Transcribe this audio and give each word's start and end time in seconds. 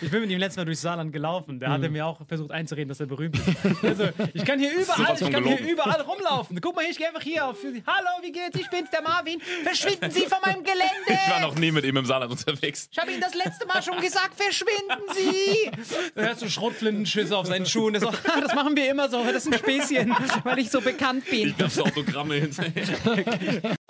Ich 0.00 0.10
bin 0.10 0.20
mit 0.20 0.30
ihm 0.30 0.38
letztes 0.38 0.56
Mal 0.56 0.64
durchs 0.66 0.82
Saarland 0.82 1.12
gelaufen. 1.12 1.58
Da 1.58 1.68
hat 1.70 1.78
Mhm. 1.78 1.84
er 1.84 1.90
mir 1.90 2.06
auch 2.06 2.20
versucht 2.28 2.52
einzureden, 2.52 2.88
dass 2.88 3.00
er 3.00 3.06
berühmt 3.06 3.36
ist. 3.36 3.84
Also, 3.84 4.08
ich 4.32 4.44
kann 4.44 4.58
hier 4.60 4.72
überall, 4.72 5.14
ich 5.20 5.30
kann 5.30 5.44
hier 5.44 5.58
überall 5.60 6.00
rumlaufen. 6.00 6.60
Guck 6.60 6.76
mal 6.76 6.82
hier, 6.82 6.92
ich 6.92 6.98
gehe 6.98 7.08
einfach 7.08 7.22
hier 7.22 7.44
auf. 7.46 7.56
Hallo, 7.86 8.08
wie 8.22 8.30
geht's? 8.30 8.56
Ich 8.58 8.68
bin's, 8.70 8.90
der 8.90 9.02
Marvin. 9.02 9.40
Verschwinden 9.64 10.10
Sie 10.12 10.26
von 10.26 10.38
meinem 10.44 10.62
Gelände. 10.62 11.60
nie 11.60 11.72
mit 11.72 11.84
ihm 11.84 11.96
im 11.96 12.06
Saarland 12.06 12.30
unterwegs. 12.30 12.88
Ich 12.92 12.98
habe 12.98 13.10
Ihnen 13.10 13.20
das 13.20 13.34
letzte 13.34 13.66
Mal 13.66 13.82
schon 13.82 14.00
gesagt, 14.00 14.34
verschwinden 14.36 15.02
Sie. 15.12 15.70
Da 16.14 16.22
hörst 16.22 16.42
du 16.42 16.48
Schrotflintenschüsse 16.48 17.36
auf 17.36 17.46
seinen 17.46 17.66
Schuhen. 17.66 17.96
"Ah, 17.96 18.12
das 18.40 18.54
machen 18.54 18.76
wir 18.76 18.88
immer 18.90 19.08
so. 19.08 19.24
Das 19.24 19.44
ist 19.46 19.52
ein 19.52 19.58
Späßchen, 19.58 20.14
weil 20.44 20.58
ich 20.60 20.70
so 20.70 20.80
bekannt 20.80 21.24
bin. 21.28 21.52
Das 21.58 21.78
Autogramme 21.80 22.34
hinterher. 22.36 23.74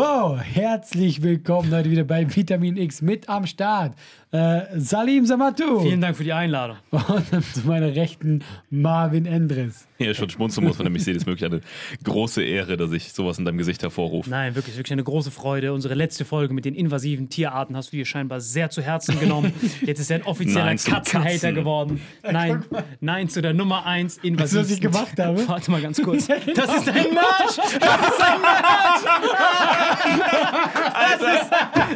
So, 0.00 0.38
herzlich 0.38 1.20
willkommen 1.20 1.70
heute 1.74 1.90
wieder 1.90 2.04
bei 2.04 2.34
Vitamin 2.34 2.78
X 2.78 3.02
mit 3.02 3.28
am 3.28 3.44
Start. 3.44 3.92
Äh, 4.32 4.62
Salim 4.76 5.26
Samatu 5.26 5.80
Vielen 5.80 6.00
Dank 6.00 6.16
für 6.16 6.24
die 6.24 6.32
Einladung. 6.32 6.76
und 6.90 7.44
zu 7.52 7.66
meiner 7.66 7.94
Rechten 7.94 8.42
Marvin 8.70 9.26
Endres. 9.26 9.88
Ja, 9.98 10.14
schon 10.14 10.30
schmunzeln 10.30 10.66
muss, 10.66 10.78
wenn 10.78 10.86
er 10.86 10.90
mich 10.90 11.04
sieht, 11.04 11.16
ist 11.16 11.26
wirklich 11.26 11.50
eine 11.50 11.60
große 12.04 12.42
Ehre, 12.42 12.76
dass 12.78 12.92
ich 12.92 13.12
sowas 13.12 13.38
in 13.38 13.44
deinem 13.44 13.58
Gesicht 13.58 13.82
hervorrufe. 13.82 14.30
Nein, 14.30 14.54
wirklich, 14.54 14.76
wirklich 14.76 14.92
eine 14.92 15.02
große 15.04 15.32
Freude. 15.32 15.74
Unsere 15.74 15.94
letzte 15.94 16.24
Folge 16.24 16.54
mit 16.54 16.64
den 16.64 16.74
invasiven 16.74 17.28
Tierarten 17.28 17.76
hast 17.76 17.92
du 17.92 17.96
dir 17.96 18.06
scheinbar 18.06 18.40
sehr 18.40 18.70
zu 18.70 18.80
Herzen 18.80 19.18
genommen. 19.20 19.52
Jetzt 19.84 19.98
ist 19.98 20.10
er 20.10 20.18
ein 20.18 20.22
offizieller 20.22 20.64
Nein 20.64 20.78
Katzenhater 20.78 21.30
Katzen. 21.32 21.54
geworden. 21.56 22.00
Nein, 22.22 22.64
nein 23.00 23.28
zu 23.28 23.42
der 23.42 23.52
Nummer 23.52 23.84
1 23.84 24.18
invasiven. 24.18 24.62
was 24.62 24.70
ich 24.70 24.80
gemacht 24.80 25.18
habe? 25.18 25.46
Warte 25.48 25.70
mal 25.70 25.82
ganz 25.82 26.00
kurz. 26.00 26.28
Das 26.28 26.38
ist 26.38 26.86
dein 26.86 27.12
Merch! 27.12 27.56
Das 27.56 27.68
ist 27.68 28.20
dein 28.20 28.40
Merch! 28.40 29.89
Das 29.90 31.20
ist, 31.20 31.50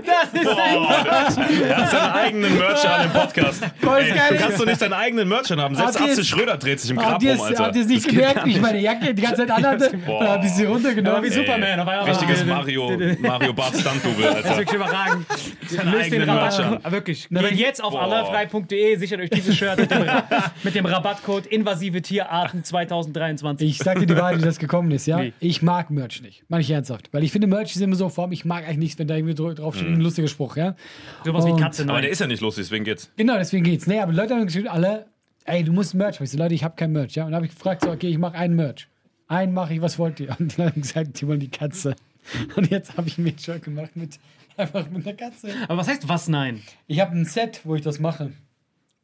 das 0.07 0.43
ist 0.43 0.57
dein 0.57 0.83
Merch! 0.83 1.63
Er 1.69 1.77
hat 1.77 1.91
seinen 1.91 2.13
eigenen 2.13 2.59
Merch 2.59 2.89
an 2.89 3.05
im 3.07 3.11
Podcast. 3.13 3.63
Voll 3.81 3.99
Ey, 4.01 4.09
geil. 4.11 4.19
du 4.31 4.37
kannst 4.37 4.61
doch 4.61 4.67
nicht 4.67 4.83
deinen 4.83 4.93
eigenen 4.93 5.29
Merch 5.29 5.53
an 5.53 5.61
haben. 5.61 5.75
Selbst 5.75 5.99
Habt 6.01 6.11
Atze 6.11 6.21
es- 6.21 6.27
Schröder 6.29 6.57
dreht 6.57 6.81
sich 6.81 6.91
im 6.91 6.97
Grab 6.97 7.13
Habt 7.13 7.23
ihr 7.23 7.33
rum, 7.33 7.41
es 7.41 7.47
Alter. 7.47 7.65
habt 7.65 7.77
ihr 7.77 7.83
es 7.83 7.89
nicht 7.89 8.09
gemerkt, 8.09 8.45
wie 8.45 8.51
ich 8.53 8.61
meine 8.61 8.79
Jacke 8.81 9.15
die 9.15 9.23
ganze 9.23 9.47
Zeit 9.47 9.51
anhatte? 9.51 9.91
Boah. 10.07 10.21
Dann 10.21 10.29
hab 10.33 10.45
ich 10.45 10.51
sie 10.53 10.65
runtergenommen. 10.65 11.23
wie 11.23 11.31
Superman. 11.31 11.81
Aber- 11.81 12.07
Richtiges 12.07 12.45
Mario, 12.45 12.93
Mario 13.21 13.53
Bart 13.53 13.77
Stunt-Double, 13.77 14.23
Das 14.25 14.31
ist 14.39 14.45
Alter. 14.47 14.57
wirklich 14.59 14.75
überragend. 14.77 15.27
Seinen 15.69 15.93
Löst 15.93 16.07
den 16.13 16.23
eigenen 16.23 16.31
Rabatt. 16.31 16.59
Merch 16.59 16.81
Ah, 16.85 16.91
Wirklich. 16.93 17.27
Na, 17.31 17.41
Geht 17.41 17.51
wenn- 17.51 17.59
jetzt 17.59 17.83
auf 17.83 17.93
Boah. 17.93 18.03
allerfrei.de, 18.03 18.97
sichert 18.97 19.21
euch 19.21 19.31
dieses 19.31 19.57
Shirt 19.57 19.79
mit 19.79 19.91
dem, 19.91 20.05
dem 20.75 20.87
Rabattcode 20.87 21.47
invasive 21.47 22.03
Tierarten 22.03 22.65
2023. 22.65 23.69
Ich 23.69 23.79
sag 23.79 23.99
dir 23.99 24.07
die 24.07 24.17
Wahrheit, 24.17 24.39
wie 24.39 24.45
das 24.45 24.59
gekommen 24.59 24.91
ist, 24.91 25.07
ja? 25.07 25.21
Ich 25.41 25.63
mag 25.63 25.91
Merch 25.91 26.23
nicht. 26.23 26.43
Meine 26.49 26.63
ich 26.63 26.71
ernsthaft. 26.71 27.09
Weil 27.13 27.25
ich 27.25 27.33
finde, 27.33 27.47
Merch 27.47 27.74
ist 27.77 27.83
immer 27.83 27.97
so 27.97 28.09
Form, 28.09 28.33
ich 28.33 28.45
mag 28.45 28.65
eigentlich 28.65 28.79
nichts, 28.79 28.99
wenn 28.99 29.09
da 29.09 29.17
irgendwie 29.17 29.35
dr- 29.35 29.55
drauf 29.55 29.75
steht, 29.77 29.89
ein 29.89 30.01
lustiger 30.01 30.29
Spruch, 30.29 30.57
ja? 30.57 30.75
Sowas 31.25 31.47
wie 31.47 31.57
Katze 31.61 31.83
Aber 31.85 31.95
der 31.95 32.03
nein. 32.03 32.11
ist 32.13 32.21
ja 32.21 32.27
nicht 32.27 32.41
lustig, 32.41 32.65
deswegen 32.65 32.85
geht's. 32.85 33.11
Genau, 33.17 33.37
deswegen 33.37 33.65
geht's. 33.65 33.87
Nee, 33.87 34.01
aber 34.01 34.13
Leute 34.13 34.35
haben 34.35 34.47
geschrieben, 34.47 34.69
alle, 34.69 35.07
ey, 35.45 35.63
du 35.65 35.73
musst 35.73 35.95
Merch. 35.95 36.21
Ich 36.21 36.31
so, 36.31 36.39
Leute, 36.39 36.55
ich 36.55 36.65
habe 36.65 36.75
kein 36.77 36.93
Merch, 36.93 37.15
ja? 37.15 37.25
Und 37.25 37.31
dann 37.33 37.37
habe 37.37 37.47
ich 37.47 37.53
gefragt, 37.55 37.83
so, 37.83 37.91
okay, 37.91 38.09
ich 38.09 38.19
mache 38.19 38.37
einen 38.37 38.57
Merch. 38.57 38.89
Einen 39.29 39.55
mache 39.55 39.75
ich, 39.75 39.81
was 39.81 39.99
wollt 39.99 40.21
ihr? 40.21 40.37
Und 40.39 40.57
die 40.57 40.63
haben 40.63 40.81
gesagt, 40.81 41.21
die 41.21 41.27
wollen 41.27 41.41
die 41.41 41.49
Katze. 41.49 41.97
Und 42.57 42.71
jetzt 42.71 42.97
habe 42.97 43.09
ich 43.09 43.19
mir 43.19 43.31
ein 43.31 43.39
Shirt 43.39 43.63
gemacht 43.63 43.97
mit 43.97 44.19
einfach 44.57 44.89
mit 44.91 45.07
einer 45.07 45.17
Katze. 45.17 45.49
Aber 45.69 45.79
was 45.79 45.89
heißt 45.89 46.09
was 46.09 46.29
nein? 46.29 46.63
Ich 46.87 47.01
habe 47.01 47.13
ein 47.17 47.25
Set, 47.25 47.61
wo 47.65 47.75
ich 47.75 47.83
das 47.83 47.99
mache. 48.01 48.33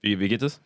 Wie, 0.03 0.19
wie 0.21 0.29
geht 0.29 0.43
es? 0.43 0.61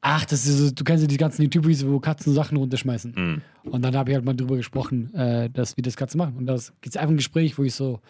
Ach, 0.00 0.24
das 0.24 0.46
ist 0.46 0.58
so, 0.58 0.70
du 0.70 0.84
kennst 0.84 1.02
ja 1.02 1.08
die 1.08 1.16
ganzen 1.16 1.42
YouTube-Videos, 1.42 1.90
wo 1.90 1.98
Katzen 1.98 2.32
Sachen 2.32 2.56
runterschmeißen. 2.56 3.14
Mhm. 3.16 3.42
Und 3.70 3.82
dann 3.82 3.96
habe 3.96 4.10
ich 4.10 4.14
halt 4.14 4.24
mal 4.24 4.34
drüber 4.34 4.56
gesprochen, 4.56 5.12
äh, 5.14 5.50
dass 5.50 5.76
wir 5.76 5.82
das 5.82 5.96
Katzen 5.96 6.18
machen. 6.18 6.36
Und 6.36 6.46
das 6.46 6.72
gibt 6.80 6.96
einfach 6.96 7.12
ein 7.12 7.16
Gespräch, 7.16 7.58
wo 7.58 7.64
ich 7.64 7.74
so, 7.74 8.00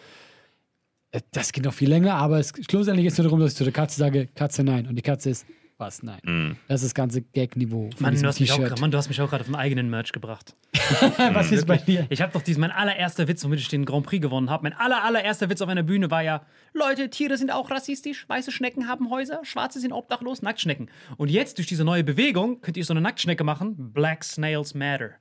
äh, 1.11 1.21
das 1.31 1.51
geht 1.51 1.65
noch 1.65 1.73
viel 1.73 1.89
länger, 1.89 2.13
aber 2.15 2.39
es, 2.39 2.53
schlussendlich 2.69 3.05
geht 3.05 3.13
es 3.13 3.17
nur 3.17 3.25
darum, 3.25 3.39
dass 3.39 3.53
ich 3.53 3.57
zu 3.57 3.63
der 3.63 3.73
Katze 3.73 3.97
sage, 3.97 4.27
Katze 4.35 4.63
nein. 4.63 4.87
Und 4.87 4.95
die 4.95 5.01
Katze 5.01 5.31
ist 5.31 5.45
was. 5.79 6.03
Nein. 6.03 6.57
Das 6.67 6.81
ist 6.81 6.89
das 6.89 6.93
ganze 6.93 7.21
Gag-Niveau. 7.21 7.89
Mann, 7.99 8.15
du 8.19 8.27
hast, 8.27 8.39
mich 8.39 8.51
auch, 8.51 8.79
Mann, 8.79 8.91
du 8.91 8.97
hast 8.97 9.07
mich 9.07 9.21
auch 9.21 9.29
gerade 9.29 9.41
auf 9.41 9.47
einen 9.47 9.55
eigenen 9.55 9.89
Merch 9.89 10.11
gebracht. 10.11 10.55
Was 11.33 11.51
ist 11.51 11.65
bei 11.65 11.77
dir? 11.77 12.05
Ich 12.09 12.21
habe 12.21 12.31
doch 12.33 12.41
diesen, 12.41 12.61
mein 12.61 12.71
allererster 12.71 13.27
Witz, 13.27 13.43
womit 13.43 13.59
ich 13.59 13.67
den 13.67 13.85
Grand 13.85 14.05
Prix 14.05 14.21
gewonnen 14.21 14.49
habe. 14.49 14.63
Mein 14.63 14.73
aller, 14.73 15.03
allererster 15.03 15.49
Witz 15.49 15.61
auf 15.61 15.69
einer 15.69 15.83
Bühne 15.83 16.11
war 16.11 16.21
ja: 16.21 16.45
Leute, 16.73 17.09
Tiere 17.09 17.37
sind 17.37 17.51
auch 17.51 17.71
rassistisch. 17.71 18.27
Weiße 18.27 18.51
Schnecken 18.51 18.87
haben 18.87 19.09
Häuser, 19.09 19.39
Schwarze 19.43 19.79
sind 19.79 19.91
obdachlos, 19.91 20.41
Nacktschnecken. 20.41 20.89
Und 21.17 21.29
jetzt 21.29 21.57
durch 21.57 21.67
diese 21.67 21.83
neue 21.83 22.03
Bewegung 22.03 22.61
könnt 22.61 22.77
ihr 22.77 22.85
so 22.85 22.93
eine 22.93 23.01
Nacktschnecke 23.01 23.43
machen: 23.43 23.91
Black 23.93 24.23
Snails 24.23 24.73
Matter. 24.73 25.11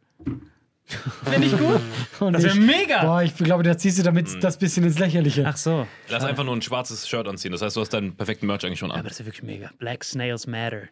Finde 1.25 1.47
ich 1.47 1.57
gut. 1.57 1.81
Und 2.21 2.33
Das 2.35 2.43
wär 2.45 2.53
ich- 2.55 2.61
mega. 2.61 3.05
Boah, 3.05 3.23
ich 3.23 3.35
glaube, 3.37 3.63
da 3.63 3.77
ziehst 3.77 3.99
du 3.99 4.03
damit 4.03 4.43
das 4.43 4.59
bisschen 4.59 4.85
ins 4.85 4.99
Lächerliche. 4.99 5.45
Ach 5.47 5.57
so. 5.57 5.87
Lass 6.09 6.25
einfach 6.25 6.45
nur 6.45 6.55
ein 6.57 6.63
schwarzes 6.63 7.09
Shirt 7.09 7.29
anziehen. 7.29 7.53
Das 7.53 7.63
heißt, 7.63 7.77
du 7.77 7.81
hast 7.81 7.91
deinen 7.91 8.15
perfekten 8.17 8.47
Merch 8.47 8.65
eigentlich 8.65 8.79
schon 8.79 8.91
an. 8.91 8.99
Aber 9.01 9.09
das 9.09 9.13
ist 9.13 9.19
ja 9.21 9.27
wirklich 9.27 9.43
mega. 9.43 9.71
Black 9.79 10.05
Snails 10.05 10.47
Matter. 10.47 10.83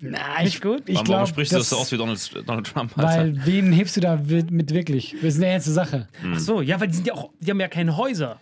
Na, 0.00 0.42
Nicht 0.42 0.60
gut? 0.60 0.82
Ich 0.86 0.94
Warum 0.96 1.06
glaube, 1.06 1.26
sprichst 1.28 1.52
du 1.52 1.58
das 1.58 1.70
so 1.70 1.76
aus 1.76 1.90
wie 1.92 1.96
Donald, 1.96 2.30
Donald 2.46 2.66
Trump? 2.66 2.92
Weil 2.96 3.34
wen 3.46 3.72
hilfst 3.72 3.96
du 3.96 4.00
da 4.00 4.16
mit 4.16 4.74
wirklich? 4.74 5.12
Das 5.22 5.34
ist 5.34 5.36
eine 5.36 5.46
ernste 5.46 5.70
Sache. 5.70 6.08
Ach 6.34 6.38
so, 6.38 6.60
ja, 6.60 6.78
weil 6.80 6.88
die 6.88 6.94
sind 6.94 7.06
ja 7.06 7.14
auch, 7.14 7.30
die 7.40 7.50
haben 7.50 7.60
ja 7.60 7.68
keine 7.68 7.96
Häuser. 7.96 8.40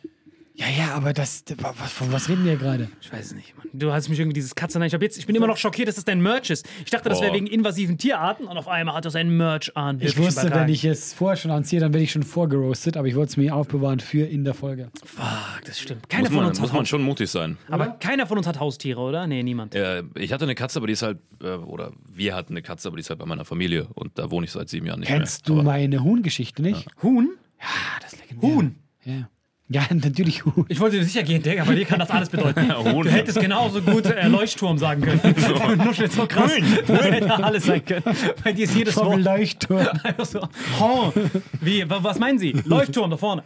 Ja, 0.55 0.67
ja, 0.69 0.95
aber 0.95 1.15
das, 1.15 1.45
was, 1.57 1.93
von 1.93 2.13
was 2.13 2.29
reden 2.29 2.45
wir 2.45 2.57
gerade? 2.57 2.89
Ich 3.01 3.11
weiß 3.11 3.27
es 3.27 3.35
nicht, 3.35 3.57
Mann. 3.57 3.67
Du 3.73 3.91
hast 3.91 4.11
mich 4.11 4.19
irgendwie 4.19 4.35
dieses 4.35 4.55
Katze. 4.55 4.85
Ich, 4.85 4.93
hab 4.93 5.01
jetzt, 5.01 5.17
ich 5.17 5.27
bin 5.27 5.35
immer 5.35 5.47
noch 5.47 5.57
schockiert, 5.57 5.89
dass 5.89 5.95
das 5.95 6.05
dein 6.05 6.21
Merch 6.21 6.51
ist. 6.51 6.69
Ich 6.85 6.91
dachte, 6.91 7.09
das 7.09 7.23
wäre 7.23 7.33
wegen 7.33 7.47
invasiven 7.47 7.97
Tierarten 7.97 8.47
und 8.47 8.59
auf 8.59 8.69
einmal 8.69 8.95
hat 8.95 9.07
er 9.07 9.11
sein 9.11 9.35
Merch 9.35 9.75
an. 9.77 9.99
Ich 10.01 10.19
wusste, 10.19 10.51
wenn 10.51 10.69
ich 10.69 10.85
es 10.85 11.15
vorher 11.15 11.37
schon 11.37 11.51
anziehe, 11.51 11.81
dann 11.81 11.95
werde 11.95 12.05
ich 12.05 12.13
schon 12.13 12.23
vorgeroastet, 12.23 12.99
aber 12.99 13.09
ich 13.09 13.15
wollte 13.15 13.31
es 13.31 13.37
mir 13.39 13.57
aufbewahren 13.57 14.01
für 14.01 14.27
in 14.27 14.45
der 14.45 14.53
Folge. 14.53 14.91
Fuck, 15.05 15.65
das 15.65 15.81
stimmt. 15.81 16.09
Keiner 16.11 16.25
Muss 16.25 16.29
von 16.29 16.37
man, 16.37 16.47
uns 16.49 16.61
muss 16.61 16.71
hat 16.71 16.77
man 16.77 16.87
schon 16.87 17.03
mutig 17.03 17.31
sein. 17.31 17.57
Aber 17.69 17.87
keiner 17.89 18.27
von 18.27 18.37
uns 18.37 18.47
hat 18.47 18.61
Haustiere, 18.61 19.01
oder? 19.01 19.27
Nee, 19.27 19.43
niemand. 19.43 19.75
Äh, 19.75 20.03
ich 20.17 20.35
hatte 20.35 20.45
eine 20.45 20.55
Katze, 20.55 20.79
aber 20.81 20.87
die 20.87 20.93
ist 20.93 21.03
halt, 21.03 21.19
äh, 21.43 21.49
oder 21.49 21.93
wir 22.13 22.35
hatten 22.35 22.53
eine 22.53 22.63
Katze, 22.63 22.89
aber 22.89 22.99
die 22.99 23.01
ist 23.01 23.09
halt 23.09 23.19
bei 23.19 23.27
meiner 23.27 23.47
Familie 23.47 23.87
und 23.95 24.19
da 24.19 24.31
wohne 24.31 24.45
ich 24.45 24.53
seit 24.53 24.69
sieben 24.69 24.87
Jahren 24.87 25.01
nicht 25.01 25.09
Kennst 25.09 25.49
mehr. 25.49 25.57
du 25.57 25.63
meine 25.63 26.05
Huhn-Geschichte 26.05 26.61
nicht? 26.61 26.89
Huhn? 27.03 27.31
Ja, 27.59 27.67
das 28.03 28.13
ist 28.13 28.21
legendär. 28.21 28.51
Huhn. 28.51 28.77
Ja. 29.05 29.29
Ja, 29.69 29.83
natürlich 29.95 30.45
Huhn. 30.45 30.67
Ich 30.69 30.81
wollte 30.81 30.99
dir 30.99 31.05
sicher 31.05 31.23
gehen, 31.23 31.43
Digga, 31.43 31.63
aber 31.63 31.75
dir 31.75 31.85
kann 31.87 31.99
das 31.99 32.11
alles 32.11 32.29
bedeuten. 32.29 32.75
Huhn. 32.93 33.05
Du 33.05 33.11
hättest 33.11 33.41
genauso 33.41 33.81
gut 33.81 34.05
äh, 34.07 34.29
Leuchtturm 34.29 34.77
sagen 34.79 35.01
können. 35.03 35.21
Du 35.35 35.77
nuschelst 35.85 36.17
so 36.17 36.27
krass. 36.27 36.53
Das 36.87 37.05
hätte 37.05 37.33
alles 37.45 37.65
sein 37.65 37.85
können. 37.85 38.03
Bei 38.45 38.53
dir 38.53 38.65
ist 38.65 38.75
jedes 38.75 38.95
Vom 38.95 39.07
Wort 39.07 39.23
Leuchtturm. 39.23 39.87
einfach 40.03 40.27
so. 40.27 40.41
Horn. 40.79 41.13
Wie, 41.61 41.89
wa- 41.89 41.99
was 42.03 42.19
meinen 42.19 42.39
Sie? 42.39 42.53
Leuchtturm 42.65 43.11
da 43.11 43.17
vorne. 43.17 43.43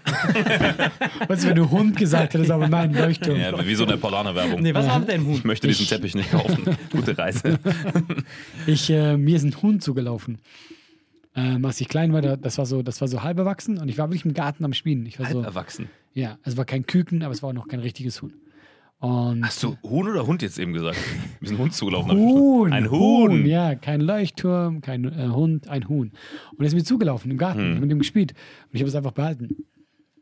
Was, 1.28 1.46
wenn 1.46 1.54
du 1.54 1.70
Hund 1.70 1.96
gesagt 1.96 2.34
hättest, 2.34 2.50
aber 2.50 2.68
nein, 2.68 2.92
Leuchtturm. 2.94 3.38
Ja, 3.38 3.64
wie 3.64 3.74
so 3.74 3.84
eine 3.84 3.96
Paulaner-Werbung. 3.96 4.60
Nee, 4.62 4.74
was 4.74 4.88
hat 4.88 5.08
denn 5.08 5.24
Huhn? 5.24 5.34
Ich 5.36 5.44
möchte 5.44 5.68
diesen 5.68 5.86
Teppich 5.86 6.14
nicht 6.14 6.30
kaufen. 6.32 6.76
Gute 6.90 7.16
Reise. 7.16 7.58
Ich, 8.66 8.90
äh, 8.90 9.16
mir 9.16 9.36
ist 9.36 9.44
ein 9.44 9.54
Hund 9.62 9.82
zugelaufen. 9.82 10.38
Ähm, 11.34 11.64
als 11.66 11.80
ich 11.80 11.88
klein 11.88 12.12
war, 12.12 12.22
da, 12.22 12.36
das 12.36 12.56
war 12.58 12.64
so, 12.66 12.82
das 12.82 13.00
war 13.00 13.08
so 13.08 13.22
halb 13.22 13.38
erwachsen 13.38 13.78
und 13.78 13.88
ich 13.88 13.98
war 13.98 14.08
wirklich 14.08 14.24
im 14.24 14.32
Garten 14.34 14.64
am 14.64 14.72
Spielen. 14.72 15.04
Ich 15.06 15.18
war 15.18 15.26
Halb 15.26 15.34
so, 15.36 15.42
erwachsen. 15.42 15.88
Ja, 16.16 16.38
es 16.42 16.56
war 16.56 16.64
kein 16.64 16.86
Küken, 16.86 17.22
aber 17.22 17.32
es 17.32 17.42
war 17.42 17.50
auch 17.50 17.54
noch 17.54 17.68
kein 17.68 17.80
richtiges 17.80 18.22
Huhn. 18.22 18.32
Und 18.98 19.44
Hast 19.44 19.62
du 19.62 19.76
Huhn 19.82 20.08
oder 20.08 20.26
Hund 20.26 20.40
jetzt 20.40 20.58
eben 20.58 20.72
gesagt? 20.72 20.96
Ist 21.42 21.52
ein 21.52 21.58
Hund 21.58 21.74
zugelaufen. 21.74 22.12
Huhn. 22.12 22.72
Ein 22.72 22.90
Huhn. 22.90 23.44
Ja, 23.44 23.74
kein 23.74 24.00
Leuchtturm, 24.00 24.80
kein 24.80 25.04
äh, 25.04 25.28
Hund, 25.28 25.68
ein 25.68 25.86
Huhn. 25.88 26.12
Und 26.52 26.60
er 26.60 26.66
ist 26.66 26.74
mir 26.74 26.82
zugelaufen 26.82 27.30
im 27.30 27.36
Garten, 27.36 27.74
Hm. 27.74 27.80
mit 27.80 27.90
dem 27.90 27.98
gespielt. 27.98 28.32
Und 28.32 28.70
ich 28.74 28.80
habe 28.80 28.88
es 28.88 28.94
einfach 28.94 29.12
behalten. 29.12 29.66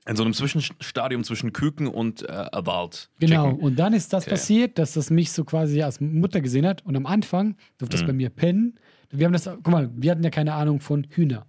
In 0.06 0.16
so 0.16 0.24
einem 0.24 0.34
Zwischenstadium 0.34 1.22
zwischen 1.22 1.52
Küken 1.52 1.86
und 1.86 2.28
äh, 2.28 2.32
Adult. 2.32 3.10
Genau. 3.20 3.50
Chicken. 3.52 3.62
Und 3.64 3.78
dann 3.78 3.92
ist 3.94 4.12
das 4.12 4.24
Okay. 4.24 4.30
passiert, 4.32 4.78
dass 4.78 4.94
das 4.94 5.08
mich 5.08 5.30
so 5.30 5.44
quasi 5.44 5.80
als 5.82 6.00
Mutter 6.00 6.40
gesehen 6.40 6.66
hat. 6.66 6.84
Und 6.84 6.96
am 6.96 7.06
Anfang 7.06 7.54
durfte 7.78 7.96
Hm. 7.96 8.00
das 8.00 8.06
bei 8.08 8.12
mir 8.12 8.28
pennen. 8.30 8.74
Wir 9.10 9.26
haben 9.26 9.32
das, 9.32 9.44
guck 9.44 9.68
mal, 9.68 9.88
wir 9.94 10.10
hatten 10.10 10.24
ja 10.24 10.30
keine 10.30 10.52
Ahnung 10.52 10.80
von 10.80 11.06
Hühner. 11.10 11.46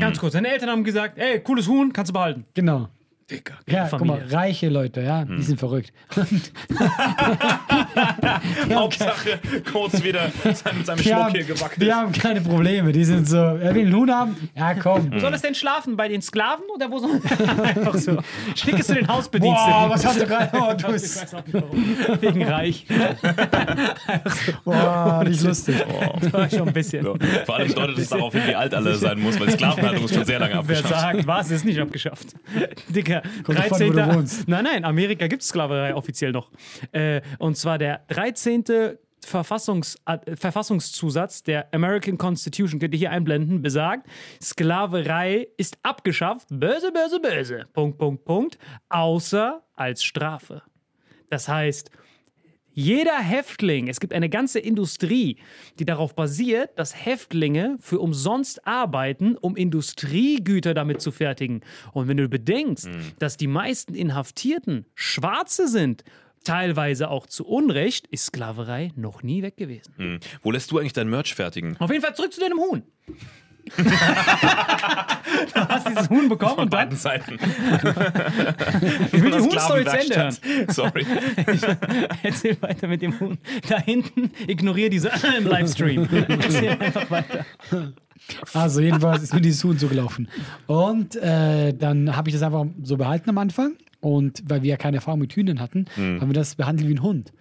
Ganz 0.00 0.18
kurz, 0.18 0.32
deine 0.32 0.48
Eltern 0.48 0.70
haben 0.70 0.82
gesagt, 0.84 1.18
ey, 1.18 1.38
cooles 1.40 1.68
Huhn, 1.68 1.92
kannst 1.92 2.08
du 2.08 2.14
behalten. 2.14 2.44
Genau. 2.54 2.88
Dicker. 3.28 3.54
Ja, 3.66 3.88
guck 3.90 4.04
mal, 4.04 4.18
Familie. 4.18 4.36
reiche 4.36 4.68
Leute, 4.68 5.00
ja, 5.02 5.22
Hm. 5.22 5.36
die 5.36 5.42
sind 5.42 5.58
verrückt. 5.58 5.92
Hauptsache 8.72 9.40
kurz 9.72 10.02
wieder 10.02 10.30
mit 10.44 10.56
seinem 10.56 10.98
Schmuck 10.98 11.12
haben, 11.14 11.34
hier 11.34 11.44
gewackelt. 11.44 11.82
die 11.82 11.92
haben 11.92 12.12
keine 12.12 12.40
Probleme. 12.40 12.92
Die 12.92 13.04
sind 13.04 13.28
so, 13.28 13.36
er 13.36 13.74
will 13.74 13.86
einen 13.86 13.94
Huhn 13.96 14.10
haben? 14.10 14.36
Ja, 14.54 14.74
komm. 14.74 15.12
Wo 15.12 15.18
soll 15.18 15.34
es 15.34 15.42
denn 15.42 15.54
schlafen? 15.54 15.96
Bei 15.96 16.06
den 16.08 16.22
Sklaven 16.22 16.64
oder 16.74 16.88
wo 16.90 16.98
soll 16.98 17.20
Einfach 17.62 17.94
so. 17.96 18.18
Schick 18.54 18.78
es 18.78 18.86
zu 18.86 18.94
den 18.94 19.08
Hausbediensteten. 19.08 19.72
Boah, 19.72 19.90
was 19.90 20.06
hast 20.06 20.20
du 20.20 20.26
gerade? 20.26 20.50
Oh, 20.56 20.72
du 20.74 20.92
bist. 20.92 21.36
Wegen 22.20 22.44
reich. 22.44 22.86
boah, 24.64 25.24
nicht 25.26 25.42
lustig. 25.42 25.76
Das 26.20 26.32
war 26.32 26.48
schon 26.50 26.68
ein 26.68 26.74
bisschen. 26.74 27.04
So. 27.04 27.16
Vor 27.44 27.56
allem 27.56 27.74
deutet 27.74 27.98
es 27.98 28.08
darauf 28.08 28.32
hin, 28.32 28.42
wie 28.46 28.54
alt 28.54 28.74
alle 28.74 28.94
sein 28.94 29.18
muss, 29.20 29.38
weil 29.40 29.50
Sklavenhaltung 29.50 30.04
ist 30.04 30.14
schon 30.14 30.24
sehr 30.24 30.38
lange 30.38 30.52
Wer 30.54 30.60
abgeschafft. 30.60 30.88
sagt, 30.88 31.26
was 31.26 31.50
ist 31.50 31.64
nicht 31.64 31.80
abgeschafft? 31.80 32.28
Dicker, 32.88 33.15
Kommt 33.44 33.58
davon, 33.58 33.78
13. 33.78 33.88
wo 33.88 33.92
du 33.92 34.14
wohnst. 34.14 34.48
Nein, 34.48 34.64
nein, 34.64 34.84
Amerika 34.84 35.26
gibt 35.26 35.42
Sklaverei 35.42 35.94
offiziell 35.94 36.32
noch. 36.32 36.50
Äh, 36.92 37.20
und 37.38 37.56
zwar 37.56 37.78
der 37.78 38.02
13. 38.08 38.64
Verfassungs 39.24 39.96
äh, 40.06 40.36
Verfassungszusatz 40.36 41.42
der 41.42 41.72
American 41.74 42.16
Constitution, 42.16 42.78
könnt 42.78 42.94
ihr 42.94 42.98
hier 42.98 43.10
einblenden, 43.10 43.60
besagt, 43.60 44.06
Sklaverei 44.40 45.48
ist 45.56 45.78
abgeschafft, 45.82 46.46
böse, 46.50 46.92
böse, 46.92 47.20
böse, 47.20 47.66
Punkt, 47.72 47.98
Punkt, 47.98 48.24
Punkt, 48.24 48.58
außer 48.88 49.62
als 49.74 50.04
Strafe. 50.04 50.62
Das 51.28 51.48
heißt, 51.48 51.90
jeder 52.76 53.18
Häftling, 53.18 53.88
es 53.88 54.00
gibt 54.00 54.12
eine 54.12 54.28
ganze 54.28 54.58
Industrie, 54.58 55.38
die 55.78 55.86
darauf 55.86 56.14
basiert, 56.14 56.78
dass 56.78 56.94
Häftlinge 56.94 57.78
für 57.80 58.00
umsonst 58.00 58.66
arbeiten, 58.66 59.34
um 59.38 59.56
Industriegüter 59.56 60.74
damit 60.74 61.00
zu 61.00 61.10
fertigen. 61.10 61.62
Und 61.94 62.06
wenn 62.06 62.18
du 62.18 62.28
bedenkst, 62.28 62.86
dass 63.18 63.38
die 63.38 63.46
meisten 63.46 63.94
Inhaftierten 63.94 64.84
Schwarze 64.94 65.68
sind, 65.68 66.04
teilweise 66.44 67.08
auch 67.08 67.26
zu 67.26 67.46
Unrecht, 67.46 68.08
ist 68.08 68.26
Sklaverei 68.26 68.92
noch 68.94 69.22
nie 69.22 69.40
weg 69.40 69.56
gewesen. 69.56 69.94
Hm. 69.96 70.20
Wo 70.42 70.50
lässt 70.50 70.70
du 70.70 70.78
eigentlich 70.78 70.92
dein 70.92 71.08
Merch 71.08 71.34
fertigen? 71.34 71.78
Auf 71.78 71.90
jeden 71.90 72.02
Fall 72.02 72.14
zurück 72.14 72.34
zu 72.34 72.40
deinem 72.42 72.58
Huhn. 72.58 72.82
du 75.54 75.68
hast 75.68 75.88
dieses 75.88 76.08
Huhn 76.08 76.28
bekommen 76.28 76.58
und 76.60 76.72
dann 76.72 76.90
Seiten. 76.94 77.34
ich 79.12 79.22
will 79.22 79.30
die 79.32 79.40
Huhn-Story 79.40 79.84
zu 79.84 79.98
Ende 79.98 80.16
hören. 80.16 80.36
Sorry. 80.68 81.06
Erzähl 82.22 82.56
weiter 82.62 82.88
mit 82.88 83.02
dem 83.02 83.18
Huhn. 83.18 83.38
Da 83.68 83.78
hinten, 83.78 84.30
ignoriere 84.46 84.90
diese 84.90 85.10
im 85.38 85.46
Livestream. 85.46 86.08
Erzähl 86.28 86.70
einfach 86.70 87.10
weiter. 87.10 87.44
Also 88.54 88.80
jedenfalls 88.80 89.22
ist 89.22 89.34
mir 89.34 89.40
dieses 89.40 89.62
Huhn 89.64 89.78
zugelaufen. 89.78 90.28
Und 90.66 91.16
äh, 91.16 91.72
dann 91.74 92.16
habe 92.16 92.28
ich 92.28 92.34
das 92.34 92.42
einfach 92.42 92.66
so 92.82 92.96
behalten 92.96 93.30
am 93.30 93.38
Anfang. 93.38 93.74
Und 94.00 94.42
weil 94.46 94.62
wir 94.62 94.70
ja 94.70 94.76
keine 94.76 94.98
Erfahrung 94.98 95.20
mit 95.20 95.32
Hühnern 95.32 95.60
hatten, 95.60 95.86
Hm. 95.94 96.20
haben 96.20 96.28
wir 96.28 96.34
das 96.34 96.54
behandelt 96.54 96.88
wie 96.88 96.94
ein 96.94 97.02
Hund. 97.02 97.32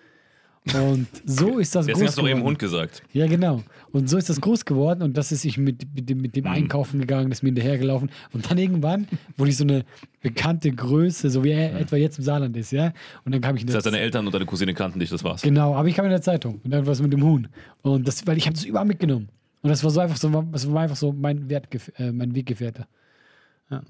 Und 0.74 1.08
so 1.26 1.60
ist 1.60 1.76
das 1.76 1.86
Deswegen 1.86 2.00
groß 2.00 2.08
hast 2.08 2.18
du 2.18 2.22
doch 2.22 2.28
eben 2.28 2.40
geworden. 2.40 2.50
Hund 2.50 2.60
gesagt. 2.60 3.04
Ja, 3.14 3.28
genau. 3.28 3.64
Und 3.92 4.10
so 4.10 4.18
ist 4.18 4.30
das 4.30 4.42
groß 4.42 4.66
geworden 4.66 5.04
und 5.04 5.16
das 5.16 5.32
ist 5.32 5.46
ich 5.46 5.58
mit, 5.58 5.86
mit 5.94 6.10
dem, 6.10 6.22
mit 6.22 6.36
dem 6.36 6.48
Einkaufen 6.48 7.00
gegangen, 7.00 7.30
das 7.30 7.40
ist 7.40 7.44
mir 7.44 7.50
hinterhergelaufen. 7.50 8.10
Und 8.34 8.50
dann 8.50 8.58
irgendwann 8.58 9.08
wurde 9.38 9.52
ich 9.52 9.58
so 9.58 9.64
eine 9.64 9.86
bekannte 10.22 10.72
Größe, 10.72 11.30
so 11.30 11.44
wie 11.44 11.52
er 11.52 11.80
etwa 11.80 11.98
jetzt 11.98 12.18
im 12.18 12.24
Saarland 12.24 12.58
ist, 12.58 12.72
ja. 12.72 12.94
Und 13.26 13.34
dann 13.34 13.42
kam 13.42 13.56
ich 13.56 13.62
in 13.62 13.68
Das 13.68 13.74
der 13.74 13.78
heißt, 13.78 13.86
deine 13.86 14.00
Eltern 14.00 14.26
und 14.26 14.34
deine 14.34 14.46
Cousine 14.46 14.74
kannten 14.74 15.00
dich, 15.00 15.10
das 15.10 15.24
war's. 15.24 15.44
Genau, 15.44 15.76
aber 15.76 15.88
ich 15.88 15.96
kam 15.96 16.06
in 16.06 16.12
der 16.12 16.22
Zeitung 16.22 16.60
und 16.64 16.72
dann 16.72 16.86
was 16.88 17.00
mit 17.00 17.14
dem 17.14 17.24
Huhn. 17.24 17.48
Und 17.84 18.08
das, 18.08 18.26
weil 18.26 18.38
ich 18.38 18.48
habe 18.48 18.56
das 18.56 18.66
überall 18.66 18.86
mitgenommen. 18.86 19.30
Und 19.62 19.70
das 19.70 19.84
war 19.84 19.92
so 19.92 20.00
einfach 20.00 20.18
so, 20.18 20.30
das 20.52 20.72
war 20.72 20.82
einfach 20.82 20.96
so 20.96 21.12
mein 21.12 21.48
Wertgef 21.50 21.92
äh, 21.98 22.12
mein 22.12 22.34
Weggefährte. 22.34 22.88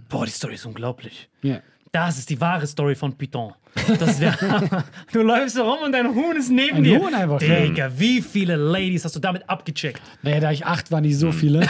Boah, 0.10 0.25
die 0.25 0.32
Story 0.32 0.55
ist 0.55 0.65
unglaublich. 0.65 1.29
Ja. 1.41 1.62
Das 1.95 2.17
ist 2.17 2.29
die 2.29 2.41
wahre 2.41 2.67
Story 2.67 2.93
von 2.93 3.13
Python. 3.17 3.53
Du 5.13 5.21
läufst 5.21 5.55
so 5.55 5.63
rum 5.63 5.79
und 5.85 5.93
dein 5.93 6.13
Huhn 6.13 6.35
ist 6.35 6.49
neben 6.51 6.77
Ein 6.77 6.83
dir. 6.83 6.99
Huhn 6.99 7.13
einfach. 7.13 7.39
Digga, 7.39 7.89
wie 7.97 8.21
viele 8.21 8.57
Ladies 8.57 9.05
hast 9.05 9.15
du 9.15 9.19
damit 9.21 9.49
abgecheckt? 9.49 10.01
Naja, 10.21 10.41
da 10.41 10.51
ich 10.51 10.65
acht 10.65 10.91
war, 10.91 10.99
nicht 10.99 11.17
so 11.17 11.31
viele. 11.31 11.61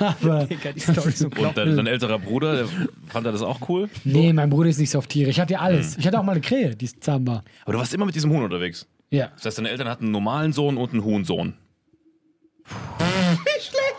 aber 0.00 0.44
Digga, 0.44 0.72
die 0.72 0.80
Story 0.80 1.08
ist 1.08 1.22
Und 1.24 1.32
unglaublich. 1.32 1.64
dein, 1.64 1.76
dein 1.76 1.86
älterer 1.86 2.18
Bruder, 2.18 2.56
der, 2.56 2.66
fand 3.08 3.24
er 3.24 3.32
das 3.32 3.40
auch 3.40 3.66
cool? 3.70 3.88
nee, 4.04 4.34
mein 4.34 4.50
Bruder 4.50 4.68
ist 4.68 4.78
nicht 4.78 4.90
so 4.90 4.98
auf 4.98 5.06
Tiere. 5.06 5.30
Ich 5.30 5.40
hatte 5.40 5.54
ja 5.54 5.60
Hm. 5.60 5.64
alles. 5.66 5.96
Ich 5.96 6.06
hatte 6.06 6.18
auch 6.18 6.24
mal 6.24 6.32
eine 6.32 6.42
Krähe, 6.42 6.76
die 6.76 7.00
zahm 7.00 7.26
war. 7.26 7.42
Aber 7.64 7.72
du 7.72 7.78
warst 7.78 7.94
immer 7.94 8.04
mit 8.04 8.14
diesem 8.14 8.30
Huhn 8.30 8.42
unterwegs. 8.42 8.86
Ja. 9.10 9.28
Das 9.36 9.46
heißt, 9.46 9.58
deine 9.58 9.70
Eltern 9.70 9.88
hatten 9.88 10.04
einen 10.04 10.12
normalen 10.12 10.52
Sohn 10.52 10.76
und 10.76 10.92
einen 10.92 11.04
Huhnsohn. 11.04 11.54
Ich 13.58 13.70
glaube, 13.70 13.93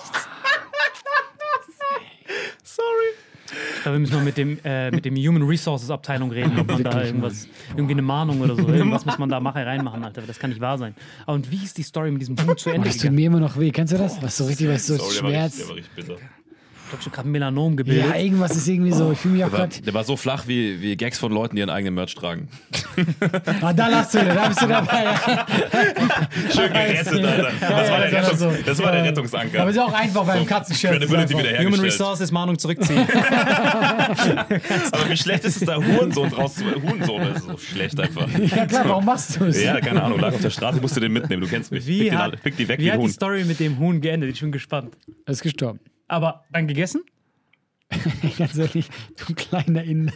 wir 3.94 4.00
müssen 4.00 4.16
mal 4.16 4.24
mit 4.24 4.38
dem, 4.38 4.58
äh, 4.64 4.92
mit 4.92 5.06
dem 5.06 5.16
Human 5.16 5.44
Resources 5.44 5.90
Abteilung 5.90 6.32
reden, 6.32 6.58
ob 6.60 6.68
man 6.68 6.84
da 6.84 7.04
irgendwas, 7.04 7.48
irgendwie 7.76 7.94
eine 7.94 8.02
Mahnung 8.02 8.42
oder 8.42 8.56
so, 8.56 8.68
irgendwas 8.68 9.06
muss 9.06 9.18
man 9.18 9.30
da 9.30 9.40
mache 9.40 9.66
reinmachen, 9.66 10.04
Alter. 10.04 10.22
Das 10.26 10.40
kann 10.40 10.50
nicht 10.50 10.62
wahr 10.62 10.78
sein. 10.78 10.96
Aber 11.26 11.36
und 11.36 11.52
wie 11.52 11.64
ist 11.64 11.78
die 11.78 11.84
Story 11.84 12.12
mit 12.12 12.22
diesem 12.22 12.36
Huhn 12.38 12.58
zu 12.58 12.70
Oh, 12.70 12.74
Ende 12.74 12.88
das 12.88 12.98
tut 12.98 13.12
mir 13.12 13.28
immer 13.28 13.40
noch 13.40 13.58
weh. 13.60 13.72
Kennst 13.72 13.94
du 13.94 13.98
das? 13.98 14.22
Was 14.22 14.38
so 14.38 14.46
richtig, 14.46 14.68
was 14.70 14.88
so 14.88 14.96
Sorry, 14.98 15.14
der 15.14 15.24
war, 15.24 15.30
richtig, 15.30 15.38
Schmerz. 15.40 15.58
der 15.58 15.68
war 15.70 15.76
richtig 15.76 15.96
bitter. 15.96 16.16
Glaube 16.98 17.08
ich, 17.08 17.12
gerade 17.14 17.28
Melanom 17.28 17.76
gebildet. 17.78 18.06
Ja, 18.10 18.16
irgendwas 18.18 18.56
ist 18.56 18.68
irgendwie 18.68 18.92
so. 18.92 19.12
Ich 19.12 19.20
fühle 19.20 19.36
mich 19.36 19.44
auch 19.44 19.50
Der 19.50 19.60
war, 19.60 19.68
gerade. 19.68 19.82
der 19.82 19.94
war 19.94 20.04
so 20.04 20.16
flach 20.18 20.48
wie, 20.48 20.82
wie 20.82 20.96
Gags 20.96 21.20
von 21.20 21.32
Leuten, 21.32 21.56
die 21.56 21.62
ihren 21.62 21.70
eigenen 21.70 21.94
Merch 21.96 22.16
tragen. 22.16 22.48
Ah, 23.62 23.74
da 23.74 23.88
lachst 23.88 24.14
du 24.14 24.20
da 24.20 24.48
bist 24.48 24.62
du 24.62 24.68
dabei. 24.68 25.06
Schön 26.54 26.72
gerettet, 26.72 27.26
Alter. 27.26 27.52
Das 27.60 27.90
war 27.90 28.00
der, 28.00 28.12
Rettungs 28.12 28.40
so. 28.40 28.52
das 28.66 28.80
war 28.80 28.92
der. 28.92 29.04
Rettungsanker. 29.04 29.62
Aber 29.62 29.70
ist 29.70 29.80
auch 29.80 29.94
einfach 29.94 30.26
beim 30.26 30.44
Ist 30.44 30.52
einfach- 30.52 31.66
Human. 31.66 31.80
Resources 31.80 32.32
Mahnung 32.32 32.58
zurückziehen. 32.58 33.06
Aber 34.92 35.10
wie 35.10 35.18
schlecht 35.18 35.46
ist 35.46 35.58
es 35.62 35.66
da, 35.66 35.76
Hurensohn 35.76 36.30
draus 36.30 36.56
zu... 36.56 36.66
Hurensohn 36.66 37.22
ist 37.36 37.44
so 37.46 37.58
schlecht 37.58 38.00
einfach. 38.00 38.28
Ja 38.56 38.66
klar, 38.66 38.88
warum 38.88 39.06
machst 39.06 39.40
du 39.40 39.46
es? 39.46 39.62
Ja, 39.64 39.80
keine 39.80 40.04
Ahnung, 40.04 40.20
lag 40.20 40.34
auf 40.34 40.42
der 40.42 40.50
Straße, 40.50 40.80
musst 40.82 40.96
du 40.96 41.00
den 41.00 41.14
mitnehmen, 41.14 41.42
du 41.42 41.48
kennst 41.48 41.72
mich. 41.72 41.86
Wie 41.86 42.00
pick, 42.04 42.10
den, 42.12 42.20
hat, 42.20 42.42
pick 42.44 42.58
die 42.58 42.68
weg 42.68 42.80
wie 42.80 42.86
wie 42.86 42.92
hat 42.92 42.96
ein 42.96 43.00
die 43.02 43.06
Huhn. 43.08 43.12
Story 43.14 43.44
mit 43.46 43.60
dem 43.60 43.78
Huhn 43.80 44.02
geendet? 44.02 44.32
Ich 44.32 44.42
bin 44.42 44.52
gespannt. 44.52 44.96
Er 45.26 45.32
ist 45.32 45.42
gestorben. 45.42 45.80
Aber 46.08 46.46
dann 46.52 46.68
gegessen? 46.68 47.04
Ganz 48.38 48.58
ehrlich, 48.58 48.90
du 49.16 49.34
kleiner 49.34 49.84
Inder. 49.84 50.14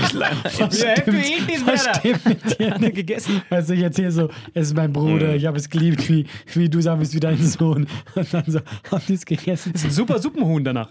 Ihn 0.00 1.46
nicht 1.46 1.66
Was 1.66 1.98
stimmt 1.98 2.24
mit 2.24 2.58
dir? 2.58 2.90
Gegessen? 2.92 3.42
Also 3.50 3.74
ich 3.74 3.82
erzähle 3.82 4.12
so, 4.12 4.28
es 4.54 4.68
ist 4.68 4.76
mein 4.76 4.92
Bruder, 4.92 5.34
ich 5.34 5.46
habe 5.46 5.58
es 5.58 5.68
geliebt, 5.68 6.08
wie, 6.08 6.26
wie 6.54 6.68
du 6.68 6.80
sagen 6.80 7.00
bist, 7.00 7.14
wie 7.14 7.20
dein 7.20 7.38
Sohn. 7.38 7.86
Und 8.14 8.32
dann 8.34 8.44
so, 8.46 8.60
haben 8.90 9.02
die 9.08 9.14
es 9.14 9.26
gegessen? 9.26 9.72
Das 9.72 9.82
ist 9.82 9.88
ein 9.88 9.92
super 9.92 10.18
Suppenhuhn 10.18 10.62
danach. 10.64 10.88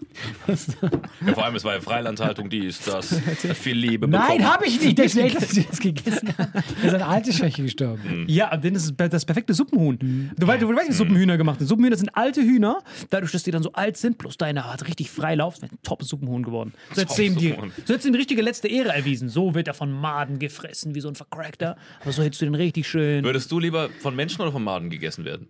Ja, 0.48 1.34
vor 1.34 1.46
allem, 1.46 1.56
es 1.56 1.64
war 1.64 1.76
ja 1.76 1.82
Freilandhaltung, 1.82 2.50
die 2.50 2.66
ist 2.66 2.88
das. 2.88 3.12
Hat 3.12 3.22
viel 3.58 3.78
Liebe 3.78 4.08
Nein, 4.08 4.22
bekommen. 4.22 4.54
habe 4.54 4.66
ich 4.68 4.82
nicht. 4.82 4.98
Deswegen, 4.98 5.34
dass 5.34 5.50
du 5.50 5.62
das 5.62 5.80
gegessen 5.80 6.34
hast. 6.38 6.66
Er 6.84 6.88
ist 6.88 6.94
an 6.96 7.02
Altersschwäche 7.02 7.64
gestorben. 7.64 8.26
Ja, 8.28 8.52
aber 8.52 8.58
dann 8.58 8.76
ist 8.76 8.86
es 8.86 9.10
das 9.10 9.26
perfekte 9.26 9.54
Suppenhuhn. 9.54 9.98
Mhm. 10.02 10.32
Du, 10.38 10.48
weißt, 10.48 10.62
du 10.62 10.76
weißt, 10.76 10.90
wie 10.90 10.94
Suppenhühner 10.94 11.38
gemacht 11.38 11.60
sind. 11.60 11.68
Suppenhühner 11.68 11.96
sind 11.96 12.16
alte 12.16 12.42
Hühner. 12.42 12.80
Dadurch, 13.10 13.32
dass 13.32 13.44
die 13.44 13.52
dann 13.52 13.64
so 13.64 13.72
alt 13.74 13.98
sind, 13.98 14.18
plus 14.18 14.38
deine 14.38 14.72
hat 14.72 14.86
richtig 14.88 15.10
frei 15.10 15.29
Lauf, 15.36 15.62
wäre 15.62 15.72
ein 15.74 15.80
Top-Suppenhuhn 15.84 16.44
geworden. 16.44 16.74
So 16.94 17.02
hättest 17.02 17.18
du 17.18 17.24
ihm 17.24 17.36
die, 17.36 17.56
so 17.86 17.94
ihm 17.94 18.14
die 18.14 18.18
richtige 18.18 18.42
letzte 18.42 18.68
Ehre 18.68 18.90
erwiesen. 18.90 19.30
So 19.30 19.56
wird 19.56 19.68
er 19.68 19.74
von 19.74 19.92
Maden 19.92 20.40
gefressen, 20.40 20.96
wie 20.96 21.02
so 21.02 21.08
ein 21.08 21.16
Vercrackter. 21.16 21.78
Aber 22.02 22.12
so 22.12 22.24
hättest 22.24 22.42
du 22.42 22.46
den 22.46 22.56
richtig 22.56 22.88
schön. 22.88 23.24
Würdest 23.24 23.52
du 23.52 23.60
lieber 23.60 23.90
von 24.02 24.16
Menschen 24.16 24.42
oder 24.42 24.52
von 24.52 24.64
Maden 24.64 24.90
gegessen 24.90 25.26
werden? 25.26 25.48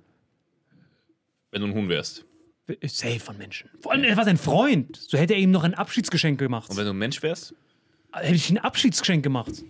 Wenn 1.51 1.61
du 1.61 1.67
ein 1.67 1.73
Huhn 1.73 1.89
wärst. 1.89 2.25
Safe 2.83 3.19
von 3.19 3.37
Menschen. 3.37 3.69
Vor 3.81 3.91
allem, 3.91 4.03
er 4.03 4.15
war 4.15 4.25
sein 4.25 4.37
Freund. 4.37 4.95
So 4.95 5.17
hätte 5.17 5.33
er 5.33 5.39
ihm 5.39 5.51
noch 5.51 5.63
ein 5.63 5.73
Abschiedsgeschenk 5.73 6.39
gemacht. 6.39 6.69
Und 6.69 6.77
wenn 6.77 6.85
du 6.85 6.91
ein 6.91 6.97
Mensch 6.97 7.23
wärst? 7.23 7.55
Hätte 8.11 8.35
ich 8.35 8.49
ihm 8.49 8.57
ein 8.57 8.63
Abschiedsgeschenk 8.63 9.23
gemacht. 9.23 9.63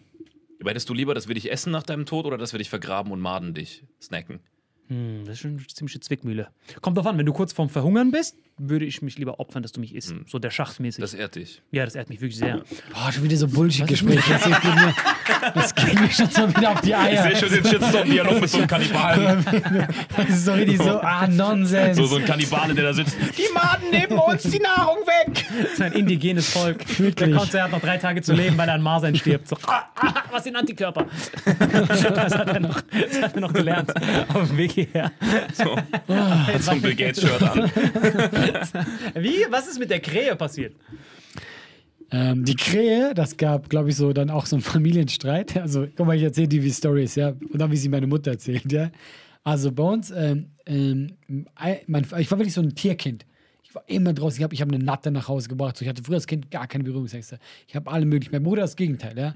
Aber 0.59 0.71
Hättest 0.71 0.89
du 0.89 0.93
lieber, 0.93 1.13
dass 1.13 1.27
wir 1.27 1.35
dich 1.35 1.51
essen 1.51 1.71
nach 1.71 1.83
deinem 1.83 2.05
Tod 2.05 2.25
oder 2.25 2.37
dass 2.37 2.53
wir 2.53 2.57
dich 2.57 2.69
vergraben 2.69 3.11
und 3.11 3.21
Maden 3.21 3.53
dich 3.53 3.83
snacken? 4.01 4.41
Hm, 4.89 5.22
das 5.25 5.36
ist 5.36 5.39
schon 5.41 5.51
eine 5.51 5.67
ziemliche 5.67 6.00
Zwickmühle. 6.00 6.48
Kommt 6.81 6.98
drauf 6.98 7.05
an, 7.05 7.17
wenn 7.17 7.25
du 7.25 7.31
kurz 7.34 7.53
vorm 7.53 7.69
Verhungern 7.69 8.10
bist, 8.12 8.36
würde 8.58 8.86
ich 8.86 9.01
mich 9.03 9.17
lieber 9.17 9.39
opfern, 9.39 9.62
dass 9.63 9.72
du 9.72 9.79
mich 9.79 9.93
isst. 9.96 10.13
So 10.27 10.39
der 10.39 10.50
Schachtmäßig. 10.50 11.01
Das 11.01 11.13
ehrt 11.13 11.36
dich. 11.36 11.62
ja, 11.72 11.86
das 11.86 11.96
ehrt 11.96 12.10
mich 12.10 12.19
wirklich 12.22 12.38
sehr. 12.38 12.63
Boah, 12.93 13.12
schon 13.12 13.24
wieder 13.24 13.38
so 13.38 13.48
Bullshit-Gespräche. 13.48 14.19
Das, 14.34 14.43
geht 14.62 14.75
mir- 14.75 14.93
das 15.53 15.75
geht 15.75 15.93
mir 16.01 16.10
schon 16.12 16.29
so 16.29 16.50
wieder 16.50 16.72
auf 16.72 16.81
die 16.81 16.89
Ich 16.89 16.96
Eier. 16.96 17.24
sehe 17.24 17.36
schon 17.36 17.50
den 17.50 17.65
Shitstorm-Dialog 17.65 18.41
mit 18.41 18.50
so 18.50 18.58
einem 18.58 18.67
Kannibalen. 18.67 19.46
Das 20.17 20.29
ist 20.29 20.46
so 20.46 20.53
richtig 20.53 20.77
so, 20.79 21.00
ah, 21.00 21.27
Nonsens. 21.27 21.96
So, 21.98 22.05
so 22.05 22.17
ein 22.17 22.25
Kannibale, 22.25 22.74
der 22.74 22.86
da 22.86 22.93
sitzt. 22.93 23.15
Die 23.38 23.49
Maden 23.61 23.89
nehmen 23.91 24.19
uns 24.19 24.43
die 24.43 24.59
Nahrung 24.59 24.97
weg. 25.05 25.45
Das 25.61 25.73
ist 25.73 25.81
ein 25.81 25.93
indigenes 25.93 26.49
Volk. 26.49 26.87
Wirklich. 26.99 27.29
Der 27.29 27.37
Konzer 27.37 27.63
hat 27.63 27.71
noch 27.71 27.81
drei 27.81 27.97
Tage 27.97 28.21
zu 28.21 28.33
leben, 28.33 28.57
weil 28.57 28.67
er 28.67 28.75
an 28.75 28.81
Masern 28.81 29.15
stirbt. 29.15 29.47
So, 29.47 29.57
ah, 29.67 29.83
ah, 29.95 30.13
was 30.31 30.43
sind 30.43 30.55
Antikörper? 30.55 31.05
Das 32.19 32.37
hat 32.37 32.49
er 32.49 32.59
noch, 32.59 32.81
das 32.81 33.21
hat 33.21 33.35
er 33.35 33.41
noch 33.41 33.53
gelernt 33.53 33.93
auf 34.33 34.47
dem 34.47 34.57
Weg 34.57 34.71
hierher. 34.71 35.11
So, 35.53 35.75
hat 35.75 36.63
so 36.63 36.71
ein 36.71 36.81
Bill 36.81 36.95
Gates-Shirt 36.95 37.41
an. 37.41 37.71
Wie? 39.15 39.45
Was 39.49 39.67
ist 39.67 39.79
mit 39.79 39.89
der 39.89 39.99
Krähe 39.99 40.35
passiert? 40.35 40.75
Ähm, 42.11 42.43
die 42.43 42.55
Krähe, 42.55 43.13
das 43.13 43.37
gab, 43.37 43.69
glaube 43.69 43.89
ich, 43.89 43.95
so 43.95 44.13
dann 44.13 44.29
auch 44.29 44.45
so 44.45 44.55
einen 44.55 44.63
Familienstreit. 44.63 45.57
Also, 45.57 45.87
guck 45.95 46.07
mal, 46.07 46.15
ich 46.15 46.23
erzähle 46.23 46.47
dir, 46.47 46.61
wie 46.61 46.67
die 46.67 46.73
Story 46.73 47.03
ist, 47.03 47.15
ja. 47.15 47.29
Und 47.29 47.59
dann, 47.59 47.71
wie 47.71 47.77
sie 47.77 47.89
meine 47.89 48.07
Mutter 48.07 48.31
erzählt, 48.31 48.71
ja. 48.71 48.89
Also 49.43 49.71
bei 49.71 49.83
uns, 49.83 50.11
ähm, 50.11 50.47
ähm, 50.65 51.15
ich 52.19 52.31
war 52.31 52.39
wirklich 52.39 52.53
so 52.53 52.61
ein 52.61 52.75
Tierkind. 52.75 53.25
Ich 53.69 53.75
war 53.75 53.83
immer 53.88 54.13
draußen, 54.13 54.39
ich 54.39 54.43
habe 54.43 54.53
ich 54.55 54.61
hab 54.61 54.67
eine 54.67 54.83
Natte 54.83 55.11
nach 55.11 55.27
Hause 55.27 55.47
gebracht. 55.47 55.77
So, 55.77 55.83
ich 55.83 55.89
hatte 55.89 56.01
früher 56.03 56.15
als 56.15 56.25
Kind 56.25 56.49
gar 56.49 56.67
keine 56.67 56.83
Berührungsängste. 56.83 57.38
Ich 57.67 57.75
habe 57.75 57.91
alle 57.91 58.05
möglichen. 58.05 58.33
Mein 58.33 58.41
Bruder 58.41 58.63
ist 58.63 58.71
das 58.71 58.75
Gegenteil, 58.77 59.17
ja. 59.17 59.33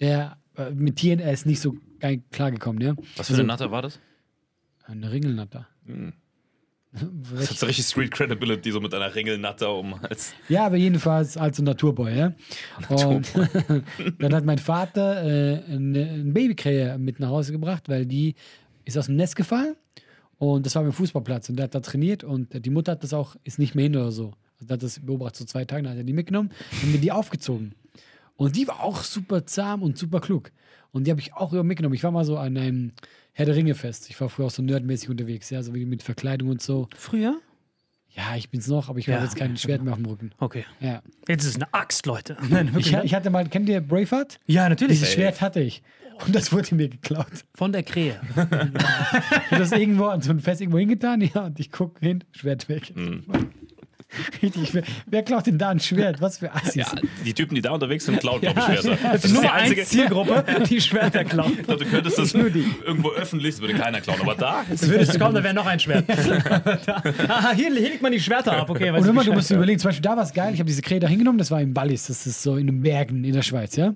Der 0.00 0.38
äh, 0.56 0.70
mit 0.70 0.96
Tieren, 0.96 1.20
er 1.20 1.32
ist 1.32 1.44
nicht 1.44 1.60
so 1.60 1.76
klargekommen, 2.30 2.80
ja. 2.80 2.94
Was 3.16 3.28
für 3.28 3.34
eine 3.34 3.44
Natter 3.44 3.70
war 3.70 3.82
das? 3.82 4.00
Eine 4.84 5.12
Ringelnatter. 5.12 5.68
Das 7.34 7.50
hat 7.50 7.58
so 7.58 7.66
richtig 7.66 7.86
Street 7.86 8.12
Credibility, 8.12 8.70
so 8.70 8.80
mit 8.80 8.94
einer 8.94 9.12
Ringelnatter 9.12 9.74
um 9.74 9.94
als. 9.94 10.32
Ja, 10.48 10.66
aber 10.66 10.76
jedenfalls 10.76 11.36
als 11.36 11.58
ein 11.58 11.64
Naturboy, 11.64 12.16
ja. 12.16 12.34
Und 12.88 13.32
dann 14.20 14.32
hat 14.32 14.44
mein 14.44 14.58
Vater 14.58 15.24
äh, 15.24 15.64
eine, 15.72 16.08
eine 16.08 16.32
Babykrähe 16.32 16.96
mit 16.98 17.18
nach 17.18 17.30
Hause 17.30 17.50
gebracht, 17.50 17.88
weil 17.88 18.06
die 18.06 18.36
ist 18.84 18.96
aus 18.96 19.06
dem 19.06 19.16
Nest 19.16 19.34
gefallen 19.34 19.74
und 20.38 20.66
das 20.66 20.74
war 20.74 20.82
beim 20.82 20.92
Fußballplatz 20.92 21.48
und 21.48 21.56
der 21.56 21.64
hat 21.64 21.74
da 21.74 21.80
trainiert 21.80 22.24
und 22.24 22.64
die 22.64 22.70
Mutter 22.70 22.92
hat 22.92 23.02
das 23.02 23.12
auch, 23.12 23.36
ist 23.44 23.58
nicht 23.58 23.74
mehr 23.74 23.84
hin 23.84 23.96
oder 23.96 24.12
so. 24.12 24.32
Also 24.54 24.66
der 24.66 24.74
hat 24.74 24.82
das 24.82 25.00
beobachtet, 25.00 25.36
so 25.38 25.44
zwei 25.44 25.64
Tage, 25.64 25.82
dann 25.82 25.92
hat 25.92 25.98
er 25.98 26.04
die 26.04 26.12
mitgenommen 26.12 26.50
und 26.82 26.92
mir 26.92 26.98
die 26.98 27.12
aufgezogen. 27.12 27.74
Und 28.36 28.56
die 28.56 28.66
war 28.66 28.82
auch 28.82 29.02
super 29.02 29.46
zahm 29.46 29.82
und 29.82 29.96
super 29.96 30.20
klug. 30.20 30.50
Und 30.90 31.06
die 31.06 31.10
habe 31.10 31.20
ich 31.20 31.34
auch 31.34 31.52
immer 31.52 31.64
mitgenommen. 31.64 31.94
Ich 31.94 32.04
war 32.04 32.10
mal 32.10 32.24
so 32.24 32.36
an 32.36 32.56
einem 32.56 32.92
Herr 33.32 33.46
der 33.46 33.56
Ringe 33.56 33.74
Fest. 33.74 34.10
Ich 34.10 34.20
war 34.20 34.28
früher 34.28 34.46
auch 34.46 34.50
so 34.50 34.62
nerdmäßig 34.62 35.08
unterwegs, 35.08 35.50
ja, 35.50 35.62
so 35.62 35.74
wie 35.74 35.84
mit 35.84 36.02
Verkleidung 36.02 36.48
und 36.48 36.62
so. 36.62 36.88
Früher? 36.96 37.40
Ja, 38.16 38.36
ich 38.36 38.48
bin's 38.48 38.68
noch, 38.68 38.88
aber 38.88 38.98
ich 38.98 39.08
habe 39.08 39.18
Ja. 39.18 39.24
jetzt 39.24 39.36
kein 39.36 39.56
Schwert 39.56 39.82
mehr 39.82 39.92
auf 39.92 39.98
dem 39.98 40.06
Rücken. 40.06 40.30
Okay. 40.38 40.64
Ja. 40.80 41.02
Jetzt 41.28 41.42
ist 41.44 41.50
es 41.50 41.56
eine 41.56 41.72
Axt, 41.74 42.06
Leute. 42.06 42.36
Nein, 42.48 42.72
Ich, 42.78 42.92
ne? 42.92 43.02
ich 43.04 43.14
hatte 43.14 43.28
mal, 43.30 43.46
kennt 43.48 43.68
ihr 43.68 43.80
Braveheart? 43.80 44.38
ja, 44.46 44.68
natürlich. 44.68 44.98
Dieses 45.00 45.12
Schwert 45.14 45.40
hatte 45.40 45.60
ich. 45.60 45.82
Und 46.24 46.32
das 46.34 46.52
wurde 46.52 46.76
mir 46.76 46.88
geklaut. 46.88 47.26
Von 47.54 47.72
der 47.72 47.82
Krähe. 47.82 48.20
Ich 48.36 49.50
habe 49.50 49.58
das 49.58 49.72
irgendwo 49.72 50.06
an 50.06 50.22
so 50.22 50.30
ein 50.30 50.38
Fest 50.40 50.60
irgendwo 50.60 50.78
hingetan, 50.78 51.20
ja, 51.20 51.46
und 51.46 51.58
ich 51.60 51.70
gucke 51.72 51.98
hin, 52.00 52.22
Schwert 52.32 52.68
weg. 52.68 52.92
Mhm. 52.94 53.24
Richtig, 54.42 54.74
wer, 54.74 54.82
wer 55.06 55.22
klaut 55.22 55.46
denn 55.46 55.58
da 55.58 55.70
ein 55.70 55.80
Schwert? 55.80 56.20
Was 56.20 56.38
für 56.38 56.52
Assis. 56.54 56.74
Ja, 56.76 56.86
die 57.24 57.34
Typen, 57.34 57.54
die 57.54 57.60
da 57.62 57.70
unterwegs 57.72 58.04
sind, 58.06 58.20
klauen, 58.20 58.40
glaube 58.40 58.58
ich, 58.60 58.64
Schwerter. 58.64 58.90
Das 59.02 59.12
Das 59.12 59.24
ist 59.24 59.32
nur 59.32 59.42
die 59.42 59.48
einzige. 59.48 59.84
Zielgruppe, 59.84 60.44
die 60.68 60.80
Schwerter 60.80 61.24
klauen. 61.24 61.52
Ich 61.58 61.64
glaube, 61.66 61.84
du 61.84 61.90
könntest 61.90 62.18
das 62.18 62.34
irgendwo 62.34 63.10
öffentlich, 63.10 63.54
das 63.56 63.60
würde 63.60 63.74
keiner 63.74 64.00
klauen. 64.00 64.20
Aber 64.20 64.34
da 64.34 64.62
ist 64.70 64.88
Würdest 64.88 65.14
du 65.14 65.18
kommen, 65.18 65.34
da 65.34 65.42
wäre 65.42 65.54
noch 65.54 65.66
ein 65.66 65.80
Schwert. 65.80 66.04
da, 66.08 67.02
aha, 67.28 67.52
hier, 67.52 67.64
hier 67.66 67.70
legt 67.90 68.02
man 68.02 68.12
die 68.12 68.20
Schwerter 68.20 68.56
ab. 68.56 68.70
Okay, 68.70 68.90
Und 68.90 69.06
immer, 69.06 69.24
du 69.24 69.32
musst 69.32 69.50
dir 69.50 69.56
überlegen, 69.56 69.78
zum 69.78 69.88
Beispiel 69.88 70.02
da 70.02 70.16
war 70.16 70.22
es 70.24 70.32
geil, 70.32 70.52
ich 70.54 70.60
habe 70.60 70.68
diese 70.68 70.82
Krähe 70.82 71.00
da 71.00 71.08
hingenommen, 71.08 71.38
das 71.38 71.50
war 71.50 71.60
in 71.60 71.74
Wallis, 71.74 72.06
das 72.06 72.26
ist 72.26 72.42
so 72.42 72.56
in 72.56 72.66
den 72.66 72.82
Bergen 72.82 73.24
in 73.24 73.32
der 73.32 73.42
Schweiz, 73.42 73.76
ja. 73.76 73.94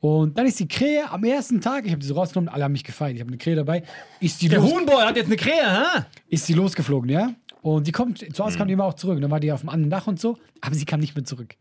Und 0.00 0.38
dann 0.38 0.46
ist 0.46 0.60
die 0.60 0.68
Krähe 0.68 1.10
am 1.10 1.24
ersten 1.24 1.60
Tag, 1.60 1.84
ich 1.84 1.90
habe 1.90 2.00
die 2.00 2.06
so 2.06 2.14
rausgenommen, 2.14 2.48
alle 2.48 2.62
haben 2.64 2.72
mich 2.72 2.84
gefeiert, 2.84 3.14
ich 3.16 3.20
habe 3.20 3.28
eine 3.30 3.38
Krähe 3.38 3.56
dabei, 3.56 3.82
ist 4.20 4.40
die, 4.42 4.48
Der 4.48 4.60
los, 4.60 4.70
Huhnboy 4.72 5.02
hat 5.04 5.16
jetzt 5.16 5.26
eine 5.26 5.36
Krähe, 5.36 5.54
hä? 5.54 6.02
ist 6.28 6.48
die 6.48 6.52
losgeflogen, 6.54 7.10
ja. 7.10 7.30
Und 7.62 7.86
die 7.86 7.92
kommt, 7.92 8.24
zuerst 8.34 8.56
kam 8.56 8.68
die 8.68 8.74
immer 8.74 8.84
auch 8.84 8.94
zurück, 8.94 9.20
dann 9.20 9.30
war 9.30 9.40
die 9.40 9.52
auf 9.52 9.60
dem 9.60 9.68
anderen 9.68 9.90
Dach 9.90 10.06
und 10.06 10.20
so, 10.20 10.38
aber 10.60 10.74
sie 10.74 10.84
kam 10.84 11.00
nicht 11.00 11.14
mehr 11.16 11.24
zurück. 11.24 11.56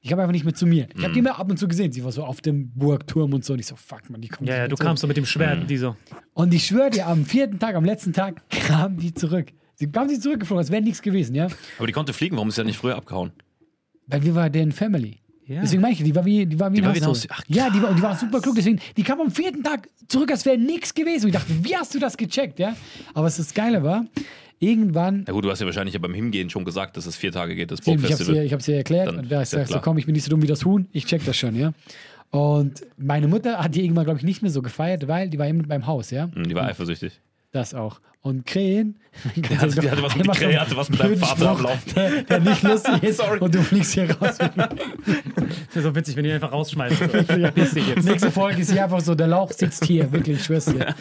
Ich 0.00 0.12
habe 0.12 0.20
einfach 0.20 0.32
nicht 0.32 0.44
mehr 0.44 0.52
zu 0.54 0.66
mir. 0.66 0.86
Ich 0.96 1.02
habe 1.02 1.14
die 1.14 1.20
immer 1.20 1.38
ab 1.38 1.50
und 1.50 1.56
zu 1.58 1.66
gesehen. 1.66 1.90
Sie 1.90 2.04
war 2.04 2.12
so 2.12 2.24
auf 2.24 2.42
dem 2.42 2.70
Burgturm 2.74 3.32
und 3.32 3.42
so. 3.42 3.54
Und 3.54 3.60
ich 3.60 3.66
so, 3.66 3.74
fuck, 3.74 4.10
man, 4.10 4.20
die 4.20 4.28
kommt 4.28 4.46
Ja, 4.48 4.56
ja, 4.56 4.68
du 4.68 4.76
zurück. 4.76 4.86
kamst 4.86 5.00
so 5.00 5.06
mit 5.06 5.16
dem 5.16 5.24
Schwert 5.24 5.60
und 5.62 5.70
die 5.70 5.78
so. 5.78 5.96
Und 6.34 6.52
ich 6.52 6.66
schwöre 6.66 6.90
dir, 6.90 7.06
am 7.06 7.24
vierten 7.24 7.58
Tag, 7.58 7.74
am 7.74 7.86
letzten 7.86 8.12
Tag, 8.12 8.42
kam 8.50 8.98
die 8.98 9.14
zurück. 9.14 9.52
Sie 9.76 9.90
kam 9.90 10.10
sie 10.10 10.20
zurückgeflogen, 10.20 10.58
als 10.60 10.70
wäre 10.70 10.82
nichts 10.82 11.00
gewesen, 11.00 11.34
ja. 11.34 11.48
Aber 11.78 11.86
die 11.86 11.94
konnte 11.94 12.12
fliegen, 12.12 12.36
warum 12.36 12.48
ist 12.50 12.56
sie 12.56 12.60
ja 12.60 12.66
nicht 12.66 12.76
früher 12.76 12.96
abgehauen? 12.96 13.32
Weil 14.06 14.22
wir 14.22 14.34
waren 14.34 14.52
deren 14.52 14.72
Family. 14.72 15.20
Ja. 15.46 15.62
Deswegen 15.62 15.80
meine 15.80 15.94
ich, 15.94 16.02
die 16.02 16.14
war 16.14 16.24
wie, 16.26 16.44
die 16.44 16.60
war 16.60 16.70
wie 16.70 16.76
Die 16.76 16.82
ein 16.82 16.86
war 16.88 16.94
wie 16.94 17.00
ein. 17.00 17.06
Haustier. 17.06 17.30
Ach, 17.32 17.42
ja, 17.48 17.70
die 17.70 17.82
war, 17.82 17.94
die 17.94 18.02
war 18.02 18.14
super 18.14 18.40
klug. 18.42 18.56
Deswegen, 18.56 18.80
die 18.96 19.02
kam 19.02 19.20
am 19.22 19.30
vierten 19.30 19.62
Tag 19.62 19.88
zurück, 20.08 20.30
als 20.30 20.44
wäre 20.44 20.58
nichts 20.58 20.92
gewesen. 20.92 21.24
Und 21.24 21.28
ich 21.30 21.34
dachte, 21.34 21.64
wie 21.64 21.76
hast 21.76 21.94
du 21.94 21.98
das 21.98 22.16
gecheckt, 22.18 22.58
ja? 22.58 22.76
Aber 23.14 23.24
was 23.26 23.38
das 23.38 23.52
Geile 23.54 23.82
war, 23.82 24.04
irgendwann, 24.64 25.24
Na 25.26 25.32
gut, 25.32 25.44
du 25.44 25.50
hast 25.50 25.60
ja 25.60 25.66
wahrscheinlich 25.66 25.94
ja 25.94 26.00
beim 26.00 26.14
Hingehen 26.14 26.50
schon 26.50 26.64
gesagt, 26.64 26.96
dass 26.96 27.06
es 27.06 27.16
vier 27.16 27.32
Tage 27.32 27.54
geht, 27.54 27.70
das 27.70 27.80
ich 27.80 27.86
habe 27.86 27.96
es 27.96 28.02
Burgfestival. 28.02 28.36
ihr, 28.36 28.42
ich 28.44 28.52
hab's 28.52 28.68
ihr 28.68 28.76
erklärt. 28.76 29.08
Dann 29.08 29.18
und 29.18 29.30
ja 29.30 29.44
sagst 29.44 29.72
so, 29.72 29.80
komm, 29.80 29.98
ich 29.98 30.06
bin 30.06 30.14
nicht 30.14 30.24
so 30.24 30.30
dumm 30.30 30.42
wie 30.42 30.46
das 30.46 30.64
Huhn. 30.64 30.86
Ich 30.92 31.06
check 31.06 31.24
das 31.24 31.36
schon, 31.36 31.54
ja. 31.56 31.72
Und 32.30 32.84
meine 32.96 33.28
Mutter 33.28 33.58
hat 33.58 33.74
die 33.74 33.82
irgendwann, 33.84 34.04
glaube 34.04 34.18
ich, 34.18 34.24
nicht 34.24 34.42
mehr 34.42 34.50
so 34.50 34.60
gefeiert, 34.62 35.06
weil 35.06 35.28
die 35.30 35.38
war 35.38 35.46
immer 35.46 35.62
beim 35.64 35.86
Haus, 35.86 36.10
ja. 36.10 36.28
Hm, 36.34 36.48
Die 36.48 36.54
war 36.54 36.64
eifersüchtig. 36.64 37.20
Das 37.52 37.74
auch. 37.74 38.00
Und 38.22 38.46
Krähen. 38.46 38.96
Die 39.36 39.42
hatte, 39.58 39.80
die 39.80 39.88
hatte 39.90 40.02
was 40.02 40.16
mit, 40.16 40.26
die 40.26 40.30
Krähe 40.30 40.58
hatte 40.58 40.74
was 40.76 40.88
mit 40.88 40.98
deinem 40.98 41.18
Vater 41.18 41.50
am 41.50 41.62
Laufen. 41.62 41.94
Der, 41.94 42.22
der 42.22 42.40
nicht 42.40 42.62
lustig 42.62 43.02
ist. 43.02 43.20
Und 43.40 43.54
du 43.54 43.62
fliegst 43.62 43.92
hier 43.92 44.10
raus. 44.10 44.38
Das 45.74 45.82
ist 45.82 45.88
so 45.88 45.94
witzig, 45.96 46.16
wenn 46.16 46.24
die 46.24 46.32
einfach 46.32 46.52
rausschmeißt. 46.52 46.94
Ja. 47.34 47.50
Nächste 48.02 48.30
Folge 48.30 48.60
ist 48.62 48.70
hier 48.70 48.84
einfach 48.84 49.00
so, 49.00 49.14
der 49.14 49.26
Lauch 49.26 49.50
sitzt 49.50 49.84
hier, 49.86 50.10
wirklich, 50.12 50.38
ich 50.38 50.44
schwör's 50.44 50.66
dir. 50.66 50.94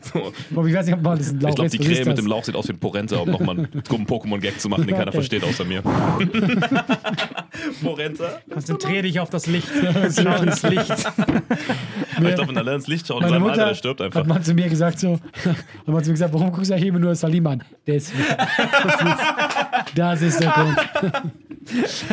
So. 0.00 0.32
Aber 0.54 0.66
ich 0.66 0.74
weiß 0.74 0.86
nicht, 0.86 0.94
ob 0.96 1.02
man 1.02 1.18
diesen 1.18 1.40
Lauch 1.40 1.50
Ich 1.50 1.54
glaube, 1.54 1.70
die 1.70 1.78
Krähe 1.78 2.04
mit 2.04 2.18
dem 2.18 2.26
Lauch 2.26 2.42
sieht 2.44 2.56
aus 2.56 2.66
wie 2.68 2.72
ein 2.72 2.78
Porenta, 2.78 3.16
um 3.18 3.30
nochmal 3.30 3.58
einen 3.58 3.68
dummen 3.88 4.06
Pokémon-Gag 4.06 4.60
zu 4.60 4.68
machen, 4.68 4.86
den 4.86 4.94
keiner 4.96 5.08
Okay. 5.08 5.18
versteht 5.18 5.44
außer 5.44 5.64
mir. 5.64 5.82
Morenta. 7.82 8.40
Konzentrier 8.52 9.02
dich 9.02 9.20
auf 9.20 9.30
das 9.30 9.46
Licht. 9.46 9.68
Schau 10.16 10.42
ins 10.42 10.62
Licht. 10.62 10.90
Ich 10.90 12.34
glaube, 12.34 12.48
wenn 12.48 12.58
alle 12.58 12.74
ins 12.74 12.86
Licht 12.88 13.06
schauen, 13.06 13.22
in 13.22 13.28
Meine 13.30 13.40
Mutter 13.40 13.52
Alter, 13.52 13.66
der 13.68 13.74
stirbt 13.74 14.00
hat 14.00 14.06
einfach. 14.06 14.26
mal 14.26 14.42
zu 14.42 14.54
mir 14.54 14.68
gesagt 14.68 14.98
so, 15.00 15.18
hat 15.44 15.56
mal 15.86 16.02
zu 16.02 16.10
mir 16.10 16.14
gesagt, 16.14 16.34
warum 16.34 16.50
guckst 16.52 16.70
du 16.70 16.74
eigentlich 16.74 16.88
immer 16.88 16.98
nur 16.98 17.14
Salim 17.14 17.46
an? 17.46 17.62
Das 17.86 17.96
ist, 17.96 18.12
das 19.94 20.22
ist 20.22 20.40
der 20.40 20.50
Punkt. 20.50 20.80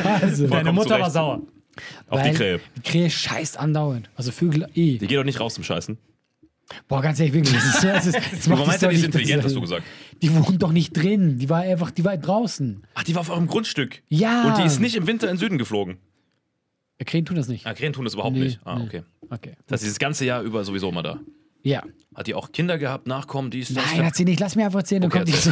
Also, 0.03 0.43
Deine 0.43 0.47
Vollkommen 0.47 0.75
Mutter 0.75 0.99
war 0.99 1.09
sauer. 1.09 1.41
Auf 2.07 2.21
die 2.21 2.31
Krähe. 2.31 2.59
Die 2.77 2.81
Krähe 2.81 3.09
scheißt 3.09 3.57
andauernd. 3.57 4.09
Also 4.15 4.31
Vögel 4.31 4.67
eh. 4.75 4.97
Die 4.97 5.07
geht 5.07 5.17
doch 5.17 5.23
nicht 5.23 5.39
raus 5.39 5.55
zum 5.55 5.63
Scheißen. 5.63 5.97
Boah, 6.87 7.01
ganz 7.01 7.19
ehrlich, 7.19 7.33
wirklich. 7.33 7.55
Das, 7.55 7.65
ist, 7.65 7.83
das, 7.83 8.05
ist, 8.05 8.15
das 8.15 8.47
macht 8.47 8.59
Warum 8.59 8.73
ist 8.73 8.83
das 8.83 9.03
intelligent, 9.03 9.43
hast 9.43 9.55
du 9.55 9.61
gesagt? 9.61 9.83
Die 10.21 10.33
wohnt 10.35 10.61
doch 10.61 10.71
nicht 10.71 10.93
drin. 10.93 11.39
Die 11.39 11.49
war 11.49 11.61
einfach, 11.61 11.91
die 11.91 12.05
war 12.05 12.15
draußen. 12.15 12.83
Ach, 12.93 13.03
die 13.03 13.15
war 13.15 13.21
auf 13.21 13.29
eurem 13.29 13.47
Grundstück. 13.47 14.03
Ja. 14.07 14.47
Und 14.47 14.57
die 14.57 14.63
ist 14.63 14.79
nicht 14.79 14.95
im 14.95 15.07
Winter 15.07 15.27
in 15.27 15.33
den 15.35 15.39
Süden 15.39 15.57
geflogen. 15.57 15.97
Krähen 17.05 17.25
tun 17.25 17.37
das 17.37 17.47
nicht. 17.47 17.65
Ah, 17.65 17.73
Krähen 17.73 17.93
tun 17.93 18.03
das 18.03 18.13
überhaupt 18.13 18.35
Nee, 18.35 18.43
nicht. 18.43 18.59
Ah, 18.65 18.77
nee. 18.77 18.85
okay. 18.85 19.03
Okay. 19.29 19.53
Das 19.67 19.77
heißt, 19.77 19.83
dieses 19.83 19.99
ganze 19.99 20.25
Jahr 20.25 20.41
über 20.41 20.63
sowieso 20.63 20.89
immer 20.89 21.03
da. 21.03 21.19
Ja. 21.63 21.83
Hat 22.15 22.25
die 22.25 22.33
auch 22.33 22.51
Kinder 22.51 22.77
gehabt, 22.79 23.05
Nachkommen, 23.07 23.51
die 23.51 23.59
ist 23.59 23.77
das? 23.77 23.83
Nein, 23.93 24.03
hat 24.05 24.15
sie 24.15 24.25
nicht. 24.25 24.39
Lass 24.39 24.55
mir 24.55 24.65
einfach 24.65 24.79
erzählen, 24.79 25.03
dann 25.03 25.11
Okay, 25.11 25.19
kommt, 25.19 25.27
die 25.29 25.33
so, 25.33 25.51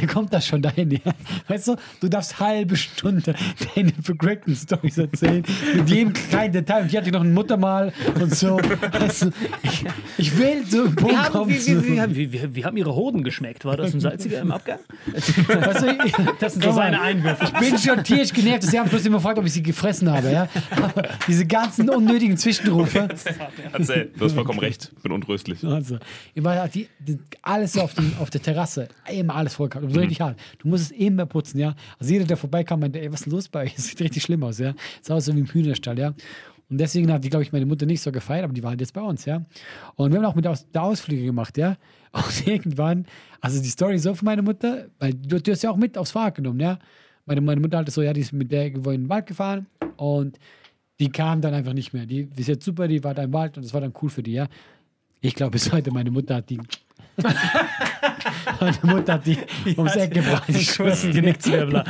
dann 0.00 0.06
kommt 0.08 0.32
das 0.32 0.46
schon 0.46 0.62
dahin. 0.62 0.92
Ja. 0.92 1.12
Weißt 1.48 1.68
du, 1.68 1.76
du 2.00 2.08
darfst 2.08 2.38
halbe 2.38 2.76
Stunde 2.76 3.34
deine 3.74 3.92
vercrackten 4.00 4.54
Storys 4.54 4.96
erzählen. 4.96 5.42
Mit 5.74 5.90
jedem 5.90 6.12
kleinen 6.12 6.52
Detail. 6.52 6.82
Und 6.82 6.92
die 6.92 6.98
hatte 6.98 7.10
noch 7.10 7.22
ein 7.22 7.34
Muttermal 7.34 7.92
und 8.20 8.34
so. 8.34 8.58
Weißt 8.58 9.22
du, 9.22 9.30
ich, 9.62 9.84
ich 10.18 10.38
will 10.38 10.64
so 10.66 10.84
einen 10.84 10.94
Punkt 10.94 11.12
Wir 11.14 11.22
haben, 11.24 11.32
kommen. 11.32 11.50
wir, 11.50 12.02
haben, 12.02 12.14
wir, 12.14 12.32
wir, 12.32 12.54
wir 12.54 12.64
haben 12.64 12.76
ihre 12.76 12.94
Hoden 12.94 13.24
geschmeckt. 13.24 13.64
War 13.64 13.76
das 13.76 13.92
ein 13.92 14.00
salziger 14.00 14.40
im 14.40 14.52
Abgang? 14.52 14.78
Weißt 15.12 15.82
du, 15.82 15.98
ich, 16.06 16.12
Das 16.38 16.52
sind 16.54 16.62
so 16.64 16.72
seine 16.72 17.00
Einwürfe. 17.00 17.44
Ich 17.44 17.52
bin 17.52 17.76
schon 17.76 18.04
tierisch 18.04 18.32
genervt, 18.32 18.62
dass 18.62 18.70
sie 18.70 18.78
haben 18.78 18.88
bloß 18.88 19.04
immer 19.04 19.18
gefragt, 19.18 19.38
ob 19.40 19.44
ich 19.46 19.52
sie 19.52 19.62
gefressen 19.64 20.10
habe. 20.10 20.30
Ja? 20.30 20.48
Aber 20.80 21.08
diese 21.26 21.44
ganzen 21.44 21.90
unnötigen 21.90 22.36
Zwischenrufe. 22.36 23.08
Erzähl, 23.72 24.12
du 24.16 24.24
hast 24.24 24.32
vollkommen 24.34 24.60
recht. 24.60 24.92
Bin 25.02 25.10
untröstlich. 25.12 25.64
Also, 25.64 25.97
ich 26.34 26.44
war 26.44 26.68
die, 26.68 26.88
die, 26.98 27.18
alles 27.42 27.72
so 27.72 27.82
auf, 27.82 27.94
den, 27.94 28.12
auf 28.18 28.30
der 28.30 28.42
Terrasse, 28.42 28.88
immer 29.10 29.34
alles 29.34 29.54
voll 29.54 29.68
gehabt. 29.68 29.94
Richtig 29.94 30.20
hart. 30.20 30.38
Du 30.58 30.68
musst 30.68 30.84
es 30.84 30.90
immer 30.92 31.26
putzen, 31.26 31.58
ja. 31.58 31.74
Also 31.98 32.12
jeder, 32.12 32.24
der 32.24 32.36
vorbeikam, 32.36 32.80
meinte, 32.80 33.00
ey, 33.00 33.12
was 33.12 33.22
ist 33.22 33.26
los 33.26 33.48
bei 33.48 33.64
euch? 33.64 33.74
Das 33.74 33.86
sieht 33.88 34.00
richtig 34.00 34.22
schlimm 34.22 34.42
aus, 34.42 34.58
ja. 34.58 34.74
Sah 35.02 35.14
aus 35.14 35.24
so 35.24 35.34
wie 35.34 35.40
im 35.40 35.46
Hühnerstall, 35.46 35.98
ja. 35.98 36.14
Und 36.70 36.78
deswegen 36.78 37.10
hat 37.10 37.24
die, 37.24 37.30
glaube 37.30 37.42
ich, 37.42 37.52
meine 37.52 37.64
Mutter 37.64 37.86
nicht 37.86 38.02
so 38.02 38.12
gefeiert, 38.12 38.44
aber 38.44 38.52
die 38.52 38.62
war 38.62 38.70
halt 38.70 38.80
jetzt 38.80 38.92
bei 38.92 39.00
uns, 39.00 39.24
ja. 39.24 39.42
Und 39.96 40.12
wir 40.12 40.18
haben 40.18 40.26
auch 40.26 40.34
mit 40.34 40.46
aus, 40.46 40.70
der 40.70 40.82
Ausflüge 40.82 41.24
gemacht, 41.24 41.56
ja. 41.56 41.76
Und 42.12 42.46
irgendwann, 42.46 43.06
also 43.40 43.60
die 43.62 43.68
Story 43.68 43.98
so 43.98 44.14
von 44.14 44.26
meiner 44.26 44.42
Mutter, 44.42 44.86
weil 44.98 45.14
du, 45.14 45.40
du 45.40 45.52
hast 45.52 45.62
ja 45.62 45.70
auch 45.70 45.76
mit 45.76 45.96
aufs 45.96 46.10
Fahrrad 46.10 46.34
genommen, 46.34 46.60
ja. 46.60 46.78
Meine, 47.24 47.40
meine 47.40 47.60
Mutter 47.60 47.78
halt 47.78 47.90
so, 47.90 48.02
ja, 48.02 48.12
die 48.12 48.22
ist 48.22 48.32
mit 48.32 48.50
der 48.50 48.64
irgendwo 48.64 48.90
in 48.90 49.02
den 49.02 49.08
Wald 49.10 49.26
gefahren 49.26 49.66
und 49.96 50.38
die 50.98 51.10
kam 51.10 51.40
dann 51.40 51.54
einfach 51.54 51.74
nicht 51.74 51.92
mehr. 51.92 52.06
Die, 52.06 52.26
die 52.26 52.40
ist 52.40 52.48
jetzt 52.48 52.64
super, 52.64 52.88
die 52.88 53.04
war 53.04 53.14
da 53.14 53.22
im 53.22 53.32
Wald 53.32 53.56
und 53.56 53.64
das 53.64 53.72
war 53.72 53.80
dann 53.80 53.92
cool 54.02 54.10
für 54.10 54.22
die, 54.22 54.32
ja. 54.32 54.48
Ich 55.20 55.34
glaube 55.34 55.52
bis 55.52 55.72
heute, 55.72 55.90
meine 55.90 56.10
Mutter 56.10 56.36
hat 56.36 56.48
die. 56.48 56.58
meine 58.60 58.78
Mutter 58.82 59.14
hat 59.14 59.26
die 59.26 59.36
ums 59.76 59.96
Eck 59.96 60.14
gebracht. 60.14 60.44
Ich 60.48 60.70
schwör's 60.70 61.02
dir. 61.02 61.10
Genickzwirbler. 61.10 61.84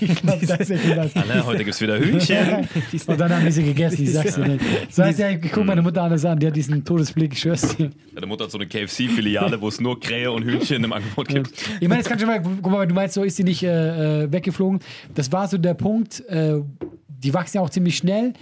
Ich 0.00 0.14
glaube, 0.14 0.40
echt 0.40 0.96
das. 0.96 1.16
Alle, 1.16 1.44
heute 1.44 1.64
gibt's 1.64 1.80
wieder 1.80 1.98
Hühnchen. 1.98 2.68
Und 3.06 3.20
dann 3.20 3.32
haben 3.34 3.44
wir 3.44 3.50
sie 3.50 3.64
gegessen, 3.64 4.04
ich 4.04 4.12
sag's 4.12 4.36
dir 4.36 4.46
nicht. 4.46 4.64
So 4.90 5.02
heißt 5.02 5.18
ja, 5.18 5.30
ich 5.30 5.50
guck 5.50 5.64
meine 5.64 5.82
Mutter 5.82 6.04
alles 6.04 6.24
an, 6.24 6.38
die 6.38 6.46
hat 6.46 6.54
diesen 6.54 6.84
Todesblick, 6.84 7.32
ich 7.32 7.40
schwör's 7.40 7.76
dir. 7.76 7.90
Deine 8.14 8.26
Mutter 8.26 8.44
hat 8.44 8.52
so 8.52 8.58
eine 8.58 8.68
KFC-Filiale, 8.68 9.60
wo 9.60 9.66
es 9.66 9.80
nur 9.80 9.98
Krähe 9.98 10.30
und 10.30 10.44
Hühnchen 10.44 10.84
im 10.84 10.92
Angebot 10.92 11.26
gibt. 11.26 11.50
Ich 11.80 11.88
meine, 11.88 11.96
jetzt 11.96 12.08
kann 12.08 12.20
schon 12.20 12.28
mal, 12.28 12.40
guck 12.40 12.70
mal, 12.70 12.86
du 12.86 12.94
meinst, 12.94 13.14
so 13.14 13.24
ist 13.24 13.36
sie 13.36 13.44
nicht 13.44 13.64
äh, 13.64 14.22
äh, 14.24 14.32
weggeflogen. 14.32 14.78
Das 15.14 15.32
war 15.32 15.48
so 15.48 15.58
der 15.58 15.74
Punkt, 15.74 16.20
äh, 16.28 16.60
die 17.08 17.34
wachsen 17.34 17.56
ja 17.56 17.62
auch 17.62 17.70
ziemlich 17.70 17.96
schnell. 17.96 18.34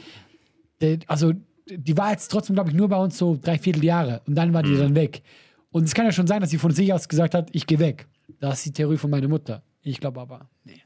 Also, 1.07 1.33
die 1.69 1.97
war 1.97 2.11
jetzt 2.13 2.29
trotzdem, 2.31 2.55
glaube 2.55 2.71
ich, 2.71 2.77
nur 2.77 2.89
bei 2.89 2.97
uns 2.97 3.17
so 3.19 3.39
drei 3.41 3.59
Vierteljahre 3.59 4.21
und 4.27 4.35
dann 4.35 4.53
war 4.53 4.63
die 4.63 4.77
dann 4.77 4.95
weg. 4.95 5.23
Und 5.71 5.85
es 5.85 5.95
kann 5.95 6.05
ja 6.07 6.13
schon 6.13 6.27
sein, 6.27 6.41
dass 6.41 6.51
sie 6.51 6.59
von 6.59 6.71
sich 6.71 6.93
aus 6.93 7.09
gesagt 7.09 7.35
hat, 7.35 7.49
ich 7.53 7.67
gehe 7.67 7.79
weg. 7.79 8.07
Das 8.41 8.59
ist 8.59 8.67
die 8.67 8.73
Theorie 8.73 8.97
von 8.97 9.11
meiner 9.11 9.29
Mutter. 9.29 9.63
Ich 9.83 9.99
glaube 10.01 10.21
aber, 10.21 10.49
nee. 10.65 10.81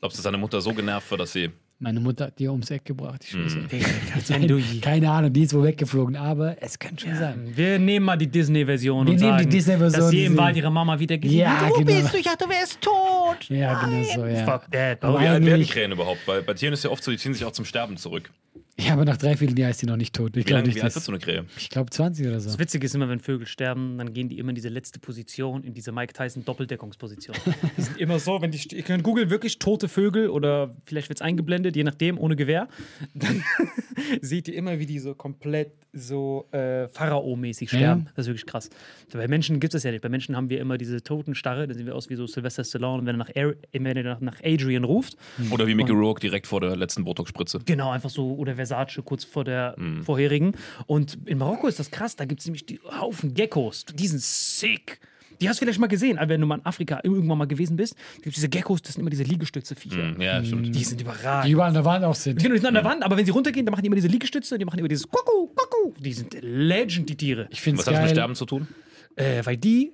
Glaubst 0.00 0.16
du, 0.16 0.18
dass 0.18 0.24
deine 0.24 0.38
Mutter 0.38 0.60
so 0.60 0.72
genervt 0.72 1.10
war, 1.10 1.18
dass 1.18 1.32
sie. 1.32 1.50
Meine 1.78 1.98
Mutter 1.98 2.26
hat 2.26 2.38
die 2.38 2.46
ums 2.48 2.70
Eck 2.70 2.84
gebracht. 2.84 3.24
Ich. 3.34 4.28
Wenn 4.28 4.46
du- 4.46 4.60
Keine 4.80 5.10
Ahnung, 5.10 5.32
die 5.32 5.42
ist 5.42 5.52
wohl 5.52 5.64
weggeflogen, 5.64 6.14
aber 6.16 6.56
es 6.62 6.78
kann 6.78 6.96
schon 6.96 7.14
sein. 7.16 7.50
Wir 7.54 7.78
nehmen 7.78 8.06
mal 8.06 8.16
die 8.16 8.28
Disney-Version 8.28 9.06
Wir 9.06 9.12
und 9.14 9.20
nehmen 9.20 9.36
die 9.38 9.42
sagen, 9.42 9.50
Disney-Version, 9.50 10.00
dass 10.00 10.10
sie 10.10 10.16
die 10.18 10.24
im 10.26 10.36
Wald 10.36 10.56
ihre 10.56 10.70
Mama 10.70 10.98
wieder 10.98 11.18
gesehen 11.18 11.38
Ja, 11.40 11.60
hat. 11.60 11.70
Wo 11.70 11.74
genau. 11.78 11.86
bist 12.00 12.14
du? 12.14 12.18
Ich 12.18 12.24
dachte, 12.24 12.44
du 12.44 12.50
wärst 12.50 12.80
tot. 12.80 13.48
Ja, 13.48 13.84
genau 13.84 14.02
so, 14.14 14.26
ja. 14.26 14.44
Fuck 14.44 14.70
that. 14.70 15.02
Aber 15.04 15.20
Wie 15.20 15.26
alt 15.26 15.44
werden 15.44 15.66
Krähen 15.66 15.92
überhaupt? 15.92 16.20
Weil 16.26 16.42
bei 16.42 16.54
Tieren 16.54 16.72
ist 16.74 16.84
ja 16.84 16.90
oft 16.90 17.02
so, 17.02 17.10
die 17.10 17.16
ziehen 17.18 17.34
sich 17.34 17.44
auch 17.44 17.52
zum 17.52 17.64
Sterben 17.64 17.96
zurück. 17.96 18.30
Ja, 18.78 18.94
aber 18.94 19.04
nach 19.04 19.18
drei 19.18 19.36
Vierteljahren 19.36 19.70
ist 19.70 19.82
die 19.82 19.86
noch 19.86 19.96
nicht 19.98 20.14
tot. 20.14 20.30
Ich 20.30 20.36
Wie, 20.36 20.44
glaube 20.44 20.60
lange, 20.60 20.68
nicht. 20.68 20.76
wie 20.78 20.82
alt 20.82 20.94
wird 20.94 21.04
so 21.04 21.12
eine 21.12 21.18
Krähe? 21.20 21.44
Ich 21.58 21.68
glaube 21.68 21.90
20 21.90 22.26
oder 22.26 22.40
so. 22.40 22.48
Das 22.48 22.58
Witzige 22.58 22.86
ist 22.86 22.94
immer, 22.94 23.08
wenn 23.08 23.20
Vögel 23.20 23.46
sterben, 23.46 23.98
dann 23.98 24.14
gehen 24.14 24.28
die 24.30 24.38
immer 24.38 24.48
in 24.48 24.54
diese 24.54 24.70
letzte 24.70 24.98
Position, 24.98 25.62
in 25.62 25.74
diese 25.74 25.92
Mike 25.92 26.14
Tyson 26.14 26.44
Doppeldeckungsposition. 26.44 27.36
Die 27.76 27.82
sind 27.82 27.98
immer 27.98 28.18
so, 28.18 28.40
wenn 28.40 28.50
die, 28.50 28.60
ihr 28.74 28.82
könnt 28.82 29.02
googeln, 29.02 29.28
wirklich 29.30 29.58
tote 29.58 29.88
Vögel 29.88 30.28
oder 30.30 30.74
vielleicht 30.86 31.08
wird 31.10 31.18
es 31.18 31.22
eingeblendet, 31.22 31.76
je 31.76 31.84
nachdem, 31.84 32.18
ohne 32.18 32.34
Gewehr. 32.34 32.66
Dann 33.14 33.42
seht 34.22 34.48
ihr 34.48 34.54
immer, 34.54 34.78
wie 34.78 34.86
die 34.86 34.98
so 34.98 35.14
komplett 35.14 35.72
so 35.92 36.48
äh, 36.52 36.88
Pharao-mäßig 36.88 37.68
sterben. 37.68 38.06
Das 38.16 38.24
ist 38.24 38.28
wirklich 38.30 38.46
krass. 38.46 38.70
Bei 39.12 39.28
Menschen 39.28 39.60
gibt 39.60 39.74
es 39.74 39.82
das 39.82 39.84
ja 39.84 39.90
nicht. 39.90 40.00
Bei 40.00 40.08
Menschen 40.08 40.34
haben 40.34 40.48
wir 40.48 40.58
immer 40.60 40.78
diese 40.78 41.02
Totenstarre, 41.02 41.68
da 41.68 41.74
sehen 41.74 41.84
wir 41.84 41.94
aus 41.94 42.08
wie 42.08 42.14
so 42.16 42.26
Sylvester 42.26 42.64
Stallone. 42.64 43.00
Und 43.00 43.06
wenn 43.06 43.16
er 43.16 43.18
nach, 43.18 43.36
Ar- 43.36 43.54
wenn 43.72 43.84
er 43.96 44.02
nach, 44.02 44.20
nach 44.20 44.36
Adrian 44.42 44.84
ruft, 44.84 45.16
Oder 45.50 45.66
wie 45.66 45.74
Mickey 45.74 45.92
Rourke 45.92 46.20
direkt 46.20 46.46
vor 46.46 46.62
der 46.62 46.74
letzten 46.76 47.04
Botox-Spritze. 47.04 47.60
Genau, 47.66 47.90
einfach 47.90 48.08
so, 48.08 48.34
oder 48.36 48.56
Versace 48.66 49.02
kurz 49.04 49.24
vor 49.24 49.44
der 49.44 49.76
vorherigen. 50.02 50.52
Und 50.86 51.18
in 51.26 51.38
Marokko 51.38 51.66
ist 51.68 51.78
das 51.78 51.90
krass, 51.90 52.16
da 52.16 52.24
gibt 52.24 52.40
es 52.40 52.46
nämlich 52.46 52.66
die 52.66 52.80
Haufen 53.00 53.34
Geckos, 53.34 53.84
die 53.94 54.06
sind 54.08 54.20
sick. 54.22 55.00
Die 55.40 55.48
hast 55.48 55.60
du 55.60 55.64
vielleicht 55.64 55.80
mal 55.80 55.88
gesehen, 55.88 56.18
aber 56.18 56.28
wenn 56.28 56.40
du 56.40 56.46
mal 56.46 56.58
in 56.58 56.64
Afrika 56.66 57.00
irgendwann 57.02 57.36
mal 57.36 57.46
gewesen 57.46 57.74
bist, 57.76 57.96
gibt 58.16 58.28
es 58.28 58.34
diese 58.34 58.48
Geckos, 58.48 58.80
das 58.80 58.92
sind 58.94 59.00
immer 59.00 59.10
diese 59.10 59.24
Liegestütze-Viecher. 59.24 60.14
Ja, 60.20 60.44
stimmt. 60.44 60.72
Die 60.72 60.84
sind 60.84 61.00
Die 61.00 61.04
überragend. 61.04 61.50
überall 61.52 61.68
an 61.68 61.74
der 61.74 61.84
Wand 61.84 62.04
auch 62.04 62.14
sind. 62.14 62.36
Die 62.38 62.42
sind 62.44 62.52
nicht 62.52 62.64
an 62.64 62.74
der 62.74 62.84
Wand, 62.84 63.02
aber 63.02 63.16
wenn 63.16 63.24
sie 63.24 63.32
runtergehen, 63.32 63.66
dann 63.66 63.72
machen 63.72 63.82
die 63.82 63.88
immer 63.88 63.96
diese 63.96 64.06
Liegestütze, 64.08 64.56
die 64.56 64.64
machen 64.64 64.78
immer 64.78 64.86
dieses 64.88 65.08
Kuckuck, 65.08 65.56
Kuckuck. 65.56 65.98
Die 65.98 66.12
sind 66.12 66.36
Legend, 66.42 67.08
die 67.08 67.16
Tiere. 67.16 67.48
Ich 67.50 67.60
finde 67.60 67.78
Was 67.78 67.86
es 67.88 67.88
hat 67.88 67.94
das 67.94 68.00
mit 68.02 68.08
geil. 68.10 68.14
Sterben 68.14 68.34
zu 68.36 68.46
tun? 68.46 68.68
Äh, 69.16 69.44
weil 69.44 69.56
die 69.56 69.92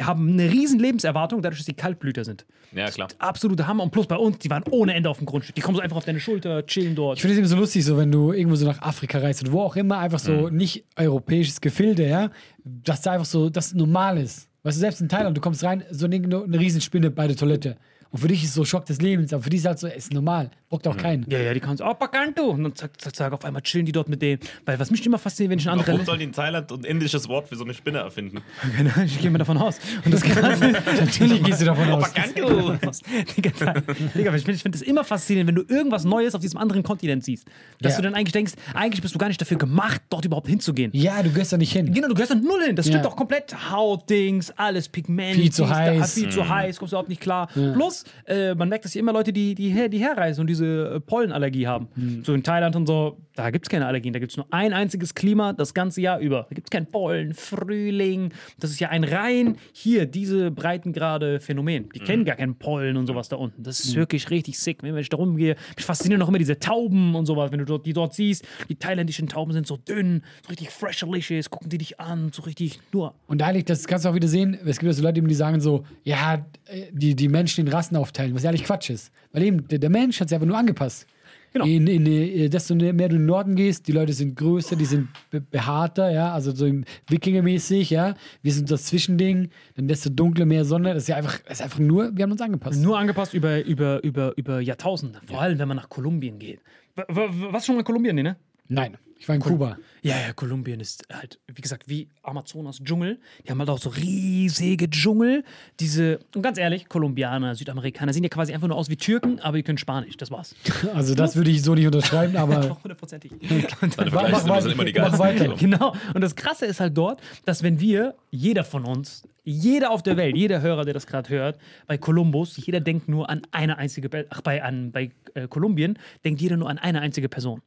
haben 0.00 0.32
eine 0.32 0.50
riesen 0.50 0.78
Lebenserwartung, 0.78 1.42
dadurch, 1.42 1.60
dass 1.60 1.66
sie 1.66 1.74
Kaltblüter 1.74 2.24
sind. 2.24 2.46
Ja, 2.72 2.90
klar. 2.90 3.08
Absolute 3.18 3.66
Hammer. 3.66 3.82
Und 3.82 3.90
plus 3.90 4.06
bei 4.06 4.16
uns, 4.16 4.38
die 4.38 4.50
waren 4.50 4.64
ohne 4.70 4.94
Ende 4.94 5.10
auf 5.10 5.18
dem 5.18 5.26
Grundstück. 5.26 5.54
Die 5.54 5.60
kommen 5.60 5.76
so 5.76 5.82
einfach 5.82 5.96
auf 5.96 6.04
deine 6.04 6.20
Schulter, 6.20 6.64
chillen 6.66 6.94
dort. 6.94 7.18
Ich 7.18 7.22
finde 7.22 7.34
es 7.34 7.38
eben 7.38 7.48
so 7.48 7.56
lustig, 7.56 7.84
so 7.84 7.96
wenn 7.96 8.10
du 8.10 8.32
irgendwo 8.32 8.56
so 8.56 8.66
nach 8.66 8.80
Afrika 8.80 9.18
reist 9.18 9.42
oder 9.42 9.52
wo 9.52 9.60
auch 9.62 9.76
immer, 9.76 9.98
einfach 9.98 10.18
so 10.18 10.48
nicht 10.48 10.84
europäisches 10.96 11.60
Gefilde, 11.60 12.08
ja, 12.08 12.30
dass 12.64 13.02
da 13.02 13.12
einfach 13.12 13.26
so, 13.26 13.50
das 13.50 13.74
normal 13.74 14.18
ist. 14.18 14.48
Weißt 14.62 14.76
du, 14.76 14.80
selbst 14.80 15.00
in 15.00 15.08
Thailand, 15.08 15.36
du 15.36 15.40
kommst 15.40 15.64
rein, 15.64 15.84
so 15.90 16.06
eine, 16.06 16.16
eine 16.16 16.58
Riesenspinne 16.58 17.10
bei 17.10 17.26
der 17.26 17.36
Toilette. 17.36 17.76
Und 18.12 18.18
für 18.18 18.28
dich 18.28 18.42
ist 18.42 18.50
es 18.50 18.54
so 18.54 18.64
Schock 18.64 18.84
des 18.86 19.00
Lebens, 19.00 19.32
aber 19.32 19.42
für 19.42 19.50
die 19.50 19.56
ist 19.56 19.64
halt 19.66 19.78
so, 19.78 19.86
es 19.86 19.96
ist 20.04 20.12
normal. 20.12 20.50
Bockt 20.68 20.86
auch 20.86 20.96
keinen. 20.96 21.26
Ja, 21.30 21.38
ja, 21.38 21.52
die 21.52 21.60
kann 21.60 21.76
so, 21.76 21.84
oh, 21.84 21.92
Bakanto. 21.94 22.44
Und 22.50 22.62
dann 22.62 22.74
zack, 22.74 22.98
zack, 23.00 23.14
zack, 23.16 23.32
auf 23.32 23.44
einmal 23.44 23.60
chillen 23.62 23.84
die 23.86 23.92
dort 23.92 24.08
mit 24.08 24.22
denen. 24.22 24.38
Weil 24.64 24.78
was 24.78 24.90
mich 24.90 25.04
immer 25.04 25.18
fasziniert, 25.18 25.50
wenn 25.50 25.58
ich 25.58 25.64
in 25.66 25.70
andere 25.70 25.88
Warum 25.92 26.04
sollen 26.06 26.18
die 26.18 26.24
in 26.26 26.32
Thailand 26.32 26.70
ein 26.72 26.84
indisches 26.84 27.28
Wort 27.28 27.48
für 27.48 27.56
so 27.56 27.64
eine 27.64 27.74
Spinne 27.74 27.98
erfinden? 27.98 28.40
Länder, 28.76 28.92
ich 29.04 29.18
gehe 29.20 29.30
mal 29.30 29.38
davon 29.38 29.56
aus. 29.58 29.78
Und 30.04 30.12
das 30.14 30.22
kann 30.22 30.58
Natürlich 31.00 31.42
gehst 31.42 31.60
du 31.60 31.64
davon 31.66 31.90
aus. 31.90 32.12
Bakanto. 32.12 32.72
Digga, 33.36 33.74
Digga, 34.14 34.34
ich 34.34 34.42
finde 34.44 34.52
ich 34.56 34.62
find 34.62 34.74
das 34.74 34.82
immer 34.82 35.04
faszinierend, 35.04 35.48
wenn 35.48 35.54
du 35.66 35.74
irgendwas 35.74 36.04
Neues 36.04 36.34
auf 36.34 36.40
diesem 36.40 36.58
anderen 36.58 36.82
Kontinent 36.82 37.24
siehst. 37.24 37.46
Dass 37.80 37.92
Ja. 37.92 37.96
du 37.98 38.02
dann 38.04 38.14
eigentlich 38.14 38.32
denkst, 38.32 38.52
eigentlich 38.74 39.02
bist 39.02 39.14
du 39.14 39.18
gar 39.18 39.28
nicht 39.28 39.40
dafür 39.40 39.58
gemacht, 39.58 40.00
dort 40.10 40.24
überhaupt 40.24 40.48
hinzugehen. 40.48 40.90
Ja, 40.94 41.22
du 41.22 41.30
gehst 41.30 41.52
da 41.52 41.56
nicht 41.58 41.72
hin. 41.72 41.92
Genau, 41.92 42.08
du 42.08 42.14
gehörst 42.14 42.30
dann 42.32 42.42
null 42.42 42.62
hin. 42.66 42.76
Das 42.76 42.86
Ja. 42.86 42.92
stimmt 42.92 43.04
doch 43.06 43.16
komplett. 43.16 43.54
Hautdings, 43.70 44.50
alles 44.56 44.88
Pigment. 44.88 45.34
Viel 45.36 45.52
zu 45.52 45.62
da, 45.64 45.74
heiß. 45.76 46.14
Viel 46.14 46.28
zu 46.30 46.48
heiß, 46.48 46.78
kommst 46.78 46.92
du 46.92 46.96
überhaupt 46.96 47.08
nicht 47.10 47.20
klar. 47.20 47.48
Plus, 47.52 48.01
äh, 48.26 48.54
man 48.54 48.68
merkt, 48.68 48.84
dass 48.84 48.92
hier 48.92 49.00
immer 49.00 49.12
Leute, 49.12 49.32
die, 49.32 49.54
die, 49.54 49.68
her, 49.70 49.88
die 49.88 49.98
herreisen 49.98 50.42
und 50.42 50.46
diese 50.48 50.94
äh, 50.94 51.00
Pollenallergie 51.00 51.66
haben. 51.66 51.88
So 52.24 52.34
in 52.34 52.42
Thailand 52.42 52.76
und 52.76 52.86
so, 52.86 53.18
da 53.34 53.50
gibt 53.50 53.66
es 53.66 53.70
keine 53.70 53.86
Allergien. 53.86 54.12
Da 54.12 54.18
gibt 54.18 54.32
es 54.32 54.36
nur 54.36 54.46
ein 54.50 54.72
einziges 54.72 55.14
Klima 55.14 55.52
das 55.52 55.74
ganze 55.74 56.00
Jahr 56.00 56.18
über. 56.18 56.46
Da 56.48 56.54
gibt 56.54 56.66
es 56.66 56.70
kein 56.70 56.86
Pollen, 56.86 57.34
Frühling. 57.34 58.32
Das 58.58 58.70
ist 58.70 58.80
ja 58.80 58.90
ein 58.90 59.04
rein 59.04 59.56
hier, 59.72 60.06
diese 60.06 60.50
Breitengrade 60.50 61.40
Phänomen. 61.40 61.88
Die 61.94 62.00
kennen 62.00 62.24
gar 62.24 62.36
keinen 62.36 62.56
Pollen 62.56 62.96
und 62.96 63.06
sowas 63.06 63.28
da 63.28 63.36
unten. 63.36 63.62
Das 63.62 63.80
ist 63.80 63.94
wirklich 63.94 64.30
richtig 64.30 64.58
sick. 64.58 64.82
Wenn 64.82 64.96
ich 64.96 65.08
da 65.08 65.16
rumgehe, 65.16 65.56
mich 65.76 65.84
faszinieren 65.84 66.20
noch 66.20 66.28
immer 66.28 66.38
diese 66.38 66.58
Tauben 66.58 67.14
und 67.14 67.26
sowas. 67.26 67.50
Wenn 67.52 67.58
du 67.60 67.64
dort, 67.64 67.86
die 67.86 67.92
dort 67.92 68.14
siehst, 68.14 68.46
die 68.68 68.76
thailändischen 68.76 69.28
Tauben 69.28 69.52
sind 69.52 69.66
so 69.66 69.76
dünn, 69.76 70.22
so 70.42 70.48
richtig 70.48 70.70
fresherliches, 70.70 71.50
gucken 71.50 71.70
die 71.70 71.78
dich 71.78 72.00
an, 72.00 72.30
so 72.32 72.42
richtig 72.42 72.80
nur. 72.92 73.14
Und 73.26 73.42
eigentlich, 73.42 73.64
das 73.64 73.86
kannst 73.86 74.04
du 74.04 74.10
auch 74.10 74.14
wieder 74.14 74.28
sehen, 74.28 74.58
es 74.64 74.78
gibt 74.78 74.88
ja 74.88 74.92
so 74.92 75.02
Leute, 75.02 75.22
die 75.22 75.34
sagen 75.34 75.60
so, 75.60 75.84
ja, 76.04 76.44
die, 76.90 77.14
die 77.14 77.28
Menschen 77.28 77.66
in 77.66 77.72
Rassen 77.72 77.96
aufteilen, 77.96 78.34
was 78.34 78.42
ja 78.42 78.50
eigentlich 78.50 78.64
Quatsch 78.64 78.90
ist. 78.90 79.12
Weil 79.32 79.44
eben, 79.44 79.66
der, 79.68 79.78
der 79.78 79.90
Mensch 79.90 80.20
hat 80.20 80.28
sich 80.28 80.36
einfach 80.36 80.46
nur 80.46 80.58
angepasst. 80.58 81.06
Genau. 81.52 81.66
In, 81.66 81.86
in, 81.86 82.06
äh, 82.06 82.48
desto 82.48 82.74
mehr 82.74 82.92
du 82.92 83.16
in 83.16 83.22
den 83.22 83.26
Norden 83.26 83.54
gehst, 83.54 83.86
die 83.86 83.92
Leute 83.92 84.12
sind 84.12 84.36
größer, 84.36 84.74
die 84.74 84.86
sind 84.86 85.08
be 85.30 85.40
behaarter, 85.40 86.10
ja, 86.10 86.32
also 86.32 86.52
so 86.52 86.64
im 86.64 86.84
Wikingermäßig, 87.08 87.90
ja. 87.90 88.14
Wir 88.42 88.52
sind 88.52 88.70
das 88.70 88.84
Zwischending, 88.84 89.50
dann 89.76 89.86
desto 89.86 90.08
dunkler, 90.08 90.46
mehr 90.46 90.64
Sonne. 90.64 90.94
Das 90.94 91.04
ist 91.04 91.08
ja 91.08 91.16
einfach, 91.16 91.38
das 91.40 91.58
ist 91.58 91.62
einfach 91.62 91.78
nur, 91.78 92.16
wir 92.16 92.22
haben 92.22 92.32
uns 92.32 92.40
angepasst. 92.40 92.82
Nur 92.82 92.98
angepasst 92.98 93.34
über, 93.34 93.62
über, 93.64 94.02
über, 94.02 94.32
über 94.36 94.60
Jahrtausende. 94.60 95.20
Vor 95.26 95.42
allem, 95.42 95.58
wenn 95.58 95.68
man 95.68 95.76
nach 95.76 95.88
Kolumbien 95.88 96.38
geht. 96.38 96.60
Was 97.08 97.66
schon 97.66 97.76
mal 97.76 97.84
Kolumbien, 97.84 98.16
ne? 98.16 98.36
Nein, 98.72 98.96
ich 99.18 99.28
war 99.28 99.36
in 99.36 99.42
Kuba. 99.42 99.76
Ja, 100.02 100.16
ja, 100.16 100.32
Kolumbien 100.32 100.80
ist 100.80 101.06
halt, 101.12 101.38
wie 101.46 101.60
gesagt, 101.60 101.88
wie 101.88 102.08
Amazonas 102.22 102.82
Dschungel. 102.82 103.20
Die 103.46 103.50
haben 103.50 103.58
halt 103.60 103.68
auch 103.70 103.78
so 103.78 103.90
riesige 103.90 104.90
Dschungel. 104.90 105.44
Diese, 105.78 106.18
und 106.34 106.42
ganz 106.42 106.58
ehrlich, 106.58 106.88
Kolumbianer, 106.88 107.54
Südamerikaner 107.54 108.12
sehen 108.12 108.24
ja 108.24 108.28
quasi 108.28 108.52
einfach 108.52 108.66
nur 108.66 108.76
aus 108.76 108.88
wie 108.88 108.96
Türken, 108.96 109.38
aber 109.40 109.58
die 109.58 109.62
können 109.62 109.78
Spanisch. 109.78 110.16
Das 110.16 110.30
war's. 110.30 110.56
Also 110.94 111.14
das 111.14 111.36
würde 111.36 111.50
ich 111.50 111.62
so 111.62 111.74
nicht 111.74 111.86
unterschreiben, 111.86 112.36
aber 112.36 112.78
Hundertprozentig. 112.82 113.32
Vergleichstimmen 113.40 114.42
mach 114.46 114.60
sind 114.60 114.72
immer 114.72 114.84
die 114.84 114.94
weiter, 114.96 115.10
mach 115.10 115.18
geilsten. 115.18 115.50
weiter. 115.50 115.56
Genau. 115.56 115.94
Und 116.14 116.20
das 116.20 116.34
Krasse 116.34 116.66
ist 116.66 116.80
halt 116.80 116.96
dort, 116.96 117.20
dass 117.44 117.62
wenn 117.62 117.78
wir, 117.78 118.14
jeder 118.30 118.64
von 118.64 118.84
uns, 118.84 119.22
jeder 119.44 119.90
auf 119.90 120.02
der 120.02 120.16
Welt, 120.16 120.36
jeder 120.36 120.62
Hörer, 120.62 120.84
der 120.84 120.94
das 120.94 121.06
gerade 121.06 121.28
hört, 121.28 121.58
bei 121.86 121.96
Kolumbus, 121.98 122.56
jeder 122.56 122.80
denkt 122.80 123.08
nur 123.08 123.30
an 123.30 123.42
eine 123.52 123.78
einzige, 123.78 124.26
ach, 124.30 124.40
bei, 124.40 124.62
an, 124.62 124.90
bei 124.90 125.10
äh, 125.34 125.46
Kolumbien, 125.48 125.98
denkt 126.24 126.40
jeder 126.40 126.56
nur 126.56 126.68
an 126.68 126.78
eine 126.78 127.00
einzige 127.00 127.28
Person. 127.28 127.62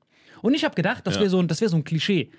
Und 0.45 0.53
ich 0.53 0.63
habe 0.63 0.75
gedacht, 0.75 1.07
das 1.07 1.15
Ja. 1.15 1.21
wäre 1.21 1.29
so, 1.31 1.41
das 1.41 1.59
wär 1.61 1.69
so 1.69 1.77
ein 1.77 1.83
Klischee. 1.83 2.29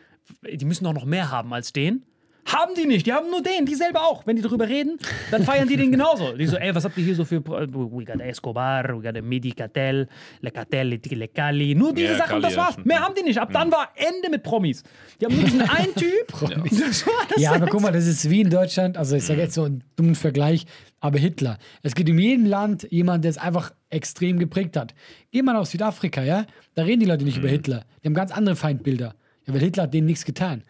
Die 0.53 0.65
müssen 0.65 0.85
doch 0.85 0.93
noch 0.93 1.05
mehr 1.05 1.31
haben 1.33 1.53
als 1.53 1.73
den. 1.73 2.05
Haben 2.47 2.75
die 2.77 2.87
nicht, 2.87 3.05
die 3.07 3.13
haben 3.13 3.29
nur 3.29 3.43
den, 3.43 3.67
die 3.67 3.75
selber 3.75 4.03
auch. 4.05 4.25
Wenn 4.25 4.37
die 4.37 4.43
darüber 4.43 4.69
reden, 4.69 4.99
dann 5.33 5.43
feiern 5.43 5.67
die 5.67 5.77
den 5.77 5.91
genauso. 5.91 6.37
Die 6.37 6.47
so, 6.47 6.57
ey, 6.57 6.73
was 6.73 6.85
habt 6.85 6.97
ihr 6.97 7.03
hier 7.03 7.17
so 7.17 7.25
für. 7.25 7.45
We 7.45 8.05
got 8.05 8.21
Escobar, 8.21 8.85
we 8.97 9.03
got 9.13 9.21
Midi 9.21 9.51
Cartel, 9.51 10.07
Le 10.43 10.51
Cartel, 10.53 11.01
Le 11.11 11.27
Cali. 11.27 11.75
Nur 11.75 11.93
diese 11.93 12.13
Ja, 12.13 12.19
Sachen, 12.19 12.29
Cali, 12.41 12.43
das 12.43 12.55
ja, 12.55 12.59
war's. 12.63 12.77
Mehr 12.85 13.01
haben 13.01 13.15
die 13.19 13.25
nicht. 13.25 13.41
Ab 13.41 13.51
dann 13.53 13.73
war 13.73 13.89
Ende 13.97 14.31
mit 14.31 14.45
Promis. 14.45 14.85
Die 15.21 15.25
haben 15.27 15.35
nur 15.35 15.43
diesen 15.45 15.63
einen 15.63 15.93
Typ. 15.97 16.29
Das 16.31 17.05
war 17.05 17.15
das 17.29 17.43
Ja, 17.43 17.53
aber 17.53 17.67
guck 17.67 17.81
mal, 17.81 17.91
das 17.91 18.07
ist 18.07 18.31
wie 18.31 18.43
in 18.43 18.51
Deutschland, 18.51 18.97
also 18.97 19.17
ich 19.17 19.25
sage 19.25 19.41
jetzt 19.41 19.55
so 19.55 19.65
einen 19.65 19.83
dummen 19.97 20.15
Vergleich, 20.15 20.67
aber 21.01 21.19
Hitler. 21.19 21.59
Es 21.83 21.97
gibt 21.97 22.09
in 22.09 22.19
jedem 22.21 22.47
Land 22.47 22.87
jemand, 22.93 23.25
der 23.25 23.31
es 23.33 23.39
einfach 23.39 23.73
extrem 23.91 24.39
geprägt 24.39 24.77
hat. 24.77 24.95
Geh 25.31 25.43
mal 25.43 25.53
nach 25.53 25.67
Südafrika, 25.67 26.23
ja, 26.23 26.47
da 26.75 26.83
reden 26.83 27.01
die 27.01 27.07
Leute 27.07 27.25
nicht 27.25 27.39
über 27.39 27.49
Hitler. 27.49 27.85
Die 28.03 28.09
haben 28.09 28.15
ganz 28.15 28.33
andere 28.33 28.57
Feindbilder. 28.57 29.15
Ja, 29.47 29.55
weil 29.55 29.61
Hitler 29.61 29.85
hat 29.85 29.95
denen 29.95 30.07
nichts 30.07 30.25
getan. 30.25 30.63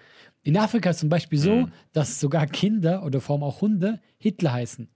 In 0.43 0.57
Afrika 0.57 0.91
ist 0.91 1.01
zum 1.01 1.09
Beispiel 1.09 1.39
so, 1.39 1.69
dass 1.93 2.21
sogar 2.21 2.47
Kinder 2.47 3.05
oder 3.05 3.21
vor 3.21 3.35
allem 3.35 3.43
auch 3.43 3.63
Hunde 3.63 4.01
Hitler 4.19 4.53
heißen. 4.53 4.89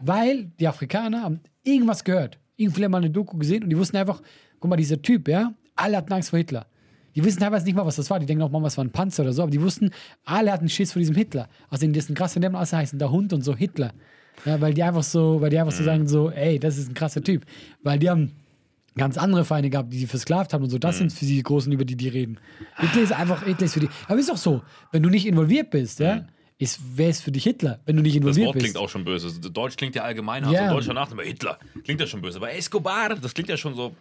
Weil 0.00 0.44
die 0.58 0.66
Afrikaner 0.66 1.22
haben 1.22 1.40
irgendwas 1.62 2.04
gehört. 2.04 2.38
Irgendwann 2.56 2.90
mal 2.90 2.98
eine 2.98 3.10
Doku 3.10 3.36
gesehen 3.36 3.64
und 3.64 3.70
die 3.70 3.76
wussten 3.76 3.96
einfach, 3.96 4.22
guck 4.60 4.70
mal, 4.70 4.76
dieser 4.76 5.02
Typ, 5.02 5.28
ja, 5.28 5.52
alle 5.74 5.96
hatten 5.96 6.12
Angst 6.12 6.30
vor 6.30 6.38
Hitler. 6.38 6.66
Die 7.14 7.22
wissen 7.24 7.40
teilweise 7.40 7.66
nicht 7.66 7.74
mal, 7.74 7.84
was 7.84 7.96
das 7.96 8.08
war. 8.08 8.18
Die 8.18 8.26
denken 8.26 8.42
auch 8.42 8.50
mal, 8.50 8.62
was 8.62 8.78
war 8.78 8.84
ein 8.84 8.92
Panzer 8.92 9.22
oder 9.22 9.32
so. 9.32 9.42
Aber 9.42 9.50
die 9.50 9.60
wussten, 9.60 9.90
alle 10.24 10.50
hatten 10.52 10.68
Schiss 10.68 10.92
vor 10.92 11.00
diesem 11.00 11.14
Hitler. 11.14 11.48
Außerdem, 11.68 11.92
das 11.92 12.04
ist 12.04 12.10
ein 12.10 12.14
krasser 12.14 12.40
Namen, 12.40 12.56
außer 12.56 12.78
heißen 12.78 12.98
der 12.98 13.10
Hund 13.10 13.32
und 13.32 13.42
so 13.42 13.54
Hitler. 13.54 13.92
Ja, 14.44 14.60
weil 14.60 14.74
die 14.74 14.82
einfach 14.82 15.02
so, 15.02 15.40
weil 15.40 15.50
die 15.50 15.58
einfach 15.58 15.72
so 15.72 15.84
sagen, 15.84 16.06
so, 16.08 16.30
ey, 16.30 16.58
das 16.58 16.76
ist 16.78 16.88
ein 16.90 16.94
krasser 16.94 17.22
Typ. 17.22 17.44
Weil 17.82 17.98
die 17.98 18.10
haben 18.10 18.32
ganz 18.96 19.16
andere 19.16 19.44
Feinde 19.44 19.70
gehabt, 19.70 19.92
die 19.92 19.98
die 20.00 20.06
versklavt 20.06 20.52
haben 20.52 20.64
und 20.64 20.70
so. 20.70 20.78
Das 20.78 20.98
sind 20.98 21.12
für 21.12 21.24
sie 21.24 21.36
die 21.36 21.42
Großen, 21.42 21.72
über 21.72 21.84
die 21.84 21.96
die 21.96 22.08
reden. 22.08 22.38
Hitler 22.76 23.02
ist 23.02 23.12
einfach, 23.12 23.44
Hitler 23.44 23.64
ist 23.66 23.74
für 23.74 23.80
die. 23.80 23.88
Aber 24.08 24.18
ist 24.18 24.30
auch 24.30 24.36
so, 24.36 24.62
wenn 24.90 25.02
du 25.02 25.08
nicht 25.08 25.26
involviert 25.26 25.70
bist, 25.70 26.00
ja, 26.00 26.26
ist, 26.58 26.80
wer 26.94 27.08
ist 27.08 27.22
für 27.22 27.32
dich 27.32 27.44
Hitler, 27.44 27.80
wenn 27.86 27.96
du 27.96 28.02
nicht 28.02 28.14
Das 28.14 28.18
involviert 28.20 28.46
Wort 28.48 28.54
bist? 28.54 28.64
klingt 28.66 28.76
auch 28.76 28.88
schon 28.88 29.04
böse. 29.04 29.40
Deutsch 29.50 29.76
klingt 29.76 29.94
ja 29.96 30.02
allgemein, 30.02 30.44
Ja. 30.50 30.62
also 30.62 30.74
deutscher 30.74 30.94
Nachname 30.94 31.22
Hitler. 31.22 31.58
Klingt 31.84 32.00
ja 32.00 32.06
schon 32.06 32.20
böse. 32.20 32.38
Aber 32.38 32.52
Escobar, 32.54 33.14
das 33.16 33.32
klingt 33.34 33.48
ja 33.48 33.56
schon 33.56 33.74
so. 33.74 33.94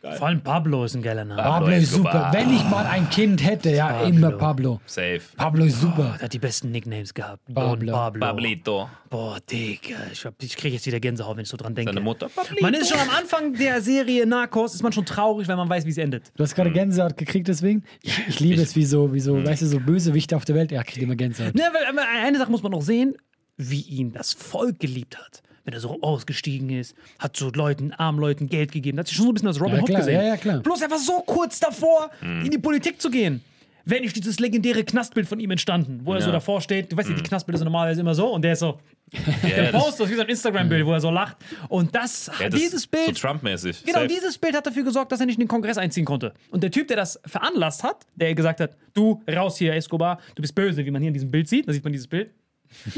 Vor 0.00 0.28
allem 0.28 0.40
Pablo 0.40 0.84
ist 0.84 0.94
ein 0.94 1.02
geiler 1.02 1.24
Name. 1.24 1.42
Pablo 1.42 1.66
Pablo 1.66 1.76
ist 1.76 1.92
super. 1.92 2.30
Wenn 2.32 2.54
ich 2.54 2.64
mal 2.64 2.86
ein 2.86 3.10
Kind 3.10 3.44
hätte, 3.44 3.70
ja, 3.70 3.88
Pablo. 3.88 4.08
immer 4.08 4.32
Pablo. 4.32 4.80
Safe. 4.86 5.20
Pablo 5.36 5.64
ist 5.64 5.80
super. 5.80 6.14
Der 6.16 6.22
hat 6.22 6.32
die 6.32 6.38
besten 6.38 6.70
Nicknames 6.70 7.12
gehabt. 7.12 7.42
Pablo. 7.52 7.92
Pablo. 7.92 8.20
Pablito. 8.20 8.88
Boah, 9.10 9.38
Digga, 9.50 9.96
ich, 10.10 10.24
ich 10.40 10.56
kriege 10.56 10.74
jetzt 10.74 10.86
wieder 10.86 11.00
Gänsehaut, 11.00 11.36
wenn 11.36 11.42
ich 11.42 11.48
so 11.48 11.56
dran 11.58 11.74
denke. 11.74 11.92
Seine 11.92 12.00
Mutter. 12.00 12.30
Pablito. 12.30 12.62
Man 12.62 12.74
ist 12.74 12.88
schon 12.88 12.98
am 12.98 13.10
Anfang 13.10 13.52
der 13.54 13.82
Serie 13.82 14.24
Narcos, 14.26 14.74
ist 14.74 14.82
man 14.82 14.92
schon 14.92 15.04
traurig, 15.04 15.46
weil 15.48 15.56
man 15.56 15.68
weiß, 15.68 15.84
wie 15.84 15.90
es 15.90 15.98
endet. 15.98 16.32
Du 16.34 16.42
hast 16.42 16.54
gerade 16.54 16.70
Gänsehaut 16.70 17.16
gekriegt 17.18 17.48
deswegen? 17.48 17.84
Ich, 18.02 18.26
ich 18.26 18.40
liebe 18.40 18.62
es, 18.62 18.74
wie 18.76 18.86
so, 18.86 19.12
wie 19.12 19.20
so, 19.20 19.44
weißt 19.44 19.62
du, 19.62 19.66
so 19.66 19.80
Bösewichte 19.80 20.34
auf 20.34 20.46
der 20.46 20.54
Welt. 20.54 20.72
Ja, 20.72 20.82
kriegt 20.82 21.02
immer 21.02 21.16
Gänsehaut. 21.16 21.54
Ne, 21.54 21.62
weil, 21.72 21.98
eine 22.24 22.38
Sache 22.38 22.50
muss 22.50 22.62
man 22.62 22.72
noch 22.72 22.82
sehen, 22.82 23.16
wie 23.58 23.82
ihn 23.82 24.12
das 24.12 24.32
Volk 24.32 24.78
geliebt 24.80 25.18
hat. 25.18 25.42
Wenn 25.64 25.74
er 25.74 25.80
so 25.80 26.00
ausgestiegen 26.00 26.70
ist, 26.70 26.94
hat 27.18 27.36
so 27.36 27.50
Leuten, 27.50 27.92
armen 27.92 28.18
Leuten 28.18 28.48
Geld 28.48 28.72
gegeben. 28.72 28.98
Hat 28.98 29.06
sich 29.08 29.16
schon 29.16 29.24
so 29.26 29.30
ein 29.30 29.34
bisschen 29.34 29.48
als 29.48 29.60
Robin 29.60 29.74
Ja, 29.76 29.80
Hood 29.82 29.88
klar, 29.88 30.00
gesehen. 30.00 30.14
ja, 30.20 30.26
ja, 30.26 30.36
klar. 30.36 30.60
Bloß 30.60 30.80
er 30.82 30.90
war 30.90 30.98
so 30.98 31.20
kurz 31.26 31.60
davor, 31.60 32.10
in 32.22 32.50
die 32.50 32.58
Politik 32.58 33.00
zu 33.00 33.10
gehen. 33.10 33.42
Wenn 33.86 34.02
nicht 34.02 34.14
dieses 34.14 34.38
legendäre 34.40 34.84
Knastbild 34.84 35.26
von 35.26 35.40
ihm 35.40 35.50
entstanden, 35.50 36.00
wo 36.04 36.12
er 36.14 36.20
so 36.20 36.26
Ja. 36.28 36.32
davor 36.34 36.60
steht. 36.60 36.92
Du 36.92 36.96
weißt 36.96 37.08
ja, 37.08 37.14
die 37.16 37.22
Knastbilder 37.22 37.58
sind 37.58 37.64
normalerweise 37.64 38.00
immer 38.02 38.14
so 38.14 38.28
und 38.28 38.42
der 38.42 38.52
ist 38.52 38.60
so. 38.60 38.78
Ja, 39.42 39.48
Der 39.48 39.72
das- 39.72 39.82
Post 39.84 40.00
ist 40.00 40.10
wie 40.10 40.14
so 40.14 40.20
ein 40.20 40.28
Instagram-Bild, 40.28 40.86
wo 40.86 40.92
er 40.92 41.00
so 41.00 41.10
lacht. 41.10 41.36
Und 41.68 41.92
das, 41.94 42.30
ja, 42.38 42.48
das 42.48 42.60
dieses 42.60 42.86
Bild. 42.86 43.06
So 43.06 43.12
Trump-mäßig. 43.26 43.82
Genau, 43.84 43.98
Safe. 44.00 44.06
dieses 44.08 44.38
Bild 44.38 44.54
hat 44.54 44.66
dafür 44.66 44.84
gesorgt, 44.84 45.10
dass 45.10 45.18
er 45.18 45.26
nicht 45.26 45.34
in 45.36 45.40
den 45.44 45.48
Kongress 45.48 45.78
einziehen 45.78 46.04
konnte. 46.04 46.32
Und 46.50 46.62
der 46.62 46.70
Typ, 46.70 46.86
der 46.88 46.96
das 46.98 47.18
veranlasst 47.26 47.82
hat, 47.82 48.06
der 48.14 48.34
gesagt 48.34 48.60
hat, 48.60 48.76
du, 48.94 49.20
raus 49.28 49.56
hier, 49.56 49.74
Escobar, 49.74 50.20
du 50.36 50.42
bist 50.42 50.54
böse, 50.54 50.84
wie 50.86 50.90
man 50.92 51.02
hier 51.02 51.08
in 51.08 51.14
diesem 51.14 51.30
Bild 51.30 51.48
sieht, 51.48 51.66
da 51.68 51.72
sieht 51.72 51.82
man 51.82 51.92
dieses 51.92 52.06
Bild. 52.06 52.30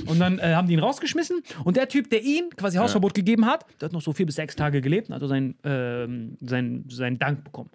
Und 0.06 0.18
dann 0.20 0.38
äh, 0.38 0.54
haben 0.54 0.68
die 0.68 0.74
ihn 0.74 0.80
rausgeschmissen. 0.80 1.42
Und 1.64 1.76
der 1.76 1.88
Typ, 1.88 2.10
der 2.10 2.22
ihm 2.22 2.50
quasi 2.56 2.78
Hausverbot 2.78 3.14
gegeben 3.14 3.46
hat, 3.46 3.64
der 3.80 3.86
hat 3.86 3.92
noch 3.92 4.02
so 4.02 4.12
vier 4.12 4.26
bis 4.26 4.36
sechs 4.36 4.54
Tage 4.56 4.80
gelebt, 4.80 5.10
also 5.10 5.26
seinen 5.26 5.54
ähm, 5.64 6.36
sein, 6.40 6.84
sein 6.88 7.18
Dank 7.18 7.44
bekommen. 7.44 7.70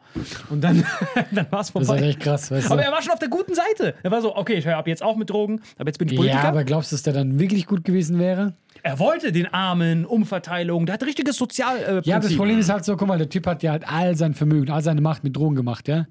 Und 0.50 0.64
dann, 0.64 0.84
dann 1.32 1.48
war 1.52 1.62
es 1.62 1.72
Das 1.74 1.82
ist 1.82 1.88
vorbei. 1.88 2.02
echt 2.08 2.20
krass, 2.20 2.52
weißt 2.52 2.70
du. 2.70 2.74
Aber 2.74 2.84
er 2.84 2.92
war 2.92 3.02
schon 3.02 3.14
auf 3.14 3.20
der 3.20 3.30
guten 3.30 3.54
Seite. 3.54 3.96
Er 4.04 4.12
war 4.12 4.22
so, 4.22 4.36
okay, 4.36 4.56
ich 4.56 4.66
höre 4.66 4.78
ab 4.78 4.88
jetzt 4.88 5.04
auf 5.04 5.16
mit 5.18 5.30
Drogen, 5.30 5.62
aber 5.78 5.90
jetzt 5.90 5.98
bin 5.98 6.08
ich 6.08 6.16
Politiker. 6.16 6.44
ja, 6.44 6.50
aber 6.50 6.64
glaubst 6.64 6.92
du, 6.92 6.96
dass 6.96 7.04
der 7.04 7.14
dann 7.14 7.40
wirklich 7.40 7.66
gut 7.66 7.84
gewesen 7.84 8.20
wäre? 8.20 8.54
er 8.84 9.00
wollte 9.00 9.32
den 9.32 9.52
Armen, 9.54 10.06
Umverteilung, 10.06 10.86
der 10.86 10.94
hat 10.94 11.04
richtiges 11.04 11.36
Sozial. 11.36 11.78
Äh, 11.78 12.02
Ja, 12.08 12.18
aber 12.18 12.28
das. 12.28 12.38
Problem 12.38 12.60
ist 12.60 12.70
halt 12.70 12.86
so, 12.86 12.96
guck 12.96 13.08
mal, 13.08 13.18
der 13.18 13.28
Typ 13.28 13.46
hat 13.48 13.64
ja 13.64 13.72
halt 13.72 13.84
all 13.88 14.16
sein 14.16 14.34
Vermögen, 14.34 14.72
all 14.72 14.84
seine 14.84 15.02
Macht 15.02 15.24
mit 15.24 15.36
Drogen 15.36 15.56
gemacht, 15.56 15.88
ja. 15.88 16.06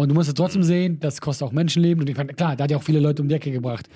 Und 0.00 0.08
du 0.08 0.14
musst 0.14 0.28
ja 0.28 0.32
trotzdem 0.32 0.62
sehen, 0.62 0.98
das 0.98 1.20
kostet 1.20 1.46
auch 1.46 1.52
Menschenleben. 1.52 2.00
Und 2.02 2.08
ich 2.08 2.16
meine, 2.16 2.32
klar, 2.32 2.56
da 2.56 2.64
hat 2.64 2.70
ja 2.70 2.78
auch 2.78 2.82
viele 2.82 3.00
Leute 3.00 3.20
um 3.20 3.28
die 3.28 3.34
Ecke 3.34 3.50
gebracht. 3.50 3.88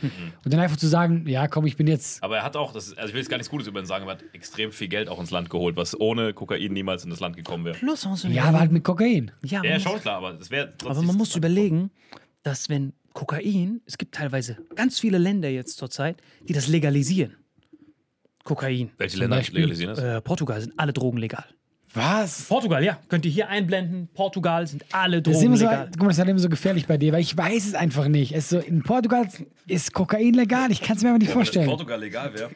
Und 0.44 0.52
dann 0.52 0.60
einfach 0.60 0.76
zu 0.76 0.86
sagen, 0.86 1.26
ja, 1.26 1.48
komm, 1.48 1.64
ich 1.66 1.76
bin 1.76 1.86
jetzt. 1.86 2.22
Aber 2.22 2.36
er 2.36 2.42
hat 2.42 2.56
auch, 2.56 2.72
das 2.72 2.92
also 2.92 3.08
ich 3.08 3.14
will 3.14 3.20
jetzt 3.20 3.30
gar 3.30 3.38
nichts 3.38 3.50
Gutes 3.50 3.66
über 3.66 3.80
ihn 3.80 3.86
sagen, 3.86 4.02
aber 4.02 4.12
er 4.12 4.18
hat 4.18 4.24
extrem 4.34 4.70
viel 4.70 4.88
Geld 4.88 5.08
auch 5.08 5.18
ins 5.18 5.30
Land 5.30 5.48
geholt, 5.48 5.76
was 5.76 5.98
ohne 5.98 6.34
Kokain 6.34 6.72
niemals 6.72 7.04
in 7.04 7.10
das 7.10 7.20
Land 7.20 7.36
gekommen 7.36 7.64
wäre. 7.64 7.76
Plus, 7.76 8.04
man 8.04 8.16
Ja, 8.32 8.44
aber 8.44 8.60
halt 8.60 8.72
mit 8.72 8.84
Kokain. 8.84 9.30
ja, 9.42 9.64
Ja, 9.64 9.80
schon 9.80 9.98
klar, 10.00 10.16
aber 10.18 10.34
das 10.34 10.50
wäre 10.50 10.74
Aber 10.84 11.02
man 11.02 11.16
muss 11.16 11.34
überlegen, 11.36 11.90
dass 12.42 12.68
wenn 12.68 12.92
Kokain, 13.14 13.80
es 13.86 13.96
gibt 13.96 14.14
teilweise 14.14 14.58
ganz 14.74 14.98
viele 14.98 15.16
Länder 15.16 15.48
jetzt 15.48 15.78
zurzeit, 15.78 16.20
die 16.46 16.52
das 16.52 16.68
legalisieren. 16.68 17.36
Kokain. 18.42 18.90
Welche 18.98 19.16
Länder 19.16 19.36
Beispiel? 19.36 19.60
legalisieren 19.60 19.94
das? 19.94 20.04
Äh, 20.04 20.20
Portugal 20.20 20.60
sind 20.60 20.74
alle 20.76 20.92
Drogen 20.92 21.16
legal. 21.16 21.46
Was? 21.94 22.42
Portugal, 22.48 22.82
ja, 22.84 22.98
könnt 23.08 23.24
ihr 23.24 23.30
hier 23.30 23.48
einblenden. 23.48 24.08
Portugal 24.14 24.66
sind 24.66 24.84
alle 24.92 25.22
Das 25.22 25.34
ist 25.34 25.42
Drogen 25.42 25.46
immer 25.46 25.56
so, 25.56 25.64
legal. 25.66 25.88
guck 25.92 26.00
mal, 26.00 26.06
das 26.08 26.16
ist 26.16 26.18
halt 26.20 26.28
immer 26.30 26.38
so 26.40 26.48
gefährlich 26.48 26.86
bei 26.86 26.96
dir, 26.98 27.12
weil 27.12 27.20
ich 27.20 27.36
weiß 27.36 27.66
es 27.66 27.74
einfach 27.74 28.08
nicht. 28.08 28.32
Es 28.32 28.44
ist 28.44 28.48
so, 28.50 28.58
in 28.58 28.82
Portugal 28.82 29.28
ist 29.66 29.92
Kokain 29.92 30.34
legal, 30.34 30.70
ich 30.72 30.82
kann 30.82 30.96
es 30.96 31.02
mir 31.02 31.10
aber 31.10 31.18
nicht 31.18 31.30
vorstellen. 31.30 31.66
Portugal 31.66 32.00
legal 32.00 32.34
wäre. 32.34 32.50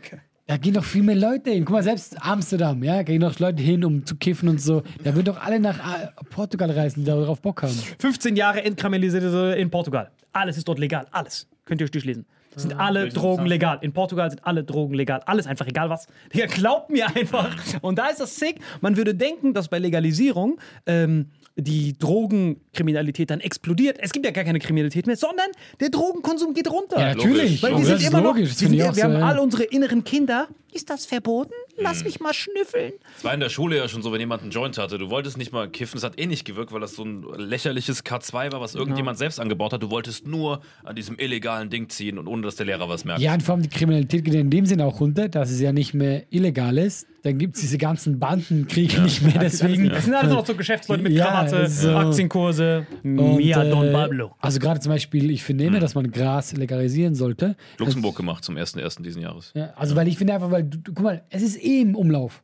Da 0.46 0.57
gehen 0.57 0.72
doch 0.72 0.85
viel 0.85 1.03
mehr 1.03 1.14
Leute 1.14 1.51
hin. 1.51 1.64
Guck 1.66 1.74
mal, 1.74 1.83
selbst 1.83 2.16
Amsterdam, 2.20 2.83
ja, 2.83 3.03
gehen 3.03 3.20
doch 3.20 3.38
Leute 3.38 3.62
hin, 3.62 3.85
um 3.85 4.07
zu 4.07 4.16
kiffen 4.16 4.48
und 4.48 4.61
so. 4.61 4.83
Da 5.05 5.14
würden 5.14 5.27
doch 5.27 5.40
alle 5.40 5.61
nach 5.61 5.79
äh, 5.79 6.09
Portugal 6.31 6.70
reisen, 6.70 7.01
die 7.05 7.07
darauf 7.07 7.42
Bock 7.42 7.62
haben. 7.62 7.74
15 7.98 8.35
Jahre 8.35 8.64
entkriminalisiert 8.64 9.59
in 9.59 9.70
Portugal. 9.70 10.11
Alles 10.33 10.57
ist 10.57 10.66
dort 10.66 10.79
legal. 10.79 11.07
Alles. 11.11 11.46
Könnt 11.66 11.83
ihr 11.83 11.85
euch 11.85 11.90
durchlesen. 11.90 12.24
Sind 12.57 12.79
alle 12.79 13.09
Drogen 13.09 13.47
legal. 13.47 13.79
In 13.83 13.93
Portugal 13.93 14.31
sind 14.31 14.45
alle 14.45 14.65
Drogen 14.65 14.95
legal. 14.95 15.23
Alles 15.27 15.47
einfach 15.47 15.67
egal 15.67 15.91
was. 15.91 16.07
Digga, 16.35 16.47
glaubt 16.47 16.91
mir 16.91 17.07
einfach. 17.15 17.55
Und 17.83 17.99
da 17.99 18.09
ist 18.09 18.21
das 18.21 18.37
sick. 18.37 18.57
Man 18.81 18.97
würde 18.97 19.15
denken, 19.15 19.55
dass 19.55 19.69
bei 19.69 19.79
Legalisierung 19.79 20.59
ähm, 20.87 21.27
die 21.57 21.99
Drogenkriminalität 21.99 23.31
dann 23.31 23.41
explodiert. 23.41 23.99
Es 24.01 24.13
gibt 24.13 24.25
ja 24.25 24.33
gar 24.33 24.45
keine 24.45 24.61
Kriminalität 24.61 25.07
mehr, 25.07 25.17
sondern 25.17 25.49
der 25.81 25.91
Drogenkonsum 25.91 26.55
geht 26.55 26.71
runter. 26.71 26.99
Ja, 26.99 27.15
natürlich. 27.15 27.63
Weil 27.63 27.73
wir 27.73 27.79
das 27.79 27.87
sind 27.87 27.97
ist 27.97 28.09
immer 28.09 28.21
noch, 28.21 28.35
logisch, 28.35 28.51
wir, 28.61 28.69
sind, 28.69 28.97
wir 28.97 29.05
haben 29.05 29.17
all 29.17 29.39
unsere 29.39 29.65
inneren 29.65 30.05
Kinder. 30.05 30.49
Ist 30.73 30.89
das 30.91 31.07
verboten? 31.07 31.55
Lass 31.81 32.05
mich 32.05 32.21
mal 32.21 32.35
schnüffeln. 32.35 32.93
Es 33.17 33.25
war 33.25 33.35
in 33.35 33.41
der 33.41 33.49
Schule 33.49 33.77
ja 33.77 33.88
schon 33.88 34.03
so, 34.03 34.12
wenn 34.12 34.21
jemand 34.21 34.43
einen 34.43 34.51
Joint 34.51 34.79
hatte, 34.79 34.99
du 34.99 35.11
wolltest 35.11 35.38
nicht 35.38 35.53
mal 35.53 35.69
kiffen, 35.69 35.99
es 35.99 36.05
hat 36.05 36.19
eh 36.19 36.27
nicht 36.27 36.45
gewirkt, 36.45 36.73
weil 36.73 36.81
das 36.81 36.95
so 36.95 37.05
ein 37.05 37.25
lächerliches 37.37 38.05
K2 38.05 38.53
war, 38.53 38.61
was 38.61 38.75
irgendjemand 38.75 39.19
selbst 39.19 39.41
angebaut 39.41 39.73
hat. 39.73 39.83
Du 39.83 39.91
wolltest 39.91 40.27
nur 40.27 40.61
an 40.85 40.97
diesem 40.97 41.19
illegalen 41.19 41.71
Ding 41.71 41.88
ziehen 41.88 42.19
und 42.19 42.27
ohne, 42.27 42.43
dass 42.43 42.57
der 42.57 42.67
Lehrer 42.67 42.88
was 42.88 43.05
merkt. 43.05 43.21
Ja, 43.21 43.35
und 43.35 43.43
vor 43.43 43.55
allem 43.55 43.62
die 43.62 43.69
Kriminalität 43.69 44.25
geht 44.25 44.35
in 44.35 44.51
dem 44.51 44.67
Sinne 44.67 44.85
auch 44.85 45.01
runter, 45.01 45.29
dass 45.29 45.51
es 45.51 45.61
ja 45.61 45.73
nicht 45.73 45.95
mehr 45.95 46.25
illegal 46.31 46.79
ist. 46.79 47.07
Dann 47.23 47.37
gibt 47.37 47.57
es 47.57 47.62
diese 47.62 47.79
ganzen 47.79 48.19
Bandenkriege 48.19 49.01
nicht 49.01 49.23
mehr. 49.23 49.38
Deswegen. 49.41 49.88
Das 49.88 50.05
sind 50.05 50.14
alles 50.14 50.33
noch 50.33 50.47
so 50.47 50.55
Geschäftsleute 50.55 51.03
mit 51.03 51.12
Ja, 51.12 51.27
Krawatte, 51.27 51.69
so. 51.69 51.95
Aktienkurse. 51.97 52.87
Und, 53.03 53.37
Mia 53.37 53.64
Don 53.64 53.88
äh, 53.88 53.93
Pablo. 53.93 54.31
Also 54.41 54.61
gerade 54.61 54.81
zum 54.81 54.93
Beispiel, 54.93 55.31
ich 55.31 55.43
finde 55.43 55.64
immer, 55.64 55.81
dass 55.81 55.95
man 55.95 56.11
Gras 56.11 56.53
legalisieren 56.57 57.14
sollte. 57.14 57.57
Luxemburg 57.79 58.17
gemacht 58.17 58.45
zum 58.45 58.57
1.1. 58.57 59.03
diesen 59.03 59.23
Jahres. 59.23 59.53
Ja, 59.55 59.73
also 59.77 59.97
weil 59.97 60.07
ich 60.09 60.17
finde 60.17 60.35
einfach, 60.35 60.51
weil 60.51 60.64
du, 60.64 60.79
du, 60.79 60.93
guck 60.95 61.05
mal, 61.05 61.23
es 61.29 61.43
ist 61.43 61.57
eh 61.68 61.81
im 61.83 61.94
Umlauf. 61.94 62.42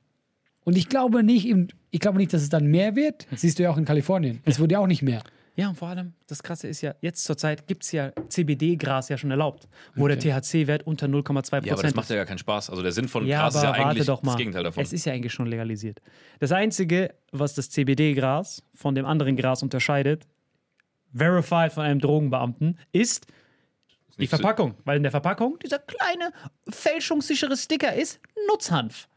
Und 0.65 0.77
ich 0.77 0.89
glaube 0.89 1.23
nicht, 1.23 1.47
im, 1.49 1.69
ich 1.91 2.01
glaube 2.01 2.19
nicht, 2.19 2.33
dass 2.33 2.43
es 2.43 2.49
dann 2.49 2.67
mehr 2.67 2.95
wird. 2.97 3.27
Das 3.31 3.41
siehst 3.43 3.59
du 3.59 3.63
ja 3.65 3.71
auch 3.71 3.77
in 3.77 3.85
Kalifornien. 3.85 4.41
Es 4.45 4.59
wurde 4.61 4.75
ja 4.75 4.79
auch 4.79 4.87
nicht 4.87 5.03
mehr. 5.03 5.23
Ja, 5.57 5.69
und 5.69 5.77
vor 5.77 5.87
allem, 5.89 6.15
das 6.27 6.43
Krasse 6.43 6.67
ist 6.67 6.81
ja, 6.81 6.97
jetzt 7.01 7.23
zur 7.23 7.37
Zeit 7.37 7.69
gibt 7.69 7.85
es 7.85 7.93
ja 7.93 8.11
CBD-Gras 8.29 9.09
ja 9.09 9.17
schon 9.17 9.31
erlaubt, 9.31 9.69
wo 9.95 10.09
der 10.09 10.19
THC-Wert 10.19 10.85
unter 10.85 11.07
0,2 11.07 11.23
Prozent 11.33 11.67
Ja, 11.67 11.75
aber 11.75 11.83
das 11.83 11.95
macht 11.95 12.11
ja 12.11 12.17
gar 12.17 12.25
keinen 12.25 12.39
Spaß. 12.39 12.71
Also 12.71 12.83
der 12.83 12.91
Sinn 12.91 13.07
von 13.07 13.25
Ja, 13.25 13.43
Gras 13.43 13.55
aber 13.55 13.59
ist 13.59 13.63
ja 13.63 13.69
warte 13.79 13.87
eigentlich 13.91 14.07
doch 14.07 14.23
mal. 14.25 14.33
das 14.33 14.39
Gegenteil 14.39 14.65
davon. 14.65 14.83
Es 14.83 14.93
ist 14.93 15.05
ja 15.05 15.13
eigentlich 15.13 15.33
schon 15.33 15.47
legalisiert. 15.47 16.01
Das 16.41 16.51
Einzige, 16.51 17.15
was 17.31 17.55
das 17.55 17.71
CBD-Gras 17.71 18.65
von 18.75 18.97
dem 18.97 19.07
anderen 19.07 19.37
Gras 19.37 19.63
unterscheidet, 19.63 20.27
verified 21.13 21.73
von 21.73 21.85
einem 21.85 22.01
Drogenbeamten, 22.01 22.79
ist 22.91 23.27
die 24.17 24.23
nicht 24.23 24.31
so- 24.31 24.39
Verpackung. 24.39 24.75
Weil 24.85 24.97
in 24.97 25.03
der 25.05 25.13
Verpackung 25.13 25.59
dieser 25.63 25.79
kleine, 25.79 26.33
fälschungssichere 26.69 27.57
Sticker 27.57 27.95
ist 27.95 28.19
Nutzhanf. 28.49 29.09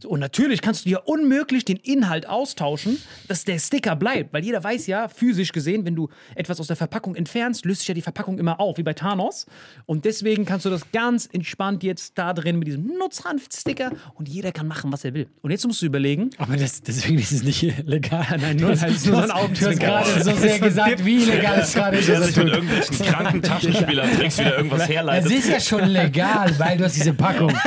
So, 0.00 0.08
Und 0.08 0.20
natürlich 0.20 0.60
kannst 0.62 0.84
du 0.84 0.88
dir 0.88 1.02
unmöglich 1.06 1.64
den 1.64 1.76
Inhalt 1.76 2.28
austauschen, 2.28 2.98
dass 3.28 3.44
der 3.44 3.58
Sticker 3.58 3.94
bleibt. 3.96 4.32
Weil 4.32 4.44
jeder 4.44 4.62
weiß 4.62 4.86
ja, 4.86 5.08
physisch 5.08 5.52
gesehen, 5.52 5.84
wenn 5.84 5.94
du 5.94 6.08
etwas 6.34 6.58
aus 6.60 6.66
der 6.66 6.76
Verpackung 6.76 7.14
entfernst, 7.14 7.64
löst 7.64 7.80
sich 7.80 7.88
ja 7.88 7.94
die 7.94 8.02
Verpackung 8.02 8.38
immer 8.38 8.58
auf, 8.60 8.78
wie 8.78 8.82
bei 8.82 8.94
Thanos. 8.94 9.46
Und 9.86 10.04
deswegen 10.04 10.44
kannst 10.44 10.66
du 10.66 10.70
das 10.70 10.90
ganz 10.92 11.28
entspannt 11.32 11.82
jetzt 11.82 12.18
da 12.18 12.32
drin 12.34 12.58
mit 12.58 12.68
diesem 12.68 12.86
Nutzhanf-Sticker 12.98 13.92
und 14.14 14.28
jeder 14.28 14.52
kann 14.52 14.66
machen, 14.68 14.92
was 14.92 15.04
er 15.04 15.14
will. 15.14 15.28
Und 15.40 15.50
jetzt 15.50 15.66
musst 15.66 15.82
du 15.82 15.86
überlegen, 15.86 16.30
Aber 16.38 16.56
das, 16.56 16.82
deswegen 16.82 17.18
ist 17.18 17.32
es 17.32 17.42
nicht 17.42 17.62
legal. 17.86 18.26
Nein, 18.40 18.56
nur- 18.56 18.70
das 18.70 18.82
ist 18.84 19.06
nur 19.06 19.26
so 19.26 19.32
ein 19.32 19.54
Du 19.54 19.66
hast 19.66 19.78
gerade 19.78 20.22
so 20.24 20.34
sehr 20.34 20.58
gesagt, 20.58 21.04
wie 21.04 21.22
illegal 21.22 21.60
es 21.60 21.72
gerade 21.74 21.96
ist. 21.98 22.06
sich 22.06 22.14
er 22.14 22.20
mit 22.20 22.36
irgendwelchen 22.54 22.96
kranken 23.06 23.42
Taschenspielertricks 23.42 24.38
wieder 24.38 24.56
irgendwas 24.56 24.82
Es 24.82 24.88
herleitet. 24.88 25.30
ist 25.30 25.48
ja 25.48 25.60
schon 25.60 25.84
legal, 25.88 26.52
weil 26.58 26.76
du 26.78 26.84
hast 26.84 26.96
diese 26.96 27.12
Packung. 27.14 27.52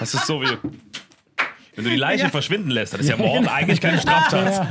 Das 0.00 0.14
ist 0.14 0.26
so 0.26 0.40
wie. 0.40 0.58
Wenn 1.80 1.84
du 1.84 1.90
die 1.90 1.96
Leiche 1.96 2.28
verschwinden 2.28 2.70
lässt, 2.70 2.92
das 2.92 3.00
ist 3.00 3.08
ja 3.08 3.16
morgen 3.16 3.48
eigentlich 3.48 3.80
keine 3.80 3.98
Straftat. 3.98 4.66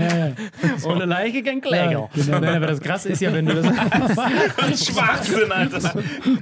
ohne 0.85 1.05
Leiche 1.05 1.41
kein 1.43 1.59
Kläger. 1.61 1.91
Ja, 1.91 2.09
genau. 2.13 2.39
Nein, 2.39 2.55
aber 2.55 2.67
das 2.67 2.79
Krasse 2.81 3.09
ist 3.09 3.21
ja, 3.21 3.33
wenn 3.33 3.45
du 3.47 3.55
das. 3.55 3.65
Schwachsinn, 4.85 5.51
Alter. 5.51 5.93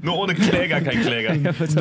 Nur 0.02 0.18
ohne 0.20 0.34
Kläger 0.36 0.82
kein 0.82 1.02
Kläger. 1.02 1.36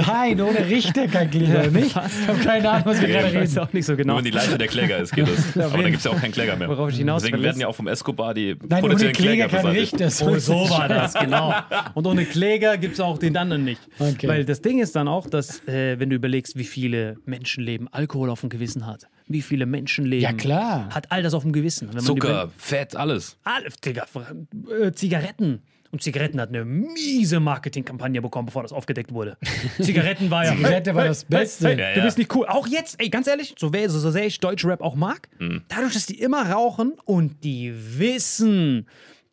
Nein, 0.06 0.40
ohne 0.40 0.66
Richter 0.68 1.08
kein 1.08 1.30
Glieder, 1.30 1.66
nicht? 1.68 1.86
Ich 1.88 1.96
habe 1.96 2.38
keine 2.44 2.70
Ahnung, 2.70 2.86
was 2.86 3.00
wir 3.00 3.08
gerade 3.08 3.32
reden. 3.32 3.58
auch 3.58 3.72
nicht 3.72 3.84
so 3.86 3.92
Nur 3.92 3.96
genau. 3.98 4.16
wenn 4.18 4.24
die 4.24 4.30
Leiche 4.30 4.56
der 4.58 4.68
Kläger 4.68 4.98
ist, 4.98 5.12
geht 5.14 5.26
es. 5.28 5.56
Aber 5.60 5.76
dann 5.78 5.86
gibt 5.86 5.98
es 5.98 6.04
ja 6.04 6.10
auch 6.12 6.20
keinen 6.20 6.32
Kläger 6.32 6.56
mehr. 6.56 6.68
Worauf 6.68 6.90
ich 6.90 6.98
hinaus 6.98 7.22
Deswegen 7.22 7.42
werden 7.42 7.56
ist- 7.56 7.60
ja 7.62 7.68
auch 7.68 7.74
vom 7.74 7.88
Escobar 7.88 8.34
die 8.34 8.54
Nein, 8.68 8.84
ohne 8.84 8.94
potenziellen 8.94 9.14
Kläger 9.14 9.48
Kläger 9.48 9.62
kein. 9.62 9.72
Richter. 9.72 10.08
Oh, 10.24 10.34
ist 10.34 10.46
so 10.46 10.70
war 10.70 10.88
das, 10.88 11.14
genau. 11.14 11.54
Und 11.94 12.06
ohne 12.06 12.24
Kläger 12.24 12.76
gibt 12.78 12.94
es 12.94 13.00
auch 13.00 13.18
den 13.18 13.36
anderen 13.36 13.64
nicht. 13.64 13.80
Okay. 13.98 14.28
Weil 14.28 14.44
das 14.44 14.60
Ding 14.62 14.78
ist 14.80 14.94
dann 14.96 15.08
auch, 15.08 15.28
dass, 15.28 15.66
äh, 15.66 15.98
wenn 15.98 16.10
du 16.10 16.16
überlegst, 16.16 16.56
wie 16.56 16.64
viele 16.64 17.16
Menschenleben 17.24 17.88
Alkohol 17.92 18.30
auf 18.30 18.40
dem 18.40 18.48
Gewissen 18.50 18.75
hat, 18.84 19.06
wie 19.28 19.40
viele 19.40 19.64
Menschenleben 19.64 20.22
Ja, 20.22 20.32
klar. 20.32 20.88
hat 20.92 21.10
all 21.12 21.22
das 21.22 21.32
auf 21.32 21.42
dem 21.44 21.52
Gewissen. 21.52 21.88
Wenn 21.88 21.94
man 21.96 22.04
Zucker, 22.04 22.50
Fett, 22.58 22.96
alles. 22.96 23.38
über- 23.40 23.54
Alle, 23.54 23.68
Digga, 23.84 24.06
äh, 24.82 24.92
Zigaretten. 24.92 25.62
Und 25.92 26.02
Zigaretten 26.02 26.40
hat 26.40 26.48
eine 26.48 26.64
miese 26.64 27.38
Marketingkampagne 27.40 28.20
bekommen, 28.20 28.46
bevor 28.46 28.62
das 28.62 28.72
aufgedeckt 28.72 29.12
wurde. 29.12 29.38
Zigaretten 29.80 30.28
war 30.30 30.44
ja. 30.44 30.54
Zigarette 30.54 30.94
war 30.94 31.04
das 31.04 31.24
Beste. 31.24 31.68
Hey, 31.68 31.78
Ja, 31.78 31.92
Du 31.92 31.98
ja. 32.00 32.04
bist 32.04 32.18
nicht 32.18 32.34
cool. 32.34 32.44
Auch 32.48 32.66
jetzt, 32.66 33.00
ey, 33.00 33.08
ganz 33.08 33.28
ehrlich, 33.28 33.54
so, 33.56 33.72
wär- 33.72 33.88
so, 33.88 33.98
so 34.00 34.10
sehr 34.10 34.26
ich 34.26 34.40
deutsche 34.40 34.66
Rap 34.68 34.82
auch 34.82 34.96
mag, 34.96 35.28
Mhm. 35.38 35.62
dadurch, 35.68 35.94
dass 35.94 36.04
die 36.06 36.18
immer 36.20 36.50
rauchen 36.50 36.94
und 37.04 37.44
die 37.44 37.72
wissen, 37.98 38.86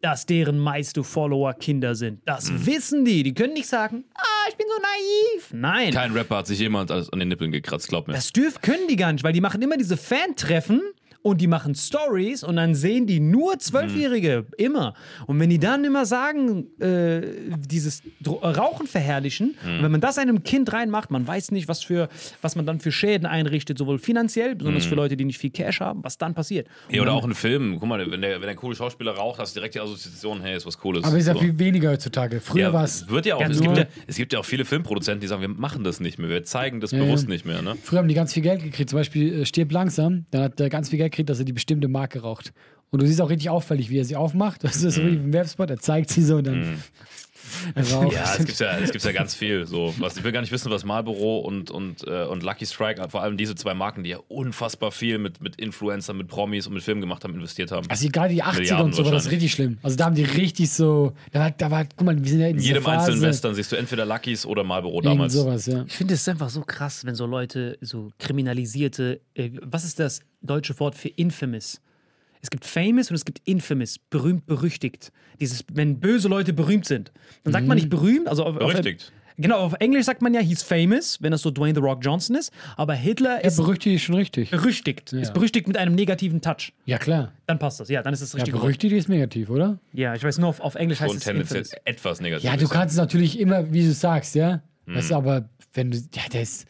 dass 0.03 0.25
deren 0.25 0.59
meiste 0.59 1.01
Follower 1.03 1.53
Kinder 1.53 1.95
sind. 1.95 2.19
Das 2.25 2.51
Mhm. 2.51 2.65
wissen 2.65 3.05
die. 3.05 3.23
Die 3.23 3.33
können 3.33 3.53
nicht 3.53 3.67
sagen, 3.67 4.03
ah, 4.15 4.49
ich 4.49 4.55
bin 4.57 4.65
so 4.67 4.81
naiv. 4.81 5.49
Nein. 5.53 5.93
Kein 5.93 6.11
Rapper 6.11 6.37
hat 6.37 6.47
sich 6.47 6.59
jemand 6.59 6.91
alles 6.91 7.09
an 7.11 7.19
den 7.19 7.29
Nippeln 7.29 7.51
gekratzt, 7.53 7.87
glaub 7.87 8.07
mir. 8.07 8.13
Das 8.13 8.33
dürf, 8.33 8.59
können 8.61 8.87
die 8.89 8.97
gar 8.97 9.13
nicht, 9.13 9.23
weil 9.23 9.31
die 9.31 9.39
machen 9.39 9.61
immer 9.61 9.77
diese 9.77 9.95
Fan-Treffen 9.95 10.81
und 11.23 11.41
die 11.41 11.47
machen 11.47 11.73
Stories 11.73 12.43
und 12.43 12.57
dann 12.57 12.75
sehen 12.75 13.07
die 13.07 13.19
nur 13.19 13.57
Zwölfjährige, 13.57 14.45
immer. 14.57 14.93
Und 15.25 15.39
wenn 15.39 15.49
die 15.49 15.57
dann 15.57 15.83
immer 15.85 16.05
sagen, 16.05 16.67
äh, 16.79 17.21
dieses 17.67 18.03
Dro 18.21 18.35
Rauchen 18.43 18.87
verherrlichen, 18.87 19.55
und 19.65 19.81
wenn 19.83 19.91
man 19.91 20.01
das 20.01 20.17
einem 20.17 20.43
Kind 20.43 20.71
reinmacht, 20.73 21.09
man 21.11 21.25
weiß 21.25 21.51
nicht, 21.51 21.67
was, 21.67 21.83
für, 21.83 22.09
was 22.41 22.55
man 22.55 22.65
dann 22.65 22.79
für 22.79 22.91
Schäden 22.91 23.25
einrichtet, 23.25 23.77
sowohl 23.77 23.97
finanziell, 23.99 24.55
besonders 24.55 24.85
für 24.85 24.95
Leute, 24.95 25.17
die 25.17 25.25
nicht 25.25 25.37
viel 25.39 25.49
Cash 25.49 25.79
haben, 25.79 26.03
was 26.03 26.17
dann 26.17 26.33
passiert. 26.35 26.67
Ja, 26.89 27.01
oder 27.01 27.13
auch 27.13 27.23
ein 27.25 27.33
Film. 27.33 27.77
Guck 27.79 27.87
mal, 27.89 28.11
wenn 28.11 28.21
der, 28.21 28.41
wenn 28.41 28.47
der 28.47 28.55
coole 28.55 28.75
Schauspieler 28.75 29.13
raucht, 29.13 29.39
hast 29.39 29.55
du 29.55 29.59
direkt 29.59 29.75
die 29.75 29.79
Assoziation, 29.79 30.41
hey, 30.41 30.55
ist 30.57 30.65
was 30.65 30.77
Cooles. 30.77 31.03
Aber 31.03 31.17
ist 31.17 31.27
ja 31.27 31.33
So. 31.33 31.39
viel 31.39 31.57
weniger 31.57 31.91
heutzutage. 31.91 32.41
Früher 32.41 32.63
Ja, 32.63 32.73
war 32.73 32.83
es. 32.83 33.07
wird 33.09 33.25
ja 33.25 33.35
auch. 33.35 33.41
Es, 33.41 33.61
gibt 33.61 33.77
ja, 33.77 33.85
es 34.07 34.17
gibt 34.17 34.33
ja 34.33 34.39
auch 34.39 34.45
viele 34.45 34.65
Filmproduzenten, 34.65 35.21
die 35.21 35.27
sagen, 35.27 35.41
wir 35.41 35.47
machen 35.49 35.83
das 35.85 35.99
nicht 36.01 36.19
mehr, 36.19 36.29
wir 36.29 36.43
zeigen 36.43 36.81
das 36.81 36.91
Ja, 36.91 36.99
bewusst 36.99 37.23
ja. 37.23 37.29
nicht 37.29 37.45
mehr. 37.45 37.61
Ne? 37.61 37.75
Früher 37.81 37.99
haben 37.99 38.07
die 38.09 38.13
ganz 38.13 38.33
viel 38.33 38.43
Geld 38.43 38.61
gekriegt. 38.61 38.89
Zum 38.89 38.99
Beispiel 38.99 39.41
äh, 39.41 39.45
Stirb 39.45 39.71
langsam. 39.71 40.25
Dann 40.31 40.43
hat 40.43 40.59
er 40.59 40.69
ganz 40.69 40.89
viel 40.89 40.97
Geld 40.99 41.12
gekriegt, 41.13 41.29
dass 41.29 41.39
er 41.39 41.45
die 41.45 41.53
bestimmte 41.53 41.87
Marke 41.87 42.21
raucht. 42.21 42.53
Und 42.91 43.01
du 43.01 43.07
siehst 43.07 43.21
auch 43.21 43.29
richtig 43.29 43.49
auffällig, 43.49 43.89
wie 43.89 43.99
er 43.99 44.05
sie 44.05 44.15
aufmacht. 44.15 44.63
Das 44.63 44.83
ist 44.83 44.95
so 44.95 45.01
wie 45.01 45.15
im 45.15 45.33
Werbespot. 45.33 45.69
Er 45.69 45.79
zeigt 45.79 46.09
sie 46.09 46.21
so 46.21 46.37
und 46.37 46.47
dann. 46.47 46.59
Mhm. 46.59 46.83
Ja, 48.13 48.35
es 48.37 48.45
gibt 48.45 48.59
ja, 48.59 48.77
es 48.77 49.03
ja 49.03 49.11
ganz 49.11 49.35
viel. 49.35 49.65
So. 49.65 49.93
Was, 49.99 50.17
ich 50.17 50.23
will 50.23 50.31
gar 50.31 50.41
nicht 50.41 50.51
wissen, 50.51 50.71
was 50.71 50.83
Marlboro 50.83 51.39
und, 51.39 51.71
und, 51.71 52.05
äh, 52.07 52.23
und 52.25 52.43
Lucky 52.43 52.65
Strike, 52.65 53.09
vor 53.09 53.21
allem 53.21 53.37
diese 53.37 53.55
zwei 53.55 53.73
Marken, 53.73 54.03
die 54.03 54.11
ja 54.11 54.19
unfassbar 54.27 54.91
viel 54.91 55.17
mit, 55.17 55.41
mit 55.41 55.55
Influencern, 55.57 56.17
mit 56.17 56.27
Promis 56.27 56.67
und 56.67 56.73
mit 56.73 56.83
Filmen 56.83 57.01
gemacht 57.01 57.23
haben, 57.23 57.33
investiert 57.35 57.71
haben. 57.71 57.89
Also 57.89 58.07
gerade 58.09 58.33
die 58.33 58.43
80er 58.43 58.53
Milliarden 58.59 58.85
und 58.85 58.95
so 58.95 59.05
war 59.05 59.11
das 59.11 59.31
richtig 59.31 59.51
schlimm. 59.51 59.77
Also 59.83 59.97
da 59.97 60.05
haben 60.05 60.15
die 60.15 60.23
richtig 60.23 60.71
so. 60.71 61.13
Da 61.31 61.39
war, 61.39 61.51
da 61.51 61.71
war 61.71 61.85
guck 61.85 62.05
mal, 62.05 62.21
wir 62.21 62.29
sind 62.29 62.39
ja 62.39 62.47
in 62.47 62.57
In 62.57 62.63
jedem 62.63 62.83
Phase. 62.83 62.97
einzelnen 62.97 63.21
Western 63.21 63.55
siehst 63.55 63.71
du 63.71 63.75
entweder 63.75 64.05
Luckys 64.05 64.45
oder 64.45 64.63
Marlboro 64.63 64.95
Irgend 64.95 65.05
damals. 65.07 65.33
sowas, 65.33 65.65
ja. 65.65 65.83
Ich 65.87 65.93
finde 65.93 66.13
es 66.13 66.27
einfach 66.27 66.49
so 66.49 66.61
krass, 66.61 67.05
wenn 67.05 67.15
so 67.15 67.25
Leute, 67.25 67.77
so 67.81 68.09
kriminalisierte, 68.19 69.21
äh, 69.35 69.51
was 69.61 69.83
ist 69.83 69.99
das 69.99 70.21
deutsche 70.41 70.79
Wort 70.79 70.95
für 70.95 71.09
infamous? 71.09 71.81
Es 72.43 72.49
gibt 72.49 72.65
famous 72.65 73.09
und 73.09 73.15
es 73.15 73.23
gibt 73.25 73.41
infamous, 73.45 73.97
berühmt, 74.09 74.45
berüchtigt. 74.45 75.11
Dieses, 75.39 75.63
wenn 75.73 75.99
böse 75.99 76.27
Leute 76.27 76.51
berühmt 76.53 76.85
sind. 76.85 77.11
Dann 77.45 77.53
sagt 77.53 77.65
man 77.65 77.77
nicht 77.77 77.89
berühmt, 77.89 78.27
also 78.27 78.43
auf, 78.43 78.59
Berüchtigt. 78.59 79.13
Auf, 79.15 79.33
genau, 79.37 79.59
auf 79.59 79.73
Englisch 79.79 80.05
sagt 80.05 80.21
man 80.21 80.33
ja, 80.33 80.41
he's 80.41 80.61
famous, 80.61 81.17
wenn 81.21 81.31
das 81.31 81.41
so 81.41 81.51
Dwayne 81.51 81.73
The 81.73 81.79
Rock 81.79 81.99
Johnson 82.03 82.35
ist. 82.35 82.51
Aber 82.75 82.95
Hitler 82.95 83.35
Ja, 83.41 83.47
ist 83.47 83.55
berüchtigt 83.55 83.95
ist 83.95 84.01
schon 84.01 84.15
richtig. 84.15 84.51
berüchtigt. 84.51 85.13
Ist 85.13 85.33
berüchtigt 85.33 85.67
mit 85.69 85.77
einem 85.77 85.95
negativen 85.95 86.41
Touch. 86.41 86.73
Ja, 86.85 86.97
klar. 86.97 87.31
Dann 87.47 87.59
passt 87.59 87.79
das. 87.79 87.87
Ja, 87.87 88.03
dann 88.03 88.13
ist 88.13 88.21
das 88.21 88.33
Ja, 88.33 88.39
richtig. 88.39 88.53
berüchtigt 88.55 88.93
ist 88.93 89.07
negativ, 89.07 89.49
oder? 89.49 89.79
ja, 89.93 90.13
ich 90.13 90.23
weiß 90.23 90.37
nur, 90.39 90.49
auf, 90.49 90.59
auf 90.59 90.75
Englisch 90.75 90.99
heißt 90.99 91.11
Und 91.11 91.17
es 91.19 91.23
tendenziell 91.23 91.61
infamous. 91.61 91.81
etwas 91.85 92.19
negativ. 92.21 92.43
Ja, 92.43 92.57
du 92.57 92.67
kannst 92.67 92.93
es 92.93 92.99
natürlich 92.99 93.39
immer, 93.39 93.71
wie 93.71 93.83
du 93.85 93.93
sagst, 93.93 94.35
ja. 94.35 94.61
Mhm. 94.85 94.95
Weißt 94.95 95.11
du, 95.11 95.15
aber 95.15 95.47
wenn 95.73 95.91
du. 95.91 95.97
Ja, 96.13 96.23
der 96.33 96.41
ist. 96.41 96.67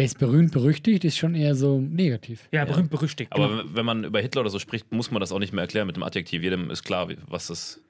Der 0.00 0.06
ist 0.06 0.18
berühmt, 0.18 0.52
berüchtigt, 0.52 1.04
ist 1.04 1.18
schon 1.18 1.34
eher 1.34 1.54
so 1.54 1.78
negativ. 1.78 2.48
Ja, 2.52 2.64
berühmt, 2.64 2.88
berüchtigt. 2.88 3.30
Aber 3.34 3.48
genau. 3.48 3.64
wenn- 3.74 3.84
man 3.84 4.04
über 4.04 4.18
Hitler 4.22 4.40
oder 4.40 4.48
so 4.48 4.58
spricht, 4.58 4.90
muss 4.92 5.10
man 5.10 5.20
das 5.20 5.30
auch 5.30 5.38
nicht 5.38 5.52
mehr 5.52 5.60
erklären 5.60 5.86
mit 5.86 5.94
dem 5.94 6.02
Adjektiv. 6.02 6.42
Jedem 6.42 6.70
ist 6.70 6.84
klar, 6.84 7.06
was 7.28 7.48
das. 7.48 7.80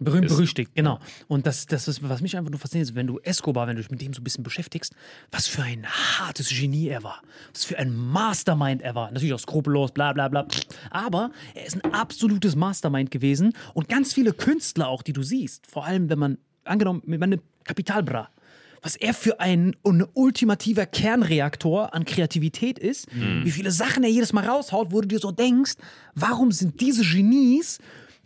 Berühmt, 0.00 0.24
ist. 0.24 0.34
berüchtigt, 0.34 0.72
genau. 0.74 0.98
Und 1.28 1.46
das, 1.46 1.66
das 1.66 1.86
ist, 1.86 2.08
was 2.08 2.22
mich 2.22 2.36
einfach 2.36 2.50
nur 2.50 2.58
fasziniert, 2.58 2.88
ist, 2.88 2.96
wenn 2.96 3.06
du 3.06 3.20
Escobar, 3.20 3.68
wenn 3.68 3.76
du 3.76 3.82
dich 3.82 3.90
mit 3.92 4.00
dem 4.02 4.12
so 4.12 4.20
ein 4.20 4.24
bisschen 4.24 4.42
beschäftigst, 4.42 4.96
was 5.30 5.46
für 5.46 5.62
ein 5.62 5.86
hartes 5.86 6.48
Genie 6.48 6.88
er 6.88 7.04
war. 7.04 7.22
Was 7.52 7.64
für 7.64 7.78
ein 7.78 7.94
Mastermind 7.94 8.82
er 8.82 8.96
war. 8.96 9.12
Natürlich 9.12 9.32
auch 9.34 9.38
skrupellos, 9.38 9.92
bla 9.92 10.12
bla 10.12 10.26
bla. 10.26 10.48
Aber 10.90 11.30
er 11.54 11.66
ist 11.66 11.76
ein 11.84 11.92
absolutes 11.94 12.56
Mastermind 12.56 13.12
gewesen. 13.12 13.52
Und 13.74 13.88
ganz 13.88 14.12
viele 14.12 14.32
Künstler 14.32 14.88
auch, 14.88 15.02
die 15.02 15.12
du 15.12 15.22
siehst, 15.22 15.68
vor 15.68 15.84
allem 15.84 16.10
wenn 16.10 16.18
man, 16.18 16.38
angenommen, 16.64 17.02
mit 17.06 17.20
meinem 17.20 17.40
Kapitalbra, 17.62 18.28
was 18.82 18.96
er 18.96 19.12
für 19.14 19.40
ein, 19.40 19.76
ein 19.84 20.04
ultimativer 20.14 20.86
Kernreaktor 20.86 21.92
an 21.94 22.04
Kreativität 22.04 22.78
ist, 22.78 23.08
wie 23.44 23.50
viele 23.50 23.70
Sachen 23.70 24.02
er 24.04 24.10
jedes 24.10 24.32
Mal 24.32 24.46
raushaut, 24.46 24.90
wo 24.92 25.00
du 25.02 25.08
dir 25.08 25.18
so 25.18 25.30
denkst, 25.32 25.74
warum 26.14 26.50
sind 26.52 26.80
diese 26.80 27.02
Genies 27.04 27.78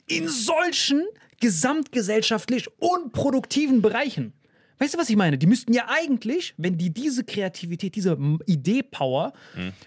in 0.07 0.29
solchen 0.29 1.03
gesamtgesellschaftlich 1.41 2.69
unproduktiven 2.79 3.83
Bereichen. 3.83 4.33
Weißt 4.79 4.95
du, 4.95 4.99
was 4.99 5.09
ich 5.09 5.17
meine? 5.17 5.39
Die 5.39 5.47
müssten 5.47 5.73
ja 5.73 5.85
eigentlich, 5.89 6.55
wenn 6.57 6.77
die 6.77 6.91
diese 6.91 7.25
Kreativität, 7.25 7.95
diese 7.95 8.19
Idee-Power 8.47 9.33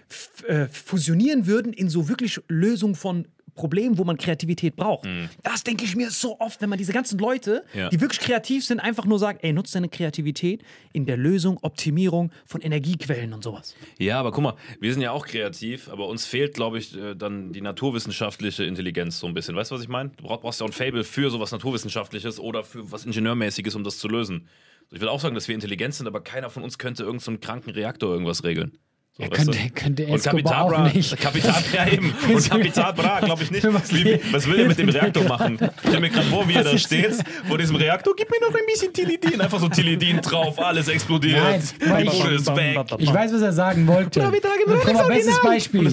f- 0.08 0.44
äh, 0.48 0.66
fusionieren 0.68 1.46
würden 1.46 1.72
in 1.72 1.88
so 1.90 2.08
wirklich 2.08 2.40
Lösung 2.48 2.94
von 2.94 3.26
Problemen, 3.58 3.98
wo 3.98 4.04
man 4.04 4.16
Kreativität 4.16 4.76
braucht. 4.76 5.06
Das 5.42 5.64
denke 5.64 5.84
ich 5.84 5.96
mir 5.96 6.10
so 6.10 6.38
oft, 6.38 6.60
wenn 6.62 6.68
man 6.70 6.78
diese 6.78 6.92
ganzen 6.92 7.18
Leute, 7.18 7.64
Ja. 7.74 7.88
die 7.88 8.00
wirklich 8.00 8.20
kreativ 8.20 8.64
sind, 8.64 8.78
einfach 8.80 9.04
nur 9.04 9.18
sagt, 9.18 9.42
ey, 9.44 9.52
nutzt 9.52 9.74
deine 9.74 9.88
Kreativität 9.88 10.62
in 10.92 11.04
der 11.06 11.16
Lösung, 11.16 11.58
Optimierung 11.62 12.30
von 12.46 12.60
Energiequellen 12.60 13.32
und 13.32 13.42
sowas. 13.42 13.74
Ja, 13.98 14.20
aber 14.20 14.30
guck 14.30 14.44
mal, 14.44 14.54
wir 14.80 14.92
sind 14.92 15.02
ja 15.02 15.10
auch 15.10 15.26
kreativ, 15.26 15.88
aber 15.88 16.06
uns 16.08 16.24
fehlt, 16.24 16.54
glaube 16.54 16.78
ich, 16.78 16.96
äh, 16.96 17.14
dann 17.16 17.52
die 17.52 17.60
naturwissenschaftliche 17.60 18.64
Intelligenz 18.64 19.18
so 19.18 19.26
ein 19.26 19.34
bisschen. 19.34 19.56
Weißt 19.56 19.70
du, 19.70 19.74
was 19.74 19.82
ich 19.82 19.88
meine? 19.88 20.10
Du 20.16 20.24
brauch- 20.24 20.40
brauchst 20.40 20.60
ja 20.60 20.66
auch 20.66 20.70
ein 20.70 20.72
Fable 20.72 21.02
für 21.04 21.30
sowas 21.30 21.50
Naturwissenschaftliches 21.52 22.38
oder 22.38 22.62
für 22.62 22.92
was 22.92 23.04
Ingenieurmäßiges, 23.04 23.74
um 23.74 23.82
das 23.84 23.98
zu 23.98 24.06
lösen. 24.08 24.46
Ich 24.90 25.00
will 25.00 25.08
auch 25.08 25.20
sagen, 25.20 25.34
dass 25.34 25.48
wir 25.48 25.54
intelligent 25.54 25.94
sind, 25.94 26.06
aber 26.06 26.20
keiner 26.22 26.48
von 26.48 26.62
uns 26.62 26.78
könnte 26.78 27.02
irgendeinen 27.02 27.36
so 27.36 27.40
kranken 27.46 27.70
Reaktor 27.70 28.10
irgendwas 28.12 28.44
regeln. 28.44 28.78
So, 29.20 29.24
Ja, 29.24 29.30
weißt 29.32 29.36
könnte- 29.46 29.58
du? 29.58 29.70
könnte 29.74 30.06
Und 30.06 30.22
Kapital 30.22 30.62
auch 30.62 30.68
Bra, 30.68 30.88
nicht. 30.94 31.20
Kapital, 31.20 31.54
ja 31.72 31.88
eben. 31.88 32.14
Und 32.32 32.48
Kapital 32.50 32.92
Bra, 32.92 33.18
glaube 33.18 33.42
ich 33.42 33.50
nicht. 33.50 33.64
Was- 33.74 33.92
Wie, 33.92 34.20
was 34.30 34.46
will 34.46 34.60
er 34.60 34.68
mit 34.68 34.78
dem 34.78 34.88
Reaktor 34.90 35.24
machen? 35.24 35.58
Ich 35.60 35.80
stelle 35.88 36.00
mir 36.00 36.10
gerade 36.10 36.26
vor, 36.28 36.48
wie 36.48 36.54
er 36.54 36.62
da 36.62 36.78
steht, 36.78 37.16
vor 37.48 37.58
diesem 37.58 37.74
Reaktor, 37.74 38.14
gib 38.16 38.30
mir 38.30 38.38
noch 38.40 38.54
ein 38.54 38.64
bisschen 38.66 38.92
Tilidin. 38.92 39.40
Einfach 39.40 39.58
so 39.58 39.68
Tilidin 39.68 40.20
drauf, 40.20 40.60
alles 40.60 40.86
explodiert. 40.86 41.36
Nein, 41.84 42.04
die 42.04 42.10
Bude 42.10 42.34
ist 42.36 42.46
weg. 42.54 42.78
Ich 42.98 43.12
weiß, 43.12 43.32
was 43.32 43.42
er 43.42 43.52
sagen 43.52 43.88
wollte. 43.88 44.20
Guck 44.20 44.94
mal, 44.94 45.08
bestes 45.08 45.42
Beispiel. 45.42 45.92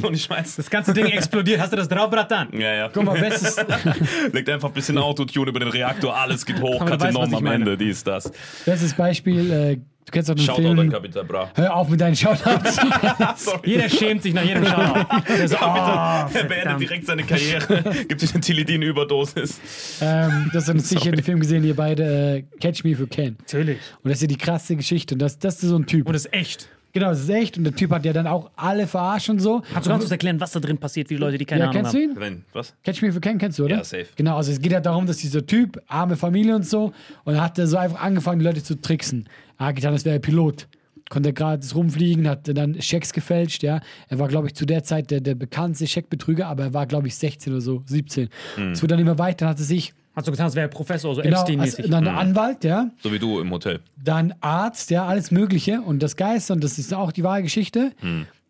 Das 0.56 0.70
ganze 0.70 0.94
Ding 0.94 1.08
explodiert. 1.08 1.60
Hast 1.60 1.74
du 1.74 1.78
das 1.78 1.88
drauf, 1.88 2.12
Bratan? 2.12 2.50
Ja, 2.54 2.74
ja. 2.76 2.90
Guck 2.94 3.06
mal, 3.06 3.20
bestes, 3.20 3.56
Legt 4.34 4.50
einfach 4.50 4.68
ein 4.68 4.74
bisschen 4.76 5.00
Autotune 5.00 5.50
über 5.50 5.60
den 5.60 5.70
Reaktor, 5.70 6.16
alles 6.16 6.46
geht 6.46 6.62
hoch, 6.62 6.80
weißt, 6.80 7.06
ich 7.10 7.34
am. 7.34 7.46
Ende, 7.48 7.76
dies, 7.76 8.04
das. 8.04 8.32
bestes 8.66 8.94
Beispiel. 8.94 9.52
Äh, 9.52 9.78
du 10.06 10.12
kennst 10.12 10.30
doch 10.30 10.36
den 10.36 10.46
Shoutout 10.46 10.68
an 10.70 10.78
Film. 10.78 10.91
Kapital 10.91 11.24
Bra. 11.26 11.52
Hör 11.56 11.76
auf 11.76 11.89
mit 11.89 12.00
deinen 12.02 12.15
Shoutouts. 12.15 12.78
Jeder 13.65 13.89
schämt 13.89 14.24
sich 14.24 14.34
nach 14.34 14.44
jedem 14.44 14.65
Shoutout. 14.65 15.24
Der 15.28 15.48
so, 15.48 15.56
oh, 15.58 15.60
Er 15.62 16.44
beendet 16.48 16.80
direkt 16.80 17.06
seine 17.06 17.24
Karriere, 17.24 17.84
gibt 18.08 18.22
sich 18.22 18.32
eine 18.34 18.41
Tilidin-Überdosis. 18.41 19.60
ähm, 20.02 20.50
das 20.54 20.68
hat 20.68 20.80
sicher 20.82 21.12
den 21.12 21.24
Film 21.24 21.39
gesehen, 21.39 21.63
ihr 21.63 21.76
beide. 21.76 22.04
Äh, 22.06 22.44
Catch 22.60 22.84
Me 22.84 22.91
If 22.91 23.00
You 23.00 23.08
Can. 23.08 23.36
Natürlich. 23.39 23.78
Und 24.04 24.10
das 24.10 24.18
ist 24.18 24.22
ja 24.24 24.28
die 24.28 24.38
krasse 24.38 24.76
Geschichte. 24.76 25.15
Und 25.15 25.20
das, 25.20 25.38
das 25.39 25.56
ist 25.56 25.70
so 25.70 25.78
ein 25.78 25.86
Typ. 25.86 26.08
Und 26.08 26.13
das 26.13 26.26
ist 26.26 26.34
echt. 26.34 26.70
genau, 26.94 27.10
das 27.10 27.22
ist 27.22 27.30
echt. 27.30 27.58
Und 27.58 27.63
der 27.65 27.76
Typ 27.76 27.91
hat 27.91 28.06
ja 28.06 28.13
dann 28.13 28.28
auch 28.28 28.52
alle 28.56 28.88
verarscht 28.88 29.30
und 29.30 29.39
so. 29.39 29.62
Kannst 29.74 29.86
du 29.88 29.89
ganz 29.89 30.02
kurz 30.04 30.12
erklären, 30.12 30.39
was 30.39 30.52
da 30.52 30.60
drin 30.60 30.78
passiert, 30.78 31.10
wie 31.10 31.15
die 31.15 31.20
Leute, 31.20 31.38
die 31.38 31.46
keine 31.46 31.62
ja, 31.63 31.70
Ahnung 31.70 31.82
kennst 31.84 31.94
du 31.94 31.98
haben? 32.00 32.12
ihn? 32.12 32.20
Wenn, 32.20 32.46
was? 32.54 32.74
Catch 32.84 33.02
Me 33.02 33.10
If 33.10 33.15
You 33.15 33.22
Can 33.22 33.38
kennst 33.38 33.60
du, 33.60 33.65
oder? 33.65 33.78
Ja, 33.78 33.84
safe. 33.84 34.06
Genau, 34.15 34.38
also 34.38 34.52
es 34.52 34.60
geht 34.62 34.72
ja 34.72 34.80
darum, 34.82 35.06
dass 35.06 35.18
dieser 35.18 35.46
Typ, 35.46 35.82
arme 35.88 36.15
Familie 36.15 36.56
und 36.56 36.65
so, 36.65 36.94
und 37.24 37.39
hat 37.41 37.58
er 37.60 37.68
so 37.68 37.78
einfach 37.78 38.02
angefangen, 38.02 38.39
die 38.39 38.46
Leute 38.46 38.63
zu 38.63 38.80
tricksen. 38.80 39.28
Er 39.58 39.68
hat 39.68 39.76
getan, 39.76 39.94
als 39.94 40.06
wäre 40.06 40.15
er 40.15 40.20
Pilot. 40.20 40.68
Konnte 41.10 41.34
gerade 41.34 41.65
rumfliegen, 41.76 42.28
hat 42.28 42.48
dann 42.58 42.82
Schecks 42.82 43.13
gefälscht, 43.13 43.62
ja. 43.62 43.80
Er 44.08 44.18
war, 44.20 44.28
glaube 44.28 44.48
ich, 44.48 44.56
zu 44.56 44.65
der 44.65 44.84
Zeit 44.84 45.12
der, 45.12 45.22
der 45.22 45.36
bekannteste 45.36 45.86
Scheckbetrüger, 45.88 46.48
aber 46.48 46.63
er 46.63 46.74
war, 46.74 46.88
glaube 46.88 47.08
ich, 47.08 47.15
16 47.15 47.54
oder 47.54 47.62
so, 47.62 47.84
17. 47.86 48.28
Es 48.74 48.82
wurde 48.82 48.96
dann 48.96 49.00
immer 49.00 49.20
weiter, 49.20 49.46
dann 49.46 49.50
hat 49.50 49.60
er 49.60 49.65
sich, 49.65 49.94
Hast 50.15 50.28
du 50.28 50.32
getan, 50.32 50.46
als 50.46 50.56
wäre 50.56 50.65
er 50.68 50.70
Professor, 50.70 51.13
so 51.13 51.22
genau, 51.22 51.41
Epstein-mäßig. 51.41 51.89
dann 51.89 52.08
Anwalt, 52.08 52.63
ja, 52.63 52.89
So 53.04 53.12
wie 53.12 53.20
du 53.20 53.39
im 53.41 53.52
Hotel. 53.52 53.82
dann 54.02 54.34
Arzt, 54.39 54.89
ja, 54.89 55.06
alles 55.06 55.30
Mögliche. 55.30 55.82
Und 55.82 56.02
das 56.02 56.15
Geist, 56.15 56.50
und 56.52 56.63
das 56.63 56.80
ist 56.80 56.94
auch 56.94 57.12
die 57.12 57.24
wahre 57.24 57.44
Geschichte. 57.44 57.91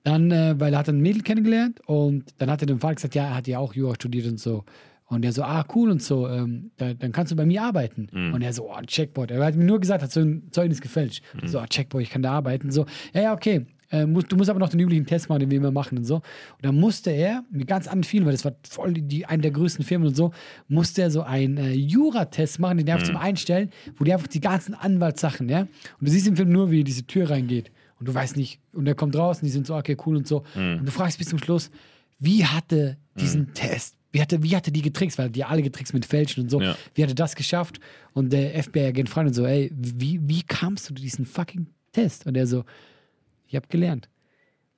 Dann, 0.03 0.29
äh, 0.31 0.53
weil 0.59 0.71
er 0.73 0.79
hat 0.79 0.87
ein 0.89 1.01
Mädel 1.01 1.23
kennengelernt 1.23 1.79
und 1.87 2.25
dann 2.37 2.51
hat 2.51 2.61
er 2.61 2.67
dem 2.67 2.79
Vater 2.79 2.95
gesagt, 2.95 3.15
ja, 3.15 3.23
er 3.23 3.35
hat 3.35 3.47
ja 3.47 3.57
auch 3.57 3.73
Jura 3.73 3.95
studiert 3.95 4.27
und 4.27 4.39
so. 4.39 4.63
Und 5.07 5.23
er 5.23 5.31
so, 5.31 5.43
ah, 5.43 5.63
cool 5.75 5.91
und 5.91 6.01
so, 6.01 6.27
ähm, 6.27 6.71
da, 6.77 6.93
dann 6.93 7.11
kannst 7.11 7.31
du 7.31 7.35
bei 7.35 7.45
mir 7.45 7.61
arbeiten. 7.61 8.07
Und 8.33 8.41
er 8.41 8.53
so, 8.53 8.71
oh, 8.71 8.81
Checkboy. 8.81 9.27
Er 9.29 9.45
hat 9.45 9.55
mir 9.55 9.63
nur 9.63 9.79
gesagt, 9.79 10.01
hat 10.01 10.11
so 10.11 10.19
ein 10.19 10.47
Zeugnis 10.51 10.81
gefälscht. 10.81 11.23
So, 11.43 11.59
oh, 11.59 11.65
Checkboy, 11.65 12.01
ich 12.01 12.09
kann 12.09 12.23
da 12.23 12.31
arbeiten. 12.31 12.71
So, 12.71 12.85
ja, 13.13 13.21
ja, 13.21 13.33
okay. 13.33 13.65
Äh, 13.91 14.07
musst, 14.07 14.31
du 14.31 14.35
musst 14.35 14.49
aber 14.49 14.59
noch 14.59 14.69
den 14.69 14.79
üblichen 14.79 15.05
Test 15.05 15.29
machen, 15.29 15.41
den 15.41 15.51
wir 15.51 15.59
immer 15.59 15.71
machen 15.71 15.99
und 15.99 16.05
so. 16.05 16.15
Und 16.15 16.23
dann 16.63 16.75
musste 16.75 17.11
er, 17.11 17.43
mit 17.51 17.67
ganz 17.67 17.85
anderen 17.85 18.03
vielen, 18.03 18.25
weil 18.25 18.31
das 18.31 18.43
war 18.43 18.55
voll 18.67 18.93
die, 18.93 19.03
die, 19.03 19.25
eine 19.27 19.43
der 19.43 19.51
größten 19.51 19.85
Firmen 19.85 20.07
und 20.07 20.15
so, 20.15 20.31
musste 20.67 21.03
er 21.03 21.11
so 21.11 21.21
einen 21.21 21.57
äh, 21.57 21.71
Jura-Test 21.71 22.59
machen, 22.59 22.79
den 22.79 22.87
er 22.87 22.95
einfach 22.95 23.07
zum 23.07 23.17
Einstellen, 23.17 23.69
wo 23.97 24.03
die 24.03 24.13
einfach 24.13 24.27
die 24.27 24.39
ganzen 24.39 24.73
Anwaltssachen, 24.73 25.47
ja. 25.49 25.61
Und 25.61 25.69
du 25.99 26.09
siehst 26.09 26.27
im 26.27 26.35
Film 26.35 26.51
nur, 26.51 26.71
wie 26.71 26.83
diese 26.83 27.05
Tür 27.05 27.29
reingeht. 27.29 27.71
Und 27.99 28.07
du 28.07 28.13
weißt 28.13 28.35
nicht, 28.37 28.59
und 28.73 28.87
er 28.87 28.95
kommt 28.95 29.15
raus 29.15 29.37
und 29.37 29.45
die 29.45 29.51
sind 29.51 29.67
so, 29.67 29.75
okay, 29.75 29.95
cool 30.05 30.17
und 30.17 30.27
so. 30.27 30.43
Und 30.55 30.85
du 30.85 30.91
fragst 30.91 31.17
bis 31.17 31.29
zum 31.29 31.39
Schluss, 31.39 31.69
wie 32.19 32.43
hatte 32.43 32.97
diesen 33.19 33.53
Test, 33.53 33.95
wie 34.15 34.21
hatte, 34.21 34.41
wie 34.41 34.55
hatte 34.55 34.71
die 34.71 34.81
getrickst, 34.81 35.17
weil 35.17 35.29
die 35.29 35.43
alle 35.43 35.61
getrickst 35.61 35.93
mit 35.93 36.05
Fälschen 36.05 36.43
und 36.43 36.49
so. 36.49 36.61
Ja. 36.61 36.77
Wie 36.93 37.03
hat 37.03 37.09
er 37.09 37.15
das 37.15 37.35
geschafft? 37.35 37.81
Und 38.13 38.31
der 38.31 38.63
FBI-Agent 38.63 39.09
fragt 39.09 39.27
ihn 39.27 39.33
so, 39.33 39.45
ey, 39.45 39.69
wie, 39.75 40.21
wie 40.23 40.41
kamst 40.41 40.89
du 40.89 40.95
zu 40.95 41.01
diesem 41.01 41.25
fucking 41.25 41.67
Test? 41.91 42.25
Und 42.25 42.37
er 42.37 42.47
so, 42.47 42.63
ich 43.45 43.57
habe 43.57 43.67
gelernt. 43.67 44.07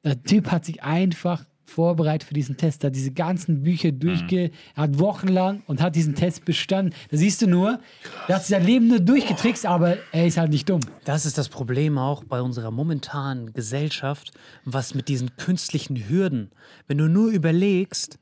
Der 0.04 0.24
Typ 0.24 0.50
hat 0.50 0.66
sich 0.66 0.82
einfach 0.82 1.46
vorbereitet 1.66 2.28
für 2.28 2.34
diesen 2.34 2.58
Test, 2.58 2.84
hat 2.84 2.96
diese 2.96 3.12
ganzen 3.12 3.62
Bücher 3.62 3.92
durchge, 3.92 4.50
er 4.74 4.84
hat 4.84 4.98
wochenlang 4.98 5.62
und 5.68 5.82
hat 5.82 5.96
diesen 5.96 6.16
Test 6.16 6.44
bestanden. 6.44 6.96
Da 7.12 7.18
siehst 7.18 7.44
du 7.44 7.48
nur, 7.48 7.80
er 8.28 8.36
hat 8.36 8.46
sein 8.46 8.66
Leben 8.66 8.88
nur 8.88 9.02
durchgetrickst, 9.02 9.68
aber 9.68 9.98
er 10.12 10.26
ist 10.26 10.38
halt 10.38 10.50
nicht 10.50 10.68
dumm. 10.68 10.80
Das 11.04 11.28
ist 11.28 11.38
das 11.38 11.50
Problem 11.50 12.00
auch 12.00 12.24
bei 12.24 12.42
unserer 12.42 12.72
momentanen 12.72 13.54
Gesellschaft, 13.54 14.32
was 14.66 14.96
mit 14.96 15.10
diesen 15.10 15.36
künstlichen 15.38 16.10
Hürden. 16.10 16.50
Wenn 16.88 16.98
du 16.98 17.08
nur 17.08 17.30
überlegst, 17.30 18.18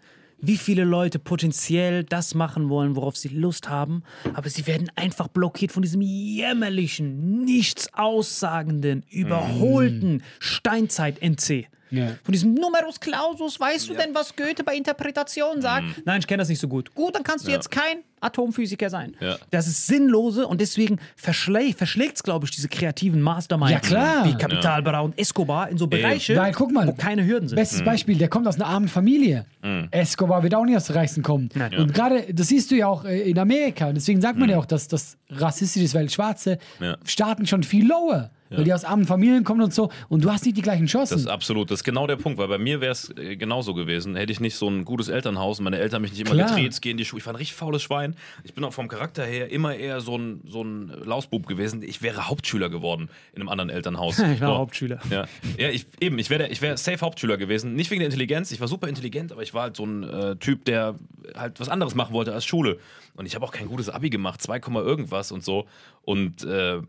wie 0.48 0.58
viele 0.58 0.84
Leute 0.84 1.20
potenziell 1.20 2.04
das 2.04 2.36
machen 2.36 2.70
wollen, 2.70 2.96
worauf 2.96 3.18
sie 3.18 3.30
Lust 3.30 3.70
haben, 3.70 4.04
aber 4.34 4.50
sie 4.50 4.68
werden 4.68 4.92
einfach 4.96 5.28
blockiert 5.28 5.72
von 5.72 5.82
diesem 5.82 6.02
jämmerlichen, 6.02 7.44
nichts 7.44 7.94
aussagenden, 7.94 9.04
überholten 9.10 10.24
Steinzeit-NC. 10.40 11.68
Ja. 11.92 12.08
Von 12.24 12.32
diesem 12.32 12.54
Numerus 12.56 13.00
Clausus, 13.00 13.60
weißt 13.60 13.90
du 13.90 13.94
denn, 13.94 14.14
was 14.14 14.36
Goethe 14.36 14.64
bei 14.64 14.76
Interpretation 14.76 15.62
sagt? 15.62 15.86
Nein, 16.06 16.20
ich 16.20 16.28
kenne 16.28 16.40
das 16.42 16.50
nicht 16.50 16.60
so 16.60 16.68
gut. 16.68 16.94
Gut, 16.96 17.16
dann 17.16 17.24
kannst 17.24 17.48
du 17.48 17.52
jetzt 17.52 17.70
kein 17.72 17.98
Atomphysiker 18.22 18.90
sein. 18.90 19.16
Ja. 19.20 19.38
Das 19.52 19.68
ist 19.68 19.86
sinnlose 19.86 20.48
und 20.48 20.60
deswegen 20.60 21.00
verschlä 21.16 21.74
verschlägt 21.74 22.16
es, 22.18 22.24
glaube 22.24 22.46
ich, 22.46 22.52
diese 22.52 22.68
kreativen 22.70 23.22
Masterminds 23.22 23.72
Ja, 23.72 23.80
klar. 23.80 24.26
wie 24.26 24.36
Kapitalbra 24.36 25.02
und 25.02 25.18
Escobar 25.20 25.70
in 25.70 25.78
so 25.78 25.86
Bereiche, 25.86 26.36
Weil, 26.36 26.54
guck 26.54 26.72
mal, 26.72 26.88
wo 26.88 26.94
keine 26.94 27.26
Hürden 27.26 27.48
sind. 27.50 27.56
Bestes 27.56 27.84
Beispiel, 27.84 28.18
der 28.18 28.30
kommt 28.30 28.48
aus 28.48 28.56
einer 28.56 28.66
armen 28.66 28.88
Familie. 28.88 29.46
Escobar 29.92 30.42
wird 30.44 30.56
auch 30.56 30.66
nicht 30.66 30.76
aus 30.78 30.86
der 30.86 30.96
Reichsten 30.96 31.22
kommen. 31.22 31.50
Nein. 31.54 31.76
Und 31.78 31.94
gerade, 31.94 32.34
das 32.34 32.48
siehst 32.48 32.72
du 32.72 32.76
ja 32.76 32.88
auch 32.88 33.06
äh, 33.06 33.30
in 33.30 33.38
Amerika. 33.38 33.88
Und 33.88 33.96
deswegen 33.96 34.22
sagt 34.22 34.38
man 34.40 34.50
ja 34.50 34.58
auch, 34.58 34.66
dass 34.66 34.88
das 34.88 35.18
rassistisch 35.30 35.84
ist, 35.84 35.94
weil 35.96 36.10
Schwarze 36.10 36.58
Ja. 36.80 36.98
starten 37.06 37.46
schon 37.46 37.64
viel 37.64 37.88
lower. 37.88 38.32
Weil 38.50 38.64
die 38.64 38.74
aus 38.74 38.86
armen 38.86 39.06
Familien 39.06 39.44
kommen 39.44 39.62
und 39.62 39.74
so. 39.74 39.90
Und 40.08 40.24
du 40.24 40.32
hast 40.32 40.46
nicht 40.46 40.56
die 40.58 40.62
gleichen 40.62 40.86
Chancen. 40.86 41.16
Das 41.16 41.22
ist 41.22 41.28
absolut, 41.28 41.72
das 41.72 41.80
ist 41.80 41.84
genau 41.84 42.06
der 42.06 42.16
Punkt, 42.16 42.38
weil 42.38 42.48
bei 42.48 42.58
mir 42.58 42.80
wäre 42.80 42.92
es 42.92 43.10
äh, 43.18 43.36
genauso 43.36 43.74
gewesen. 43.74 44.16
Hätte 44.16 44.32
ich 44.32 44.40
nicht 44.40 44.56
so 44.56 44.70
ein 44.70 44.86
gutes 44.86 45.08
Elternhaus 45.10 45.60
und 45.60 45.64
meine 45.64 45.80
Eltern 45.80 46.02
mich 46.02 46.12
nicht 46.12 46.22
immer 46.22 46.32
Klar. 46.32 46.50
getreten, 46.50 46.76
gehen 46.82 46.92
in 46.92 46.98
die 46.98 47.06
Schule. 47.06 47.20
Ich 47.22 47.26
war 47.26 47.34
ein 47.34 47.38
richtig 47.38 47.56
faules 47.56 47.82
Schwein. 47.82 48.16
Ich 48.44 48.54
bin 48.54 48.64
auch 48.64 48.74
vom 48.74 48.88
Charakter 48.88 49.26
her 49.26 49.52
immer 49.52 49.76
eher 49.76 50.02
so 50.02 50.18
ein, 50.18 50.42
so 50.48 50.64
ein 50.64 50.92
Lausbub 51.04 51.48
gewesen. 51.48 51.82
Ich 51.82 52.02
wäre 52.02 52.28
Hauptschüler 52.28 52.70
geworden 52.70 53.10
in 53.34 53.42
einem 53.42 53.50
anderen 53.50 53.70
Elternhaus. 53.70 54.20
Ich 54.36 54.42
war 54.42 54.50
So. 54.50 54.58
Hauptschüler. 54.58 55.00
Ja, 55.10 55.26
ja 55.58 55.70
ich, 55.70 55.86
eben, 56.00 56.20
ich 56.20 56.30
wäre 56.30 56.48
ich 56.48 56.62
wär 56.62 56.78
safe 56.78 57.00
Hauptschüler 57.00 57.38
gewesen. 57.38 57.74
Nicht 57.76 57.90
wegen 57.92 58.00
der 58.00 58.08
Intelligenz, 58.08 58.52
ich 58.52 58.60
war 58.60 58.68
super 58.68 58.88
intelligent, 58.88 59.32
aber 59.32 59.44
ich 59.44 59.54
war 59.54 59.64
halt 59.64 59.76
so 59.76 59.86
ein 59.86 60.04
äh, 60.04 60.36
Typ, 60.38 60.66
der 60.66 60.96
halt 61.36 61.60
was 61.60 61.70
anderes 61.70 61.96
machen 61.96 62.14
wollte 62.14 62.34
als 62.34 62.46
Schule. 62.46 62.80
Und 63.16 63.26
ich 63.26 63.36
habe 63.36 63.46
auch 63.46 63.52
kein 63.52 63.68
gutes 63.68 63.90
Abi 63.90 64.10
gemacht, 64.10 64.42
2, 64.42 64.60
irgendwas 64.82 65.32
und 65.32 65.44
so. 65.44 65.68
Und 66.04 66.44
äh, 66.44 66.82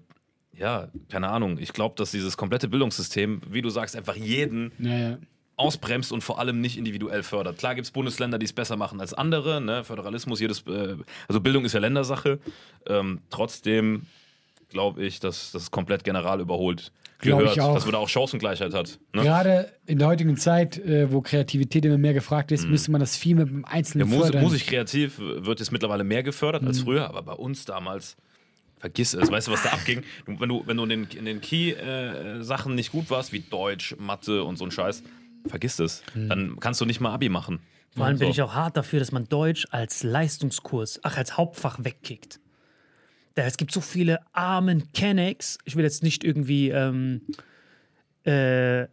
ja, 0.59 0.89
keine 1.09 1.29
Ahnung. 1.29 1.59
Ich 1.59 1.73
glaube, 1.73 1.95
dass 1.97 2.11
dieses 2.11 2.37
komplette 2.37 2.69
Bildungssystem, 2.69 3.43
wie 3.51 3.63
du 3.63 3.71
sagst, 3.71 3.97
einfach 3.97 4.17
jeden 4.17 4.73
ja, 4.79 4.99
ja. 4.99 5.19
ausbremst 5.57 6.13
und 6.13 6.23
vor 6.23 6.39
allem 6.39 6.61
nicht 6.61 6.77
individuell 6.79 7.23
fördert. 7.23 7.59
Klar 7.59 7.75
gibt 7.75 7.87
es 7.87 7.91
Bundesländer, 7.91 8.39
die 8.39 8.47
es 8.47 8.53
besser 8.53 8.77
machen 8.77 9.01
als 9.01 9.15
andere. 9.15 9.61
Ne? 9.61 9.85
Föderalismus, 9.85 10.41
jedes, 10.41 10.63
äh, 10.67 10.97
also 11.29 11.41
Bildung 11.41 11.65
ist 11.65 11.73
ja 11.73 11.81
Ländersache. 11.81 12.39
Ähm, 12.87 13.21
trotzdem 13.31 14.07
glaube 14.69 15.05
ich, 15.05 15.21
dass 15.21 15.53
das 15.53 15.71
komplett 15.71 16.05
general 16.05 16.41
überholt 16.41 16.93
gehört, 17.21 17.57
dass 17.57 17.85
man 17.85 17.93
da 17.93 17.99
auch 17.99 18.09
Chancengleichheit 18.09 18.75
hat. 18.75 18.99
Ne? 19.15 19.23
Gerade 19.23 19.73
in 19.87 19.99
der 19.99 20.09
heutigen 20.09 20.37
Zeit, 20.37 20.77
äh, 20.79 21.11
wo 21.11 21.23
Kreativität 21.23 21.85
immer 21.85 21.97
mehr 21.99 22.13
gefragt 22.13 22.53
ist, 22.53 22.69
müsste 22.69 22.91
man 22.91 23.01
das 23.01 23.17
viel 23.17 23.37
mit 23.37 23.49
dem 23.49 23.61
Ja, 23.63 23.69
Einzelnen 23.69 24.09
Mus 24.09 24.23
fördern. 24.25 24.43
Musik 24.43 24.67
kreativ 24.67 25.19
wird 25.19 25.61
jetzt 25.61 25.73
mittlerweile 25.73 26.05
mehr 26.05 26.23
gefördert 26.23 26.63
Mhm. 26.63 26.69
als 26.69 26.81
früher, 26.81 27.09
aber 27.09 27.23
bei 27.23 27.33
uns 27.33 27.65
damals, 27.65 28.17
vergiss 28.87 29.15
es. 29.15 29.31
Weißt 29.31 29.49
du, 29.49 29.53
was 29.53 29.63
da 29.65 29.71
abging? 29.71 30.03
Du, 30.27 30.39
wenn 30.39 30.49
du, 30.49 30.63
wenn 30.67 30.77
du 30.77 30.85
in 30.85 30.89
den, 30.89 31.05
in 31.11 31.25
den 31.25 31.41
Key-Sachen 31.41 32.75
nicht 32.77 32.93
gut 32.93 33.11
warst, 33.11 33.33
wie 33.33 33.41
Deutsch, 33.41 33.97
Mathe 33.99 34.45
und 34.45 34.57
so 34.57 34.65
ein 34.65 34.71
Scheiß, 34.71 35.03
vergiss 35.47 35.81
es. 35.81 36.03
Mhm. 36.15 36.29
Dann 36.29 36.61
kannst 36.61 36.81
du 36.81 36.85
nicht 36.85 37.01
mal 37.01 37.13
Abi 37.13 37.29
machen. 37.29 37.59
Vor 37.97 38.07
allem 38.07 38.19
bin 38.19 38.29
So. 38.29 38.33
ich 38.33 38.43
auch 38.43 38.55
hart 38.55 38.77
dafür, 38.77 39.01
dass 39.01 39.11
man 39.11 39.25
Deutsch 39.29 39.67
als 39.71 40.03
Leistungskurs, 40.03 41.01
ach, 41.03 41.17
als 41.17 41.37
Hauptfach 41.37 41.83
wegkickt. 41.83 42.39
Da, 43.35 43.43
es 43.43 43.57
gibt 43.57 43.73
so 43.73 43.81
viele 43.81 44.21
armen 44.33 44.93
Kennex, 44.93 45.59
ich 45.65 45.77
will 45.77 45.85
jetzt 45.85 46.03
nicht 46.03 46.23
irgendwie 46.23 46.71
ähm, 46.71 47.23
äh, 48.25 48.87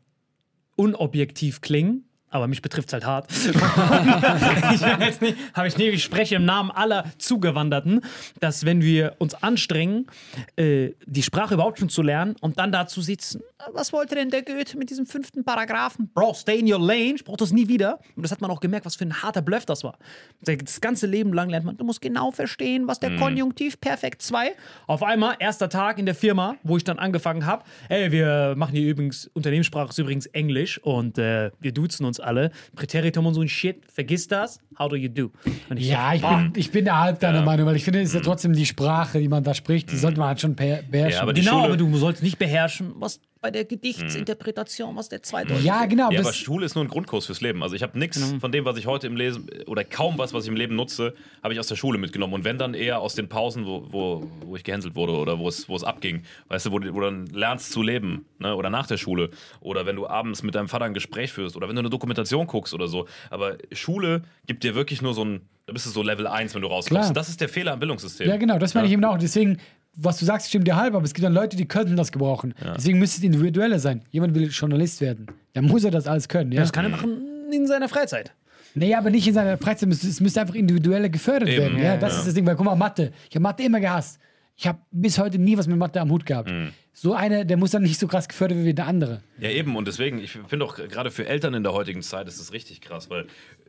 unobjektiv 0.75 1.61
klingen, 1.61 2.05
aber 2.33 2.47
mich 2.47 2.61
betrifft 2.61 2.89
es 2.89 2.93
halt 2.93 3.05
hart. 3.05 3.31
ich 3.31 4.81
jetzt 4.81 5.21
nicht, 5.21 5.37
habe 5.53 5.67
ich 5.67 5.77
nie, 5.77 5.89
ich 5.89 6.03
spreche 6.03 6.35
im 6.35 6.45
Namen 6.45 6.71
aller 6.71 7.05
Zugewanderten, 7.17 8.01
dass 8.39 8.65
wenn 8.65 8.81
wir 8.81 9.15
uns 9.19 9.35
anstrengen, 9.35 10.07
äh, 10.55 10.91
die 11.05 11.23
Sprache 11.23 11.53
überhaupt 11.53 11.79
schon 11.79 11.89
zu 11.89 12.01
lernen 12.01 12.35
und 12.41 12.57
dann 12.57 12.71
da 12.71 12.87
zu 12.87 13.01
sitzen, 13.01 13.41
was 13.71 13.93
wollte 13.93 14.15
denn 14.15 14.29
der 14.29 14.41
Goethe 14.41 14.77
mit 14.77 14.89
diesem 14.89 15.05
fünften 15.05 15.43
Paragraphen? 15.43 16.09
Bro, 16.13 16.33
stay 16.33 16.59
in 16.59 16.71
your 16.71 16.79
lane, 16.79 17.15
ich 17.15 17.23
brauche 17.23 17.37
das 17.37 17.51
nie 17.51 17.67
wieder. 17.67 17.99
Und 18.15 18.23
das 18.23 18.31
hat 18.31 18.41
man 18.41 18.51
auch 18.51 18.59
gemerkt, 18.59 18.85
was 18.85 18.95
für 18.95 19.05
ein 19.05 19.21
harter 19.21 19.41
Bluff 19.41 19.65
das 19.65 19.83
war. 19.83 19.97
Das 20.41 20.81
ganze 20.81 21.07
Leben 21.07 21.33
lang 21.33 21.49
lernt 21.49 21.65
man, 21.65 21.77
du 21.77 21.85
musst 21.85 22.01
genau 22.01 22.31
verstehen, 22.31 22.87
was 22.87 22.99
der 22.99 23.15
Konjunktiv 23.15 23.79
Perfekt 23.79 24.21
2. 24.21 24.51
Auf 24.87 25.03
einmal, 25.03 25.35
erster 25.39 25.69
Tag 25.69 25.97
in 25.97 26.05
der 26.05 26.15
Firma, 26.15 26.55
wo 26.63 26.77
ich 26.77 26.83
dann 26.83 26.99
angefangen 26.99 27.45
habe, 27.45 27.63
ey, 27.89 28.11
wir 28.11 28.55
machen 28.57 28.75
hier 28.75 28.89
übrigens, 28.89 29.27
Unternehmenssprache 29.33 29.89
ist 29.89 29.99
übrigens 29.99 30.25
Englisch 30.27 30.79
und 30.79 31.17
äh, 31.17 31.51
wir 31.59 31.71
duzen 31.71 32.05
uns 32.05 32.19
alle. 32.23 32.51
Präteritum 32.75 33.25
und 33.25 33.33
so 33.33 33.41
ein 33.41 33.47
Shit, 33.49 33.83
vergiss 33.91 34.27
das, 34.27 34.59
how 34.79 34.89
do 34.89 34.95
you 34.95 35.09
do? 35.09 35.31
Und 35.69 35.77
ich 35.77 35.87
Ja, 35.89 36.09
so, 36.09 36.15
ich 36.15 36.21
boah, 36.21 36.37
bin, 36.37 36.53
ich 36.55 36.71
bin 36.71 36.85
da 36.85 36.99
halb 36.99 37.19
deiner 37.19 37.41
Meinung, 37.43 37.65
weil 37.67 37.75
ich 37.75 37.83
finde, 37.83 38.01
es 38.01 38.09
ist 38.09 38.15
ja 38.15 38.21
trotzdem 38.21 38.53
die 38.53 38.65
Sprache, 38.65 39.19
die 39.19 39.27
man 39.27 39.43
da 39.43 39.53
spricht, 39.53 39.91
die 39.91 39.97
sollte 39.97 40.19
man 40.19 40.29
halt 40.29 40.41
schon 40.41 40.55
beherrschen. 40.55 41.09
Ja, 41.11 41.21
aber 41.21 41.33
Genau, 41.33 41.51
Schule- 41.51 41.63
aber 41.65 41.77
du 41.77 41.95
sollst 41.97 42.23
nicht 42.23 42.37
beherrschen, 42.39 42.93
was 42.95 43.19
bei 43.43 43.51
der 43.51 43.65
Gedichtsinterpretation, 43.65 44.95
was 44.95 45.09
der 45.09 45.21
zweite 45.21 45.53
Ja, 45.55 45.85
genau. 45.85 46.09
Ja, 46.11 46.21
aber 46.21 46.33
Schule 46.33 46.65
ist 46.65 46.75
nur 46.75 46.83
ein 46.83 46.87
Grundkurs 46.87 47.25
fürs 47.25 47.41
Leben. 47.41 47.61
Also 47.61 47.75
ich 47.75 47.83
habe 47.83 47.99
nichts 47.99 48.33
von 48.39 48.51
dem, 48.51 48.65
was 48.65 48.77
ich 48.77 48.87
heute 48.87 49.07
im 49.07 49.15
Leben 49.15 49.45
oder 49.67 49.83
kaum 49.83 50.17
was, 50.17 50.33
was 50.33 50.45
ich 50.45 50.49
im 50.49 50.55
Leben 50.55 50.75
nutze, 50.75 51.13
habe 51.43 51.53
ich 51.53 51.59
aus 51.59 51.67
der 51.67 51.75
Schule 51.75 51.97
mitgenommen. 51.99 52.33
Und 52.33 52.43
wenn 52.45 52.57
dann 52.57 52.73
eher 52.73 53.01
aus 53.01 53.15
den 53.15 53.27
Pausen, 53.29 53.65
wo, 53.65 53.85
wo, 53.91 54.27
wo 54.45 54.55
ich 54.55 54.63
gehänselt 54.63 54.95
wurde 54.95 55.13
oder 55.13 55.37
wo 55.39 55.47
es, 55.47 55.67
wo 55.69 55.75
es 55.75 55.83
abging. 55.83 56.23
Weißt 56.47 56.65
du, 56.65 56.71
wo, 56.71 56.79
du- 56.79 56.93
wo 56.93 56.99
du 57.01 57.05
dann 57.05 57.25
lernst 57.27 57.71
zu 57.71 57.81
leben, 57.81 58.25
ne? 58.39 58.55
Oder 58.55 58.69
nach 58.69 58.87
der 58.87 58.97
Schule. 58.97 59.29
Oder 59.59 59.85
wenn 59.85 59.95
du 59.97 60.07
abends 60.07 60.41
mit 60.41 60.55
deinem 60.55 60.67
Vater 60.69 60.85
ein 60.85 60.93
Gespräch 60.93 61.31
führst 61.33 61.55
oder 61.57 61.67
wenn 61.67 61.75
du 61.75 61.81
eine 61.81 61.89
Dokumentation 61.89 62.47
guckst 62.47 62.73
oder 62.73 62.87
so. 62.87 63.07
Aber 63.29 63.57
Schule 63.73 64.23
gibt 64.47 64.63
dir 64.63 64.73
wirklich 64.73 65.01
nur 65.01 65.13
so 65.13 65.25
ein, 65.25 65.41
da 65.65 65.73
bist 65.73 65.85
du 65.85 65.89
so 65.89 66.01
Level 66.01 66.27
1, 66.27 66.55
wenn 66.55 66.61
du 66.61 66.67
rauskommst. 66.69 67.03
Klar. 67.03 67.13
Das 67.13 67.29
ist 67.29 67.41
der 67.41 67.49
Fehler 67.49 67.73
am 67.73 67.79
Bildungssystem. 67.79 68.27
ja, 68.29 68.37
genau, 68.37 68.57
das 68.57 68.73
meine 68.73 68.87
ich 68.87 68.93
eben 68.93 69.03
auch. 69.05 69.17
Deswegen, 69.17 69.59
was 69.95 70.17
du 70.17 70.25
sagst, 70.25 70.49
stimmt 70.49 70.67
dir 70.67 70.75
halb, 70.75 70.95
aber 70.95 71.05
es 71.05 71.13
gibt 71.13 71.23
dann 71.25 71.33
Leute, 71.33 71.55
die 71.55 71.67
könnten 71.67 71.95
das 71.95 72.11
gebrauchen. 72.11 72.53
Deswegen 72.75 72.99
müsste 72.99 73.19
es 73.19 73.23
individueller 73.23 73.79
sein. 73.79 74.01
Jemand 74.11 74.33
will 74.35 74.49
Journalist 74.49 75.01
werden. 75.01 75.27
Dann 75.53 75.65
muss 75.65 75.83
er 75.83 75.91
das 75.91 76.07
alles 76.07 76.27
können. 76.27 76.51
Ja? 76.51 76.61
Das 76.61 76.71
kann 76.73 76.85
er 76.85 76.89
machen 76.89 77.21
in 77.51 77.67
seiner 77.67 77.87
Freizeit. 77.89 78.33
Nee, 78.75 78.95
aber 78.95 79.11
nicht 79.11 79.27
in 79.27 79.35
seiner 79.35 79.57
Freizeit. 79.57 79.89
Es 79.89 80.19
müsste- 80.19 80.41
einfach 80.41 80.55
individueller 80.55 81.09
gefördert 81.09 81.49
Eben, 81.49 81.57
werden. 81.61 81.77
Ja, 81.77 81.83
ja, 81.83 81.97
das 81.97 82.13
ja. 82.13 82.19
ist 82.19 82.27
das 82.27 82.33
Ding. 82.33 82.45
Weil 82.47 82.55
guck 82.55 82.65
mal, 82.65 82.75
Mathe. 82.75 83.11
Ich 83.29 83.35
habe 83.35 83.43
Mathe 83.43 83.61
immer 83.63 83.79
gehasst. 83.79 84.19
Ich 84.55 84.67
habe 84.67 84.79
bis 84.91 85.17
heute 85.19 85.37
nie 85.39 85.57
was 85.57 85.67
mit 85.67 85.77
Mathe 85.77 85.99
am 86.01 86.09
Hut 86.11 86.25
gehabt. 86.25 86.49
Mhm. 86.49 86.69
So 86.91 87.13
einer, 87.13 87.43
der 87.45 87.57
muss 87.57 87.71
dann 87.71 87.81
nicht 87.83 87.99
so 87.99 88.07
krass 88.07 88.27
gefördert 88.27 88.57
werden 88.57 88.67
wie 88.67 88.73
der 88.73 88.87
andere. 88.87 89.21
Ja, 89.39 89.49
eben. 89.49 89.75
Und 89.75 89.87
deswegen, 89.87 90.19
ich 90.19 90.31
finde 90.47 90.65
auch 90.65 90.75
gerade 90.75 91.09
für 91.11 91.27
Eltern 91.27 91.53
in 91.55 91.63
der 91.63 91.73
heutigen 91.73 92.01
Zeit 92.03 92.27
ist 92.27 92.39
es 92.39 92.51
richtig 92.53 92.81
krass, 92.81 93.09
weil 93.09 93.25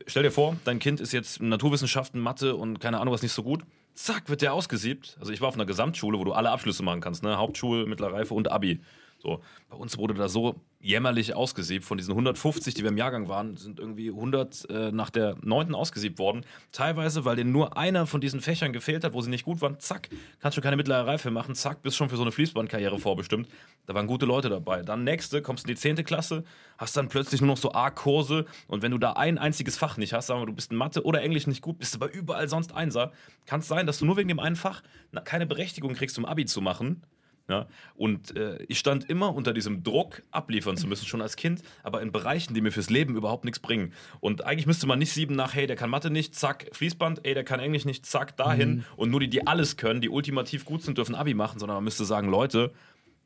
stell 0.07 0.23
dir 0.23 0.31
vor, 0.31 0.55
dein 0.63 0.77
Kind 0.79 0.99
ist 1.01 1.11
jetzt 1.11 1.41
Naturwissenschaften, 1.41 2.19
Mathe 2.19 2.55
und 2.55 2.79
keine 2.79 2.99
Ahnung 2.99 3.13
was 3.13 3.21
nicht 3.23 3.31
so 3.33 3.41
gut. 3.43 3.63
Zack, 3.95 4.29
wird 4.29 4.41
der 4.41 4.53
ausgesiebt. 4.53 5.15
Also 5.19 5.31
ich 5.31 5.41
war 5.41 5.47
auf 5.47 5.55
einer 5.55 5.65
Gesamtschule, 5.65 6.19
wo 6.19 6.23
du 6.25 6.33
alle 6.33 6.51
Abschlüsse 6.51 6.83
machen 6.83 6.99
kannst, 7.01 7.23
ne? 7.23 7.37
Hauptschule, 7.37 7.85
mittlere 7.85 8.13
Reife 8.13 8.33
und 8.33 8.51
Abi. 8.51 8.81
So, 9.25 9.41
bei 9.69 9.75
uns 9.75 9.97
wurde 9.97 10.13
da 10.13 10.29
so 10.29 10.61
jämmerlich 10.79 11.35
ausgesiebt. 11.35 11.83
Von 11.83 11.97
diesen 11.97 12.11
150, 12.11 12.75
die 12.75 12.83
wir 12.83 12.91
im 12.91 12.97
Jahrgang 12.97 13.27
waren, 13.27 13.57
sind 13.57 13.79
irgendwie 13.79 14.09
100 14.09 14.69
äh, 14.69 14.91
nach 14.91 15.09
der 15.09 15.35
9. 15.41 15.73
ausgesiebt 15.73 16.19
worden. 16.19 16.45
Teilweise, 16.71 17.25
weil 17.25 17.35
denen 17.35 17.51
nur 17.51 17.75
einer 17.75 18.05
von 18.05 18.21
diesen 18.21 18.39
Fächern 18.39 18.71
gefehlt 18.71 19.03
hat, 19.03 19.13
wo 19.13 19.21
sie 19.21 19.31
nicht 19.31 19.43
gut 19.43 19.61
waren. 19.61 19.79
Zack, 19.79 20.09
kannst 20.41 20.53
schon 20.53 20.63
keine 20.63 20.75
mittlere 20.75 21.07
Reife 21.07 21.31
machen. 21.31 21.55
Zack, 21.55 21.81
bist 21.81 21.97
schon 21.97 22.09
für 22.09 22.17
so 22.17 22.21
eine 22.21 22.31
Fließbandkarriere 22.31 22.99
vorbestimmt. 22.99 23.49
Da 23.87 23.95
waren 23.95 24.05
gute 24.05 24.27
Leute 24.27 24.49
dabei. 24.49 24.83
Dann 24.83 25.03
nächste, 25.03 25.41
kommst 25.41 25.65
in 25.65 25.73
die 25.73 25.75
10. 25.75 26.05
Klasse, 26.05 26.43
hast 26.77 26.95
dann 26.95 27.07
plötzlich 27.07 27.41
nur 27.41 27.47
noch 27.47 27.57
so 27.57 27.71
A-Kurse. 27.71 28.45
Und 28.67 28.83
wenn 28.83 28.91
du 28.91 28.99
da 28.99 29.13
ein 29.13 29.39
einziges 29.39 29.75
Fach 29.75 29.97
nicht 29.97 30.13
hast, 30.13 30.27
sagen 30.27 30.39
wir, 30.39 30.45
du 30.45 30.53
bist 30.53 30.69
in 30.69 30.77
Mathe 30.77 31.03
oder 31.03 31.23
Englisch 31.23 31.47
nicht 31.47 31.63
gut, 31.63 31.79
bist 31.79 31.95
aber 31.95 32.13
überall 32.13 32.47
sonst 32.47 32.75
Einser, 32.75 33.11
kann 33.47 33.61
es 33.61 33.67
sein, 33.67 33.87
dass 33.87 33.97
du 33.97 34.05
nur 34.05 34.17
wegen 34.17 34.29
dem 34.29 34.39
einen 34.39 34.55
Fach 34.55 34.83
keine 35.23 35.47
Berechtigung 35.47 35.95
kriegst, 35.95 36.19
um 36.19 36.25
Abi 36.25 36.45
zu 36.45 36.61
machen. 36.61 37.01
Ja, 37.47 37.67
und 37.93 38.35
äh, 38.35 38.57
ich 38.67 38.79
stand 38.79 39.07
immer 39.07 39.35
unter 39.35 39.53
diesem 39.53 39.83
Druck, 39.83 40.23
abliefern 40.31 40.77
zu 40.77 40.87
müssen, 40.87 41.05
schon 41.05 41.21
als 41.21 41.35
Kind, 41.35 41.61
aber 41.83 42.01
in 42.01 42.11
Bereichen, 42.11 42.55
die 42.55 42.61
mir 42.61 42.71
fürs 42.71 42.89
Leben 42.89 43.15
überhaupt 43.15 43.45
nichts 43.45 43.59
bringen. 43.59 43.93
Und 44.19 44.43
eigentlich 44.45 44.65
müsste 44.65 44.87
man 44.87 44.97
nicht 44.97 45.11
sieben 45.13 45.35
nach, 45.35 45.53
hey, 45.53 45.67
der 45.67 45.75
kann 45.75 45.91
Mathe 45.91 46.09
nicht, 46.09 46.33
zack, 46.33 46.67
Fließband, 46.71 47.23
ey, 47.23 47.35
der 47.35 47.43
kann 47.43 47.59
Englisch 47.59 47.85
nicht, 47.85 48.03
zack, 48.07 48.35
dahin. 48.35 48.83
Und 48.97 49.11
nur 49.11 49.19
die, 49.19 49.29
die 49.29 49.45
alles 49.45 49.77
können, 49.77 50.01
die 50.01 50.09
ultimativ 50.09 50.65
gut 50.65 50.81
sind, 50.81 50.97
dürfen 50.97 51.13
Abi 51.13 51.35
machen, 51.35 51.59
sondern 51.59 51.75
man 51.77 51.83
müsste 51.83 52.03
sagen, 52.03 52.29
Leute, 52.29 52.73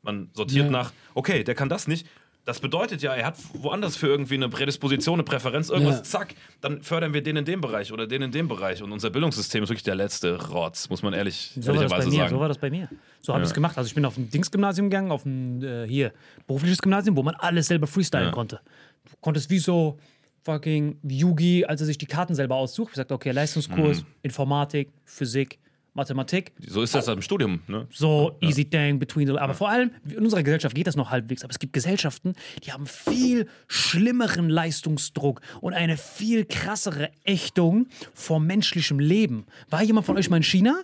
man 0.02 0.28
sortiert 0.34 0.66
Ja. 0.66 0.70
nach, 0.70 0.92
okay, 1.14 1.42
der 1.42 1.54
kann 1.54 1.70
das 1.70 1.88
nicht. 1.88 2.06
Das 2.46 2.58
bedeutet 2.60 3.02
ja, 3.02 3.14
er 3.14 3.26
hat 3.26 3.36
woanders 3.52 3.96
für 3.96 4.06
irgendwie 4.08 4.34
eine 4.34 4.48
Prädisposition, 4.48 5.14
eine 5.16 5.24
Präferenz, 5.24 5.68
irgendwas, 5.68 5.96
Ja. 5.98 6.02
zack, 6.04 6.34
dann 6.62 6.82
fördern 6.82 7.12
wir 7.12 7.22
den 7.22 7.36
in 7.36 7.44
dem 7.44 7.60
Bereich 7.60 7.92
oder 7.92 8.06
den 8.06 8.22
in 8.22 8.32
dem 8.32 8.48
Bereich. 8.48 8.82
Und 8.82 8.92
unser 8.92 9.10
Bildungssystem 9.10 9.62
ist 9.62 9.68
wirklich 9.68 9.82
der 9.84 9.94
letzte 9.94 10.48
Rotz, 10.48 10.88
muss 10.88 11.02
man 11.02 11.12
ehrlich, 11.12 11.52
So 11.60 11.72
ehrlicherweise 11.72 12.08
mir. 12.08 12.16
sagen. 12.16 12.30
So 12.30 12.40
war 12.40 12.48
das 12.48 12.58
bei 12.58 12.70
mir. 12.70 12.88
So 13.20 13.34
habe 13.34 13.42
ich 13.42 13.48
es 13.48 13.54
gemacht. 13.54 13.76
Also 13.76 13.88
ich 13.88 13.94
bin 13.94 14.04
auf 14.06 14.16
ein 14.16 14.30
Dingsgymnasium 14.30 14.88
gegangen, 14.88 15.12
auf 15.12 15.26
ein 15.26 15.62
äh, 15.62 15.86
hier 15.86 16.12
berufliches 16.46 16.80
Gymnasium, 16.80 17.14
wo 17.16 17.22
man 17.22 17.34
alles 17.34 17.66
selber 17.66 17.86
freestylen 17.86 18.28
Ja. 18.28 18.32
konnte. 18.32 18.60
Du 19.04 19.12
konntest 19.20 19.50
wie 19.50 19.58
so 19.58 19.98
fucking 20.42 20.98
Yugi, 21.02 21.66
als 21.66 21.82
er 21.82 21.86
sich 21.86 21.98
die 21.98 22.06
Karten 22.06 22.34
selber 22.34 22.56
aussucht. 22.56 22.92
Ich 22.92 22.96
sagte, 22.96 23.12
okay, 23.14 23.30
Leistungskurs, 23.32 24.00
Mhm. 24.02 24.06
Informatik, 24.22 24.88
Physik, 25.04 25.58
Mathematik. 26.00 26.52
So 26.66 26.82
ist 26.82 26.94
das 26.94 27.06
im 27.08 27.20
Studium, 27.22 27.60
ne? 27.68 27.86
So 27.92 28.36
easy 28.40 28.64
thing 28.64 28.98
between 28.98 29.26
the. 29.26 29.34
Aber 29.38 29.52
vor 29.54 29.68
allem, 29.68 29.90
in 30.08 30.18
unserer 30.24 30.42
Gesellschaft 30.42 30.74
geht 30.74 30.86
das 30.86 30.96
noch 30.96 31.10
halbwegs. 31.10 31.44
Aber 31.44 31.50
es 31.50 31.58
gibt 31.58 31.72
Gesellschaften, 31.74 32.32
die 32.64 32.72
haben 32.72 32.86
viel 32.86 33.46
schlimmeren 33.68 34.48
Leistungsdruck 34.48 35.40
und 35.60 35.74
eine 35.74 35.96
viel 35.98 36.44
krassere 36.46 37.10
Ächtung 37.24 37.86
vor 38.14 38.40
menschlichem 38.40 38.98
Leben. 38.98 39.44
War 39.68 39.82
jemand 39.82 40.06
von 40.06 40.16
euch 40.16 40.30
mal 40.30 40.38
in 40.38 40.42
China? 40.42 40.80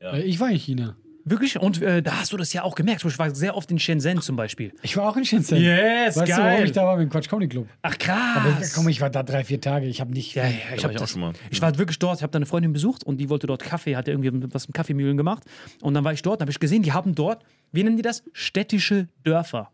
Äh, 0.00 0.22
Ich 0.22 0.38
war 0.38 0.50
in 0.50 0.58
China. 0.58 0.96
Wirklich? 1.28 1.58
Und 1.58 1.82
äh, 1.82 2.02
da 2.02 2.20
hast 2.20 2.32
du 2.32 2.36
das 2.36 2.52
ja 2.52 2.62
auch 2.62 2.76
gemerkt. 2.76 3.04
Ich 3.04 3.18
war 3.18 3.34
sehr 3.34 3.56
oft 3.56 3.68
in 3.72 3.80
Shenzhen 3.80 4.20
zum 4.20 4.36
Beispiel. 4.36 4.72
Ich 4.82 4.96
war 4.96 5.08
auch 5.08 5.16
in 5.16 5.24
Shenzhen. 5.24 5.60
Yes, 5.60 6.16
weißt 6.16 6.18
du, 6.18 6.36
geil. 6.36 6.52
warum 6.52 6.64
ich 6.64 6.70
da 6.70 6.86
war 6.86 6.96
mit 6.96 7.08
dem 7.08 7.10
Quatsch 7.10 7.28
Comedy 7.28 7.48
Club? 7.48 7.66
Ach 7.82 7.98
krass. 7.98 8.36
Aber 8.36 8.62
ich, 8.62 8.72
komm, 8.72 8.88
ich 8.88 9.00
war 9.00 9.10
da 9.10 9.24
drei, 9.24 9.42
vier 9.42 9.60
Tage. 9.60 9.86
Ich 9.86 10.00
habe 10.00 10.12
nicht. 10.12 10.36
ja, 10.36 10.44
ja, 10.44 10.50
ich, 10.50 10.54
war 10.54 10.70
hab 10.84 10.90
ich 10.92 10.96
auch 10.98 11.00
das, 11.00 11.10
schon 11.10 11.22
mal. 11.22 11.32
ich 11.50 11.60
war 11.60 11.76
wirklich 11.78 11.98
dort, 11.98 12.18
ich 12.18 12.22
habe 12.22 12.30
da 12.30 12.36
eine 12.36 12.46
Freundin 12.46 12.72
besucht 12.72 13.02
und 13.02 13.16
die 13.16 13.28
wollte 13.28 13.48
dort 13.48 13.64
Kaffee, 13.64 13.96
hatte 13.96 14.12
irgendwie 14.12 14.30
was 14.54 14.68
mit 14.68 14.76
Kaffeemühlen 14.76 15.16
gemacht. 15.16 15.42
Und 15.82 15.94
dann 15.94 16.04
war 16.04 16.12
ich 16.12 16.22
dort, 16.22 16.40
habe 16.40 16.50
ich 16.52 16.60
gesehen, 16.60 16.84
die 16.84 16.92
haben 16.92 17.16
dort, 17.16 17.44
wie 17.72 17.82
nennen 17.82 17.96
die 17.96 18.02
das? 18.02 18.22
Städtische 18.32 19.08
Dörfer. 19.24 19.72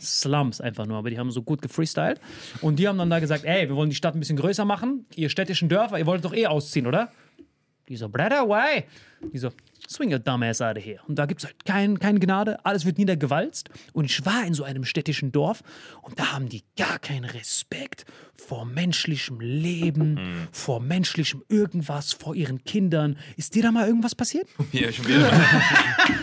Slums 0.00 0.60
einfach 0.60 0.86
nur, 0.86 0.98
aber 0.98 1.10
die 1.10 1.18
haben 1.18 1.32
so 1.32 1.42
gut 1.42 1.62
gefreestylt. 1.62 2.20
Und 2.60 2.78
die 2.78 2.86
haben 2.86 2.98
dann 2.98 3.10
da 3.10 3.18
gesagt, 3.18 3.44
ey, 3.44 3.68
wir 3.68 3.74
wollen 3.74 3.90
die 3.90 3.96
Stadt 3.96 4.14
ein 4.14 4.20
bisschen 4.20 4.36
größer 4.36 4.64
machen. 4.64 5.06
Ihr 5.16 5.30
städtischen 5.30 5.68
Dörfer, 5.68 5.98
ihr 5.98 6.06
wolltet 6.06 6.26
doch 6.26 6.34
eh 6.34 6.46
ausziehen, 6.46 6.86
oder? 6.86 7.10
Die 7.88 7.96
so, 7.96 8.08
brother, 8.08 8.46
why? 8.48 8.84
Die 9.32 9.38
so, 9.38 9.50
swing 9.88 10.12
your 10.12 10.18
dumb 10.18 10.42
ass 10.42 10.60
out 10.60 10.76
of 10.76 10.84
here. 10.84 10.98
Und 11.08 11.18
da 11.18 11.26
gibt 11.26 11.40
es 11.42 11.46
halt 11.46 11.64
kein, 11.64 11.98
keine 11.98 12.20
Gnade, 12.20 12.64
alles 12.64 12.84
wird 12.84 12.98
niedergewalzt. 12.98 13.70
Und 13.92 14.04
ich 14.04 14.24
war 14.24 14.44
in 14.46 14.54
so 14.54 14.64
einem 14.64 14.84
städtischen 14.84 15.32
Dorf 15.32 15.62
und 16.02 16.18
da 16.18 16.32
haben 16.32 16.48
die 16.48 16.62
gar 16.76 16.98
keinen 16.98 17.24
Respekt 17.24 18.04
vor 18.36 18.64
menschlichem 18.64 19.40
Leben, 19.40 20.18
vor 20.50 20.80
menschlichem 20.80 21.42
irgendwas, 21.48 22.12
vor 22.12 22.34
ihren 22.34 22.64
Kindern. 22.64 23.16
Ist 23.36 23.54
dir 23.54 23.62
da 23.62 23.70
mal 23.70 23.86
irgendwas 23.86 24.14
passiert? 24.14 24.46
Hier 24.72 24.92
schon 24.92 25.06
wieder. 25.06 25.30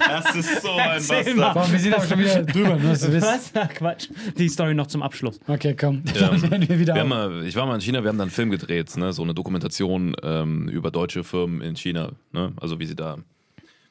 das 0.08 0.36
ist 0.36 0.62
so 0.62 0.72
ein. 0.72 1.00
Bastard. 1.08 1.54
Boah, 1.54 1.72
wir 1.72 1.80
sind 1.80 1.94
aber 1.94 2.06
schon 2.06 2.20
wieder 2.20 2.44
drüber, 2.44 2.82
wisst. 2.82 3.12
Was? 3.22 3.52
Ach, 3.54 3.70
Quatsch. 3.70 4.10
Die 4.38 4.50
Story 4.50 4.74
noch 4.74 4.88
zum 4.88 5.02
Abschluss. 5.02 5.40
Okay, 5.48 5.76
komm. 5.80 6.04
Ja. 6.14 6.30
Wir 6.70 6.80
wieder 6.80 6.96
Wir 6.96 7.04
mal, 7.06 7.46
ich 7.46 7.56
war 7.56 7.66
mal 7.66 7.76
in 7.76 7.82
China, 7.82 8.04
wir 8.04 8.10
haben 8.10 8.18
da 8.18 8.24
einen 8.24 8.32
Film 8.32 8.50
gedreht, 8.50 8.96
ne? 8.98 9.14
so 9.14 9.24
eine 9.24 9.34
Dokumentation 9.34 10.16
ähm, 10.24 10.68
über 10.68 10.92
deutsche 10.92 11.24
Firmen 11.24 11.62
in 11.62 11.76
China. 11.76 12.12
Ne? 12.32 12.54
Also 12.60 12.80
wie 12.80 12.86
sie 12.86 12.96
da, 12.96 13.18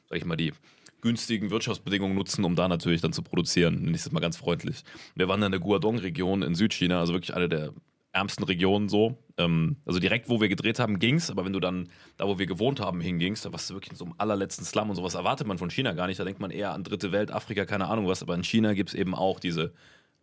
sag 0.09 0.17
ich 0.17 0.25
mal, 0.25 0.35
die 0.35 0.53
günstigen 1.01 1.49
Wirtschaftsbedingungen 1.49 2.15
nutzen, 2.15 2.43
um 2.43 2.55
da 2.55 2.67
natürlich 2.67 3.01
dann 3.01 3.13
zu 3.13 3.21
produzieren. 3.21 3.75
Nenne 3.75 3.95
ich 3.95 4.03
das 4.03 4.11
mal 4.11 4.19
ganz 4.19 4.37
freundlich. 4.37 4.83
Wir 5.15 5.27
waren 5.27 5.39
da 5.39 5.47
in 5.47 5.51
der 5.51 5.61
Guangdong-Region 5.61 6.41
in 6.41 6.55
Südchina, 6.55 6.99
also 6.99 7.13
wirklich 7.13 7.33
eine 7.33 7.47
der 7.47 7.73
ärmsten 8.11 8.43
Regionen 8.43 8.89
so. 8.89 9.17
Ähm, 9.37 9.77
also 9.85 9.99
direkt, 9.99 10.29
wo 10.29 10.41
wir 10.41 10.49
gedreht 10.49 10.79
haben, 10.79 10.99
ging's, 10.99 11.29
aber 11.29 11.45
wenn 11.45 11.53
du 11.53 11.59
dann 11.59 11.89
da, 12.17 12.27
wo 12.27 12.39
wir 12.39 12.47
gewohnt 12.47 12.79
haben, 12.79 13.01
hingingst, 13.01 13.45
da 13.45 13.53
warst 13.53 13.69
du 13.69 13.75
wirklich 13.75 13.91
in 13.91 13.97
so 13.97 14.05
einem 14.05 14.15
allerletzten 14.17 14.65
Slum 14.65 14.89
und 14.89 14.95
sowas 14.95 15.13
erwartet 15.13 15.47
man 15.47 15.57
von 15.57 15.69
China 15.69 15.93
gar 15.93 16.07
nicht. 16.07 16.19
Da 16.19 16.25
denkt 16.25 16.39
man 16.39 16.51
eher 16.51 16.73
an 16.73 16.83
dritte 16.83 17.11
Welt, 17.11 17.31
Afrika, 17.31 17.65
keine 17.65 17.87
Ahnung 17.87 18.07
was, 18.07 18.23
aber 18.23 18.35
in 18.35 18.43
China 18.43 18.73
gibt 18.73 18.89
es 18.89 18.95
eben 18.95 19.13
auch 19.15 19.39
diese 19.39 19.73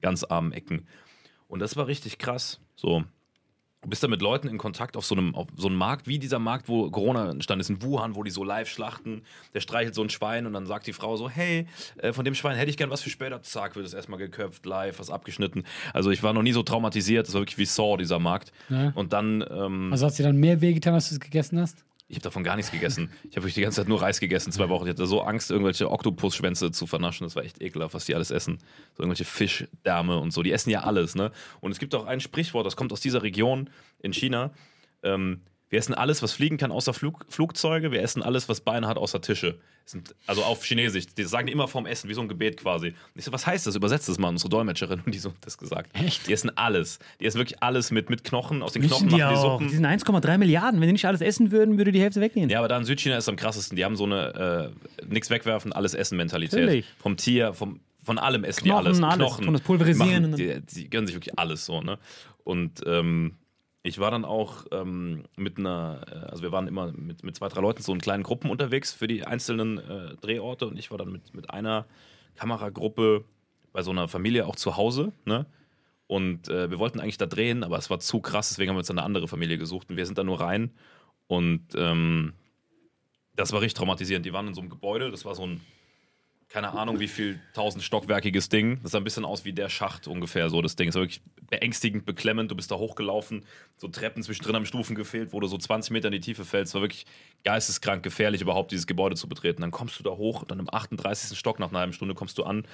ganz 0.02 0.24
armen 0.24 0.52
Ecken. 0.52 0.86
Und 1.48 1.60
das 1.60 1.76
war 1.76 1.86
richtig 1.86 2.18
krass. 2.18 2.60
So. 2.74 3.04
Du 3.86 3.90
bist 3.90 4.02
da 4.02 4.08
mit 4.08 4.20
Leuten 4.20 4.48
in 4.48 4.58
Kontakt 4.58 4.96
auf 4.96 5.06
so 5.06 5.14
einem, 5.14 5.32
auf 5.36 5.46
so 5.56 5.68
einem 5.68 5.76
Markt, 5.76 6.08
wie 6.08 6.18
dieser 6.18 6.40
Markt, 6.40 6.68
wo 6.68 6.90
Corona 6.90 7.30
entstanden 7.30 7.60
ist, 7.60 7.70
in 7.70 7.80
Wuhan, 7.82 8.16
wo 8.16 8.24
die 8.24 8.32
so 8.32 8.42
live 8.42 8.68
schlachten. 8.68 9.22
Der 9.54 9.60
streichelt 9.60 9.94
so 9.94 10.02
ein 10.02 10.10
Schwein 10.10 10.44
und 10.44 10.54
dann 10.54 10.66
sagt 10.66 10.88
die 10.88 10.92
Frau 10.92 11.16
so: 11.16 11.30
Hey, 11.30 11.68
äh, 11.98 12.12
von 12.12 12.24
dem 12.24 12.34
Schwein 12.34 12.56
hätte 12.56 12.68
ich 12.68 12.76
gern 12.76 12.90
was 12.90 13.00
für 13.00 13.10
später. 13.10 13.44
Zack, 13.44 13.76
wird 13.76 13.86
es 13.86 13.94
erstmal 13.94 14.18
geköpft, 14.18 14.66
live, 14.66 14.98
was 14.98 15.08
abgeschnitten. 15.08 15.62
Also 15.92 16.10
ich 16.10 16.24
war 16.24 16.32
noch 16.32 16.42
nie 16.42 16.50
so 16.50 16.64
traumatisiert. 16.64 17.28
Das 17.28 17.34
war 17.34 17.42
wirklich 17.42 17.58
wie 17.58 17.64
Saw, 17.64 17.96
dieser 17.96 18.18
Markt. 18.18 18.50
Ja. 18.70 18.90
Und 18.96 19.12
dann, 19.12 19.44
ähm, 19.48 19.92
Also 19.92 20.06
hast 20.06 20.18
du 20.18 20.24
dir 20.24 20.30
dann 20.30 20.38
mehr 20.38 20.60
wehgetan, 20.60 20.92
als 20.92 21.10
du 21.10 21.14
es 21.14 21.20
gegessen 21.20 21.60
hast? 21.60 21.84
Ich 22.08 22.16
habe 22.16 22.22
davon 22.22 22.44
gar 22.44 22.54
nichts 22.54 22.70
gegessen. 22.70 23.10
Ich 23.28 23.36
habe 23.36 23.50
die 23.50 23.60
ganze 23.60 23.80
Zeit 23.80 23.88
nur 23.88 24.00
Reis 24.00 24.20
gegessen, 24.20 24.52
zwei 24.52 24.68
Wochen. 24.68 24.84
Ich 24.84 24.90
hatte 24.90 25.06
so 25.06 25.22
Angst, 25.22 25.50
irgendwelche 25.50 25.90
Oktopusschwänze 25.90 26.70
zu 26.70 26.86
vernaschen. 26.86 27.26
Das 27.26 27.34
war 27.34 27.42
echt 27.42 27.60
ekelhaft, 27.60 27.94
was 27.94 28.04
die 28.04 28.14
alles 28.14 28.30
essen. 28.30 28.58
So 28.94 29.02
irgendwelche 29.02 29.24
Fischdärme 29.24 30.18
und 30.18 30.32
so. 30.32 30.42
Die 30.42 30.52
essen 30.52 30.70
ja 30.70 30.82
alles, 30.82 31.16
ne? 31.16 31.32
Und 31.60 31.72
es 31.72 31.80
gibt 31.80 31.94
auch 31.96 32.06
ein 32.06 32.20
Sprichwort, 32.20 32.64
das 32.64 32.76
kommt 32.76 32.92
aus 32.92 33.00
dieser 33.00 33.22
Region 33.22 33.70
in 33.98 34.12
China. 34.12 34.52
Ähm, 35.02 35.40
wir 35.68 35.80
essen 35.80 35.94
alles, 35.94 36.22
was 36.22 36.32
fliegen 36.32 36.58
kann, 36.58 36.70
außer 36.70 36.94
Flug, 36.94 37.26
Flugzeuge. 37.28 37.90
Wir 37.90 38.00
essen 38.00 38.22
alles, 38.22 38.48
was 38.48 38.60
Beine 38.60 38.86
hat, 38.86 38.98
außer 38.98 39.20
Tische. 39.20 39.58
Sind, 39.84 40.14
also 40.26 40.42
auf 40.44 40.64
Chinesisch. 40.64 41.06
Die 41.16 41.24
sagen 41.24 41.48
die 41.48 41.52
immer 41.52 41.66
vorm 41.66 41.86
Essen, 41.86 42.08
wie 42.08 42.14
so 42.14 42.20
ein 42.20 42.28
Gebet 42.28 42.56
quasi. 42.56 42.88
Und 42.88 42.94
ich 43.16 43.24
so, 43.24 43.32
was 43.32 43.46
heißt 43.46 43.66
das? 43.66 43.74
Übersetzt 43.74 44.08
das 44.08 44.18
mal, 44.18 44.28
unsere 44.28 44.48
Dolmetscherin. 44.48 45.00
Und 45.04 45.12
die 45.12 45.18
so, 45.18 45.32
das 45.40 45.58
gesagt. 45.58 45.90
Echt? 45.94 46.28
Die 46.28 46.32
essen 46.32 46.56
alles. 46.56 47.00
Die 47.20 47.26
essen 47.26 47.38
wirklich 47.38 47.62
alles 47.62 47.90
mit, 47.90 48.10
mit 48.10 48.22
Knochen. 48.22 48.62
Aus 48.62 48.72
den 48.72 48.82
Müssen 48.82 49.08
Knochen 49.08 49.08
die 49.08 49.14
machen 49.16 49.34
die 49.34 49.38
auch. 49.38 49.52
Suppen. 49.54 49.68
Die 49.68 49.74
sind 49.74 49.86
1,3 49.86 50.38
Milliarden. 50.38 50.80
Wenn 50.80 50.88
die 50.88 50.92
nicht 50.92 51.06
alles 51.06 51.20
essen 51.20 51.50
würden, 51.50 51.78
würde 51.78 51.90
die 51.90 52.00
Hälfte 52.00 52.20
weggehen. 52.20 52.48
Ja, 52.48 52.60
aber 52.60 52.68
da 52.68 52.76
in 52.78 52.84
Südchina 52.84 53.16
ist 53.16 53.24
es 53.24 53.28
am 53.28 53.36
krassesten. 53.36 53.76
Die 53.76 53.84
haben 53.84 53.96
so 53.96 54.04
eine 54.04 54.72
äh, 55.02 55.06
nichts 55.06 55.30
wegwerfen, 55.30 55.72
alles 55.72 55.94
essen 55.94 56.16
Mentalität. 56.16 56.60
Natürlich. 56.60 56.86
Vom 56.98 57.16
Tier, 57.16 57.54
vom, 57.54 57.80
von 58.04 58.18
allem 58.18 58.44
essen 58.44 58.64
Knochen, 58.64 58.84
die 58.84 58.88
alles. 58.88 59.02
alles. 59.02 59.16
Knochen. 59.16 59.44
Tun 59.44 59.52
das 59.52 59.62
pulverisieren 59.62 60.30
Machen, 60.30 60.36
die, 60.36 60.60
die 60.60 60.90
gönnen 60.90 61.08
sich 61.08 61.16
wirklich 61.16 61.38
alles 61.38 61.66
so, 61.66 61.80
ne? 61.80 61.98
Und 62.44 62.82
ähm, 62.86 63.34
ich 63.86 63.98
war 63.98 64.10
dann 64.10 64.24
auch 64.24 64.64
ähm, 64.72 65.24
mit 65.36 65.58
einer, 65.58 66.00
äh, 66.10 66.30
also 66.30 66.42
wir 66.42 66.52
waren 66.52 66.66
immer 66.66 66.92
mit, 66.92 67.22
mit 67.22 67.36
zwei, 67.36 67.48
drei 67.48 67.60
Leuten 67.60 67.82
so 67.82 67.92
in 67.92 68.00
kleinen 68.00 68.24
Gruppen 68.24 68.50
unterwegs 68.50 68.92
für 68.92 69.06
die 69.06 69.24
einzelnen 69.24 69.78
äh, 69.78 70.16
Drehorte 70.16 70.66
und 70.66 70.78
ich 70.78 70.90
war 70.90 70.98
dann 70.98 71.12
mit, 71.12 71.34
mit 71.34 71.50
einer 71.50 71.86
Kameragruppe 72.34 73.24
bei 73.72 73.82
so 73.82 73.92
einer 73.92 74.08
Familie 74.08 74.46
auch 74.46 74.56
zu 74.56 74.76
Hause, 74.76 75.12
ne? 75.24 75.46
Und 76.08 76.48
äh, 76.48 76.70
wir 76.70 76.78
wollten 76.78 77.00
eigentlich 77.00 77.18
da 77.18 77.26
drehen, 77.26 77.64
aber 77.64 77.78
es 77.78 77.90
war 77.90 77.98
zu 77.98 78.20
krass, 78.20 78.50
deswegen 78.50 78.70
haben 78.70 78.76
wir 78.76 78.80
uns 78.80 78.90
eine 78.90 79.02
andere 79.02 79.26
Familie 79.26 79.58
gesucht 79.58 79.90
und 79.90 79.96
wir 79.96 80.06
sind 80.06 80.16
da 80.16 80.22
nur 80.22 80.40
rein. 80.40 80.70
Und 81.26 81.62
ähm, 81.74 82.34
das 83.34 83.52
war 83.52 83.60
richtig 83.60 83.74
traumatisierend. 83.74 84.24
Die 84.24 84.32
waren 84.32 84.46
in 84.46 84.54
so 84.54 84.60
einem 84.60 84.70
Gebäude, 84.70 85.10
das 85.10 85.24
war 85.24 85.34
so 85.34 85.44
ein, 85.44 85.60
keine 86.48 86.72
Ahnung, 86.72 87.00
wie 87.00 87.08
viel 87.08 87.40
tausend 87.54 87.82
stockwerkiges 87.82 88.48
Ding. 88.48 88.80
Das 88.82 88.92
sah 88.92 88.98
ein 88.98 89.04
bisschen 89.04 89.24
aus 89.24 89.44
wie 89.44 89.52
der 89.52 89.68
Schacht 89.68 90.06
ungefähr, 90.06 90.48
so 90.48 90.62
das 90.62 90.76
Ding. 90.76 90.88
Es 90.88 90.94
war 90.94 91.02
wirklich 91.02 91.20
beängstigend, 91.50 92.06
beklemmend. 92.06 92.50
Du 92.50 92.54
bist 92.54 92.70
da 92.70 92.76
hochgelaufen, 92.76 93.44
so 93.76 93.88
Treppen 93.88 94.22
zwischendrin 94.22 94.54
haben 94.54 94.66
Stufen 94.66 94.94
gefehlt, 94.94 95.32
wo 95.32 95.40
du 95.40 95.48
so 95.48 95.58
20 95.58 95.90
Meter 95.90 96.08
in 96.08 96.12
die 96.12 96.20
Tiefe 96.20 96.44
fällst. 96.44 96.70
Es 96.70 96.74
war 96.74 96.82
wirklich 96.82 97.06
geisteskrank 97.44 98.02
gefährlich, 98.02 98.42
überhaupt 98.42 98.70
dieses 98.70 98.86
Gebäude 98.86 99.16
zu 99.16 99.28
betreten. 99.28 99.62
Dann 99.62 99.72
kommst 99.72 99.98
du 99.98 100.04
da 100.04 100.10
hoch, 100.10 100.44
dann 100.44 100.60
im 100.60 100.72
38. 100.72 101.36
Stock 101.36 101.58
nach 101.58 101.70
einer 101.70 101.80
halben 101.80 101.92
Stunde 101.92 102.14
kommst 102.14 102.38
du 102.38 102.44
an. 102.44 102.66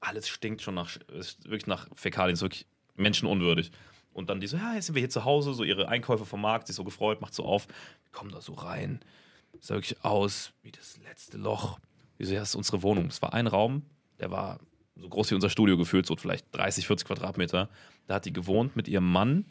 Alles 0.00 0.28
stinkt 0.28 0.62
schon 0.62 0.74
nach, 0.74 0.90
wirklich 1.08 1.66
nach 1.66 1.88
Fäkalien, 1.94 2.34
ist 2.34 2.42
wirklich 2.42 2.66
menschenunwürdig. 2.96 3.70
Und 4.12 4.28
dann 4.30 4.40
die 4.40 4.46
so, 4.46 4.56
ja, 4.56 4.74
jetzt 4.74 4.86
sind 4.86 4.94
wir 4.94 5.00
hier 5.00 5.10
zu 5.10 5.24
Hause, 5.24 5.54
so 5.54 5.64
ihre 5.64 5.88
Einkäufe 5.88 6.26
vom 6.26 6.40
Markt, 6.40 6.66
sich 6.66 6.76
so 6.76 6.84
gefreut, 6.84 7.20
macht 7.20 7.34
so 7.34 7.44
auf. 7.44 7.66
Wir 7.68 8.12
kommen 8.12 8.30
da 8.30 8.40
so 8.40 8.54
rein. 8.54 9.00
Sah 9.60 9.74
wirklich 9.74 10.04
aus 10.04 10.52
wie 10.62 10.72
das 10.72 10.98
letzte 10.98 11.38
Loch. 11.38 11.78
Wie 12.18 12.24
so, 12.24 12.34
ja, 12.34 12.40
das 12.40 12.50
ist 12.50 12.54
unsere 12.54 12.82
Wohnung. 12.82 13.06
Es 13.06 13.22
war 13.22 13.34
ein 13.34 13.46
Raum, 13.46 13.82
der 14.20 14.30
war 14.30 14.60
so 14.96 15.08
groß 15.08 15.30
wie 15.30 15.34
unser 15.34 15.50
Studio 15.50 15.76
gefühlt, 15.76 16.06
so 16.06 16.16
vielleicht 16.16 16.46
30, 16.52 16.86
40 16.86 17.06
Quadratmeter. 17.06 17.68
Da 18.06 18.14
hat 18.14 18.24
die 18.24 18.32
gewohnt 18.32 18.76
mit 18.76 18.88
ihrem 18.88 19.10
Mann 19.10 19.44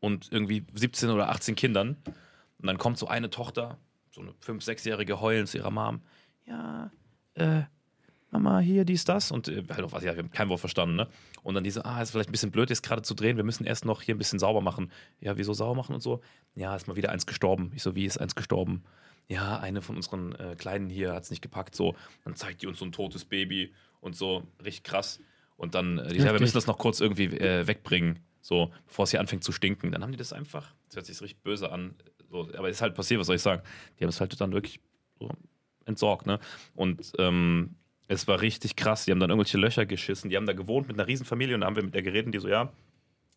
und 0.00 0.30
irgendwie 0.30 0.66
17 0.74 1.10
oder 1.10 1.30
18 1.30 1.54
Kindern. 1.54 1.96
Und 2.58 2.66
dann 2.66 2.78
kommt 2.78 2.98
so 2.98 3.08
eine 3.08 3.30
Tochter, 3.30 3.78
so 4.10 4.20
eine 4.20 4.32
5-, 4.32 4.64
6-jährige 4.64 5.20
heulend 5.20 5.48
zu 5.48 5.58
ihrer 5.58 5.70
Mom. 5.70 6.00
Ja, 6.46 6.90
äh, 7.34 7.62
Mama, 8.30 8.60
hier, 8.60 8.84
dies, 8.84 9.04
das. 9.04 9.32
Und 9.32 9.48
äh, 9.48 9.64
halt 9.70 9.82
auch 9.82 9.92
was, 9.92 10.04
ja, 10.04 10.14
wir 10.14 10.22
haben 10.22 10.30
kein 10.30 10.48
Wort 10.48 10.60
verstanden, 10.60 10.96
ne? 10.96 11.08
Und 11.42 11.54
dann 11.54 11.64
diese, 11.64 11.84
ah, 11.84 12.00
ist 12.00 12.10
vielleicht 12.10 12.28
ein 12.28 12.32
bisschen 12.32 12.50
blöd, 12.50 12.70
jetzt 12.70 12.82
gerade 12.82 13.02
zu 13.02 13.14
drehen. 13.14 13.36
Wir 13.36 13.44
müssen 13.44 13.64
erst 13.64 13.84
noch 13.84 14.02
hier 14.02 14.14
ein 14.14 14.18
bisschen 14.18 14.38
sauber 14.38 14.60
machen. 14.60 14.92
Ja, 15.20 15.36
wieso 15.36 15.52
sauber 15.52 15.74
machen 15.74 15.94
und 15.94 16.00
so? 16.00 16.20
Ja, 16.54 16.76
ist 16.76 16.86
mal 16.86 16.96
wieder 16.96 17.10
eins 17.10 17.26
gestorben. 17.26 17.72
Ich 17.74 17.82
so, 17.82 17.94
wie 17.94 18.04
ist 18.04 18.18
eins 18.18 18.34
gestorben? 18.34 18.84
Ja, 19.30 19.60
eine 19.60 19.80
von 19.80 19.94
unseren 19.94 20.34
äh, 20.34 20.56
Kleinen 20.58 20.90
hier 20.90 21.12
hat 21.12 21.22
es 21.22 21.30
nicht 21.30 21.40
gepackt. 21.40 21.76
So, 21.76 21.94
dann 22.24 22.34
zeigt 22.34 22.62
die 22.62 22.66
uns 22.66 22.80
so 22.80 22.84
ein 22.84 22.90
totes 22.90 23.24
Baby 23.24 23.72
und 24.00 24.16
so, 24.16 24.42
richtig 24.58 24.82
krass. 24.82 25.20
Und 25.56 25.76
dann, 25.76 25.98
äh, 25.98 26.08
die 26.08 26.18
sagen, 26.18 26.34
wir 26.34 26.40
müssen 26.40 26.56
das 26.56 26.66
noch 26.66 26.78
kurz 26.78 27.00
irgendwie 27.00 27.26
äh, 27.26 27.64
wegbringen, 27.64 28.18
so, 28.40 28.72
bevor 28.88 29.04
es 29.04 29.12
hier 29.12 29.20
anfängt 29.20 29.44
zu 29.44 29.52
stinken. 29.52 29.92
Dann 29.92 30.02
haben 30.02 30.10
die 30.10 30.18
das 30.18 30.32
einfach, 30.32 30.74
das 30.86 30.96
hört 30.96 31.06
sich 31.06 31.20
richtig 31.22 31.44
böse 31.44 31.70
an, 31.70 31.94
so, 32.28 32.48
aber 32.56 32.68
ist 32.68 32.82
halt 32.82 32.96
passiert, 32.96 33.20
was 33.20 33.28
soll 33.28 33.36
ich 33.36 33.42
sagen? 33.42 33.62
Die 33.98 34.04
haben 34.04 34.08
es 34.08 34.20
halt 34.20 34.40
dann 34.40 34.52
wirklich 34.52 34.80
so 35.20 35.30
entsorgt, 35.84 36.26
ne? 36.26 36.40
Und 36.74 37.12
ähm, 37.18 37.76
es 38.08 38.26
war 38.26 38.40
richtig 38.40 38.74
krass. 38.74 39.04
Die 39.04 39.12
haben 39.12 39.20
dann 39.20 39.30
irgendwelche 39.30 39.58
Löcher 39.58 39.86
geschissen. 39.86 40.28
Die 40.28 40.36
haben 40.36 40.46
da 40.46 40.54
gewohnt 40.54 40.88
mit 40.88 40.98
einer 40.98 41.06
Riesenfamilie 41.06 41.54
und 41.54 41.60
da 41.60 41.68
haben 41.68 41.76
wir 41.76 41.84
mit 41.84 41.94
der 41.94 42.02
geredet, 42.02 42.34
die 42.34 42.40
so, 42.40 42.48
ja, 42.48 42.72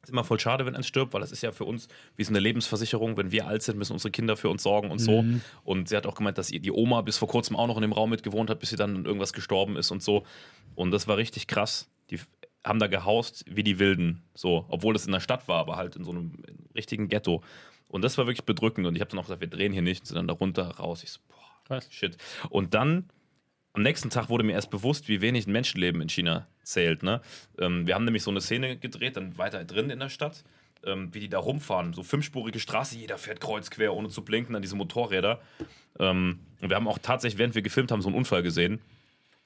ist 0.03 0.09
immer 0.09 0.23
voll 0.23 0.39
schade, 0.39 0.65
wenn 0.65 0.75
eins 0.75 0.87
stirbt, 0.87 1.13
weil 1.13 1.21
das 1.21 1.31
ist 1.31 1.41
ja 1.43 1.51
für 1.51 1.63
uns 1.65 1.87
wie 2.17 2.23
so 2.23 2.29
eine 2.31 2.39
Lebensversicherung. 2.39 3.15
Wenn 3.17 3.31
wir 3.31 3.47
alt 3.47 3.63
sind, 3.63 3.77
müssen 3.77 3.93
unsere 3.93 4.11
Kinder 4.11 4.35
für 4.35 4.49
uns 4.49 4.61
sorgen 4.63 4.91
und 4.91 4.99
so. 4.99 5.23
Und 5.63 5.89
sie 5.89 5.95
hat 5.95 6.05
auch 6.05 6.15
gemeint, 6.15 6.37
dass 6.37 6.51
ihr 6.51 6.59
die 6.59 6.71
Oma 6.71 7.01
bis 7.01 7.17
vor 7.17 7.27
kurzem 7.29 7.55
auch 7.55 7.67
noch 7.67 7.77
in 7.77 7.81
dem 7.83 7.93
Raum 7.93 8.09
mit 8.09 8.21
gewohnt 8.21 8.49
hat, 8.49 8.59
bis 8.59 8.69
sie 8.69 8.75
dann 8.75 8.95
an 8.97 9.05
irgendwas 9.05 9.31
gestorben 9.33 9.77
ist 9.77 9.91
und 9.91 10.03
so. 10.03 10.25
Und 10.75 10.91
das 10.91 11.07
war 11.07 11.17
richtig 11.17 11.47
krass. 11.47 11.89
Die 12.09 12.19
haben 12.65 12.79
da 12.79 12.87
gehaust 12.87 13.45
wie 13.47 13.63
die 13.63 13.79
Wilden, 13.79 14.23
so, 14.33 14.65
obwohl 14.69 14.93
das 14.93 15.05
in 15.05 15.11
der 15.11 15.19
Stadt 15.19 15.47
war, 15.47 15.59
aber 15.59 15.75
halt 15.77 15.95
in 15.95 16.03
so 16.03 16.11
einem 16.11 16.33
richtigen 16.75 17.07
Ghetto. 17.07 17.41
Und 17.87 18.03
das 18.03 18.17
war 18.17 18.25
wirklich 18.25 18.45
bedrückend. 18.45 18.87
Und 18.87 18.95
ich 18.95 19.01
habe 19.01 19.09
dann 19.11 19.19
auch 19.19 19.23
gesagt, 19.23 19.41
wir 19.41 19.47
drehen 19.47 19.71
hier 19.71 19.81
nicht, 19.81 20.05
sind 20.07 20.15
dann 20.17 20.27
da 20.27 20.33
runter 20.33 20.67
raus. 20.77 21.03
Ich 21.03 21.11
so, 21.11 21.19
boah, 21.29 21.35
Krass. 21.65 21.87
shit. 21.91 22.17
Und 22.49 22.73
dann 22.73 23.05
am 23.73 23.81
nächsten 23.81 24.09
Tag 24.09 24.29
wurde 24.29 24.43
mir 24.43 24.53
erst 24.53 24.69
bewusst, 24.69 25.07
wie 25.07 25.21
wenig 25.21 25.47
ein 25.47 25.51
Menschenleben 25.51 26.01
in 26.01 26.09
China 26.09 26.47
zählt. 26.63 27.03
Ne? 27.03 27.21
Ähm, 27.59 27.87
wir 27.87 27.95
haben 27.95 28.05
nämlich 28.05 28.23
so 28.23 28.31
eine 28.31 28.39
Szene 28.39 28.77
gedreht, 28.77 29.17
dann 29.17 29.37
weiter 29.37 29.65
drin 29.65 29.89
in 29.89 29.99
der 29.99 30.09
Stadt, 30.09 30.43
ähm, 30.85 31.13
wie 31.13 31.19
die 31.19 31.29
da 31.29 31.39
rumfahren. 31.39 31.93
So 31.93 32.03
fünfspurige 32.03 32.59
Straße, 32.59 32.95
jeder 32.97 33.17
fährt 33.17 33.41
kreuz 33.41 33.71
quer, 33.71 33.93
ohne 33.93 34.09
zu 34.09 34.23
blinken, 34.23 34.55
an 34.55 34.61
diese 34.61 34.75
Motorräder. 34.75 35.41
Ähm, 35.99 36.39
und 36.61 36.69
wir 36.69 36.75
haben 36.75 36.87
auch 36.87 36.99
tatsächlich, 36.99 37.39
während 37.39 37.55
wir 37.55 37.63
gefilmt 37.63 37.91
haben, 37.91 38.01
so 38.01 38.09
einen 38.09 38.17
Unfall 38.17 38.43
gesehen, 38.43 38.79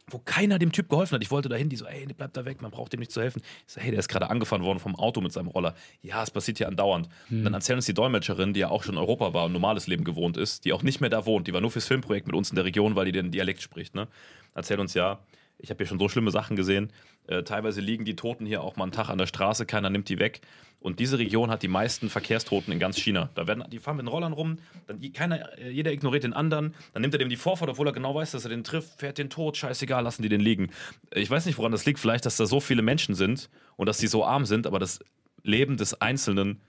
wo 0.10 0.20
keiner 0.20 0.58
dem 0.58 0.72
Typ 0.72 0.90
geholfen 0.90 1.16
hat. 1.16 1.24
Ich 1.24 1.32
wollte 1.32 1.50
dahin, 1.50 1.68
die 1.70 1.76
so, 1.76 1.86
ey, 1.86 2.08
bleib 2.16 2.34
da 2.34 2.46
weg, 2.46 2.62
man 2.62 2.72
braucht 2.72 2.94
dem 2.94 3.00
nicht 3.00 3.12
zu 3.12 3.22
helfen. 3.22 3.42
Ich 3.68 3.74
so, 3.74 3.82
hey, 3.82 3.92
der 3.92 4.00
ist 4.00 4.08
gerade 4.08 4.30
angefahren 4.30 4.64
worden 4.64 4.80
vom 4.80 4.96
Auto 4.96 5.20
mit 5.20 5.34
seinem 5.34 5.48
Roller. 5.48 5.76
Ja, 6.02 6.24
es 6.24 6.32
passiert 6.32 6.58
hier 6.58 6.68
andauernd. 6.68 7.10
Und 7.30 7.44
dann 7.44 7.54
erzählen 7.54 7.78
uns 7.78 7.86
die 7.86 7.94
Dolmetscherin, 7.94 8.54
die 8.54 8.62
ja 8.62 8.70
auch 8.70 8.84
schon 8.84 8.96
in 8.96 9.00
Europa 9.00 9.34
war 9.34 9.46
und 9.46 9.52
normales 9.52 9.88
Leben 9.88 10.06
gewohnt 10.06 10.38
ist, 10.38 10.64
die 10.64 10.72
auch 10.72 10.84
nicht 10.84 11.02
mehr 11.02 11.10
da 11.10 11.26
wohnt, 11.26 11.48
die 11.48 11.54
war 11.54 11.62
nur 11.62 11.72
fürs 11.72 11.88
Filmprojekt 11.88 12.28
mit 12.28 12.36
uns 12.36 12.50
in 12.50 12.56
der 12.56 12.64
Region, 12.64 12.96
weil 12.96 13.06
die 13.06 13.12
den 13.12 13.32
Dialekt 13.32 13.62
spricht, 13.62 13.96
ne? 13.96 14.08
Erzählt 14.54 14.80
uns 14.80 14.94
ja, 14.94 15.20
ich 15.60 15.70
habe 15.70 15.78
hier 15.80 15.88
schon 15.88 16.00
so 16.00 16.10
schlimme 16.10 16.32
Sachen 16.32 16.56
gesehen. 16.56 16.92
Äh, 17.28 17.44
teilweise 17.44 17.82
liegen 17.82 18.06
die 18.06 18.16
Toten 18.16 18.46
hier 18.46 18.62
auch 18.62 18.76
mal 18.76 18.84
einen 18.84 18.92
Tag 18.92 19.10
an 19.10 19.18
der 19.18 19.26
Straße, 19.26 19.66
keiner 19.66 19.90
nimmt 19.90 20.10
die 20.10 20.20
weg. 20.20 20.42
Und 20.80 21.00
diese 21.00 21.18
Region 21.18 21.50
hat 21.50 21.64
die 21.64 21.68
meisten 21.68 22.10
Verkehrstoten 22.10 22.72
in 22.72 22.80
ganz 22.80 22.98
China. 22.98 23.30
Da 23.34 23.48
werden, 23.48 23.64
die 23.72 23.80
fahren 23.80 23.98
mit 23.98 24.06
den 24.06 24.10
Rollern 24.10 24.34
rum, 24.34 24.60
dann 24.86 25.02
keiner, 25.14 25.58
äh, 25.58 25.72
jeder 25.72 25.92
ignoriert 25.92 26.24
den 26.24 26.34
anderen, 26.34 26.76
dann 26.94 27.02
nimmt 27.02 27.14
er 27.16 27.18
dem 27.18 27.30
die 27.30 27.36
Vorfahrt, 27.36 27.70
obwohl 27.70 27.88
er 27.88 27.94
genau 27.94 28.14
weiß, 28.14 28.32
dass 28.32 28.46
er 28.46 28.50
den 28.50 28.64
trifft, 28.64 29.00
fährt 29.00 29.18
den 29.18 29.30
tot, 29.30 29.58
scheißegal, 29.58 30.04
lassen 30.04 30.22
die 30.22 30.30
den 30.30 30.42
liegen. 30.42 30.70
Ich 31.12 31.30
weiß 31.30 31.46
nicht, 31.46 31.58
woran 31.58 31.72
das 31.72 31.86
liegt, 31.86 32.00
vielleicht, 32.00 32.26
dass 32.26 32.38
da 32.38 32.46
so 32.46 32.60
viele 32.60 32.84
Menschen 32.84 33.16
sind 33.16 33.50
und 33.76 33.88
dass 33.88 33.98
die 33.98 34.08
so 34.08 34.24
arm 34.24 34.46
sind, 34.46 34.68
aber 34.68 34.80
das 34.80 35.00
Leben 35.44 35.78
des 35.78 36.00
Einzelnen 36.00 36.62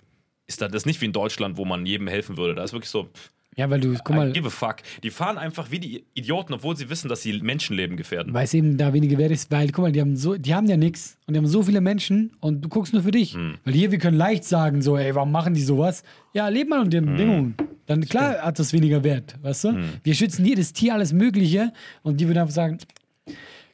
ist 0.47 0.63
da 0.63 0.69
das 0.69 0.87
nicht 0.87 1.01
wie 1.03 1.07
in 1.07 1.13
Deutschland, 1.13 1.59
wo 1.59 1.67
man 1.67 1.85
jedem 1.85 2.09
helfen 2.09 2.39
würde. 2.39 2.55
Da 2.55 2.65
ist 2.65 2.73
wirklich 2.73 2.91
so, 2.91 3.05
pff, 3.05 3.31
Ja, 3.59 3.69
weil 3.69 3.81
du, 3.81 3.93
guck 4.05 4.15
I 4.15 4.19
mal, 4.19 4.33
give 4.33 4.47
a 4.47 4.51
fuck. 4.51 4.77
Die 5.03 5.11
fahren 5.11 5.37
einfach 5.37 5.71
wie 5.73 5.81
die 5.81 6.05
Idioten, 6.15 6.55
obwohl 6.55 6.77
sie 6.77 6.89
wissen, 6.89 7.09
dass 7.09 7.23
sie 7.23 7.39
Menschenleben 7.43 7.97
gefährden. 7.97 8.33
weil 8.33 8.45
es 8.45 8.55
eben 8.55 8.79
da 8.79 8.93
weniger 8.95 9.19
wert 9.19 9.33
ist, 9.33 9.51
weil, 9.51 9.71
guck 9.73 9.83
mal, 9.83 9.93
die 9.93 10.01
haben 10.01 10.17
so, 10.17 10.37
die 10.37 10.55
haben 10.55 10.67
ja 10.69 10.77
nichts 10.77 11.19
und 11.27 11.35
die 11.35 11.39
haben 11.39 11.47
so 11.47 11.63
viele 11.65 11.81
Menschen 11.81 12.33
und 12.41 12.63
du 12.65 12.69
guckst 12.69 12.93
nur 12.93 13.03
für 13.03 13.11
dich. 13.11 13.35
Hm. 13.35 13.57
Weil 13.65 13.75
hier, 13.75 13.91
wir 13.91 13.99
können 13.99 14.17
leicht 14.17 14.45
sagen, 14.45 14.81
so, 14.81 14.97
ey, 14.97 15.15
warum 15.15 15.33
machen 15.33 15.55
die 15.55 15.61
sowas? 15.63 16.05
Ja, 16.33 16.49
leb 16.49 16.69
mal 16.69 16.79
unter 16.79 16.91
den 17.01 17.07
Hm. 17.07 17.13
Bedingungen. 17.13 17.55
Dann 17.87 18.05
klar 18.05 18.39
hat 18.43 18.59
das 18.59 18.73
weniger 18.73 19.03
Wert, 19.03 19.35
weißt 19.43 19.65
du? 19.65 19.79
Wir 20.05 20.15
schützen 20.15 20.45
jedes 20.45 20.73
Tier, 20.73 20.95
alles 20.95 21.13
Mögliche 21.13 21.73
und 22.03 22.21
die 22.21 22.27
würden 22.29 22.39
einfach 22.39 22.55
sagen, 22.55 22.79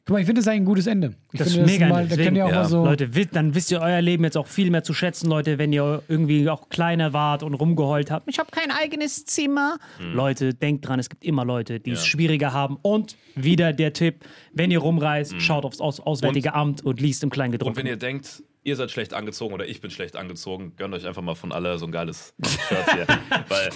guck 0.05 0.13
mal, 0.13 0.19
ich 0.19 0.25
finde 0.27 0.39
das 0.39 0.47
eigentlich 0.47 0.61
ein 0.61 0.65
gutes 0.65 0.87
Ende. 0.87 1.15
Ich 1.33 1.39
Das 1.39 1.47
ist 1.47 1.55
finde, 1.55 1.71
mega. 1.71 1.87
mal, 1.89 2.07
da 2.07 2.15
deswegen, 2.15 2.35
ja 2.35 2.45
auch 2.45 2.49
ja, 2.49 2.55
mal 2.57 2.65
so. 2.65 2.85
Leute, 2.85 3.09
dann 3.31 3.55
wisst 3.55 3.71
ihr 3.71 3.81
euer 3.81 4.01
Leben 4.01 4.23
jetzt 4.23 4.37
auch 4.37 4.47
viel 4.47 4.69
mehr 4.69 4.83
zu 4.83 4.93
schätzen, 4.93 5.27
Leute, 5.29 5.57
wenn 5.57 5.73
ihr 5.73 6.03
irgendwie 6.07 6.47
auch 6.49 6.69
kleiner 6.69 7.11
wart 7.13 7.41
und 7.43 7.55
rumgeheult 7.55 8.11
habt. 8.11 8.29
Ich 8.29 8.37
habe 8.39 8.49
kein 8.51 8.71
eigenes 8.71 9.25
Zimmer. 9.25 9.77
Leute, 10.13 10.53
denkt 10.53 10.87
dran, 10.87 10.99
es 10.99 11.09
gibt 11.09 11.25
immer 11.25 11.43
Leute, 11.43 11.79
die 11.79 11.91
es 11.91 12.01
Ja. 12.01 12.05
schwieriger 12.05 12.53
haben. 12.53 12.77
Und 12.81 13.15
wieder 13.35 13.73
der 13.73 13.93
Tipp, 13.93 14.25
wenn 14.53 14.69
ihr 14.71 14.79
rumreist, 14.79 15.41
schaut 15.41 15.65
aufs 15.65 15.81
Aus 15.81 15.99
Auswärtige 15.99 16.53
Amt 16.53 16.83
und 16.85 17.01
liest 17.01 17.23
im 17.23 17.27
Und 17.27 17.31
wenn 17.31 17.35
Kleingedruckten. 17.35 17.85
ihr 17.87 17.97
denkt, 17.97 18.43
ihr 18.65 18.75
seid 18.75 18.91
schlecht 18.91 19.13
angezogen 19.13 19.53
oder 19.53 19.65
ich 19.67 19.79
bin 19.79 19.91
schlecht 19.91 20.15
angezogen, 20.17 20.73
gönnt 20.75 20.93
euch 20.93 21.05
einfach 21.05 21.21
mal 21.21 21.35
von 21.35 21.51
alle 21.51 21.77
so 21.77 21.85
ein 21.85 21.91
geiles 21.91 22.33
Shirt 22.67 22.91
hier. 22.93 23.07
Weil, 23.47 23.69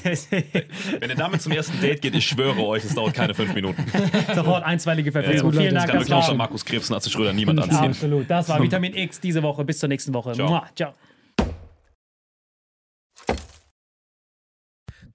wenn 1.00 1.10
ihr 1.12 1.16
damit 1.16 1.42
zum 1.42 1.52
ersten 1.52 1.80
Date 1.80 2.02
geht, 2.02 2.16
ich 2.16 2.26
schwöre 2.28 2.60
euch, 2.66 2.84
es 2.84 2.96
dauert 2.96 3.14
keine 3.14 3.34
fünf 3.36 3.54
Minuten. 3.54 3.86
Sofort 4.36 4.64
einstweilige 4.66 5.12
Verpflegung. 5.12 5.52
Vielen 5.52 5.64
Leute. 5.64 5.76
Das 5.76 5.86
kann 5.86 6.00
wirklich 6.00 6.14
außer 6.14 6.30
war 6.30 6.36
Markus 6.36 6.66
Krebs 6.66 6.90
und 6.90 6.96
Atze 6.96 7.10
Schröder 7.10 7.34
niemand 7.34 7.62
anziehen. 7.62 7.92
absolut. 7.92 8.30
Das 8.30 8.50
war 8.50 8.60
Vitamin 8.62 8.96
X 8.96 9.20
diese 9.20 9.44
Woche. 9.44 9.64
Bis 9.64 9.80
zur 9.80 9.90
nächsten 9.90 10.14
Woche. 10.14 10.34
Ciao. 10.34 10.64
Ciao. 10.76 10.94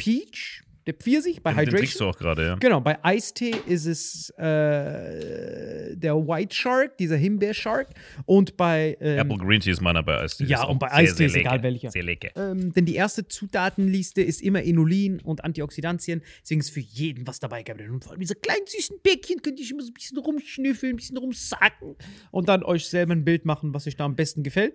Peach, 0.00 0.62
der 0.86 0.94
Pfirsich 0.94 1.42
bei 1.42 1.52
Den, 1.52 1.66
den 1.66 1.74
trinkst 1.76 2.00
du 2.00 2.06
Hydration. 2.06 2.08
auch 2.08 2.18
gerade, 2.18 2.46
ja. 2.46 2.54
Genau, 2.56 2.80
bei 2.80 3.04
Eistee 3.04 3.54
ist 3.66 3.84
es 3.84 4.30
äh, 4.38 5.94
der 5.94 6.16
White 6.16 6.54
Shark, 6.54 6.96
dieser 6.96 7.16
Himbeer-Shark. 7.16 7.88
Und 8.24 8.56
bei 8.56 8.96
ähm, 9.00 9.18
Apple 9.18 9.36
Green 9.36 9.60
Tea 9.60 9.72
ist 9.72 9.82
meiner 9.82 10.02
bei 10.02 10.18
Eistee. 10.18 10.44
Ja, 10.44 10.64
und 10.64 10.78
bei 10.78 10.90
Eistee 10.90 11.26
ist 11.26 11.36
egal 11.36 11.62
welcher. 11.62 11.90
Sehr 11.90 12.02
lecker. 12.02 12.30
ähm, 12.34 12.72
denn 12.72 12.86
die 12.86 12.94
erste 12.94 13.28
Zutatenliste 13.28 14.22
ist 14.22 14.40
immer 14.42 14.62
Inulin 14.62 15.20
und 15.20 15.44
Antioxidantien. 15.44 16.22
Deswegen 16.42 16.60
ist 16.60 16.70
für 16.70 16.80
jeden 16.80 17.26
was 17.26 17.40
dabei 17.40 17.62
gehabt. 17.62 17.82
Und 17.82 18.02
vor 18.02 18.12
allem 18.12 18.20
diese 18.20 18.34
kleinen 18.34 18.66
süßen 18.66 18.96
Bäckchen 19.02 19.42
könnt 19.42 19.60
ihr 19.60 19.70
immer 19.70 19.82
so 19.82 19.90
ein 19.90 19.94
bisschen 19.94 20.18
rumschnüffeln, 20.18 20.94
ein 20.94 20.96
bisschen 20.96 21.18
rumsacken 21.18 21.96
und 22.30 22.48
dann 22.48 22.62
euch 22.62 22.86
selber 22.88 23.12
ein 23.12 23.24
Bild 23.24 23.44
machen, 23.44 23.74
was 23.74 23.86
euch 23.86 23.96
da 23.96 24.06
am 24.06 24.16
besten 24.16 24.42
gefällt. 24.42 24.74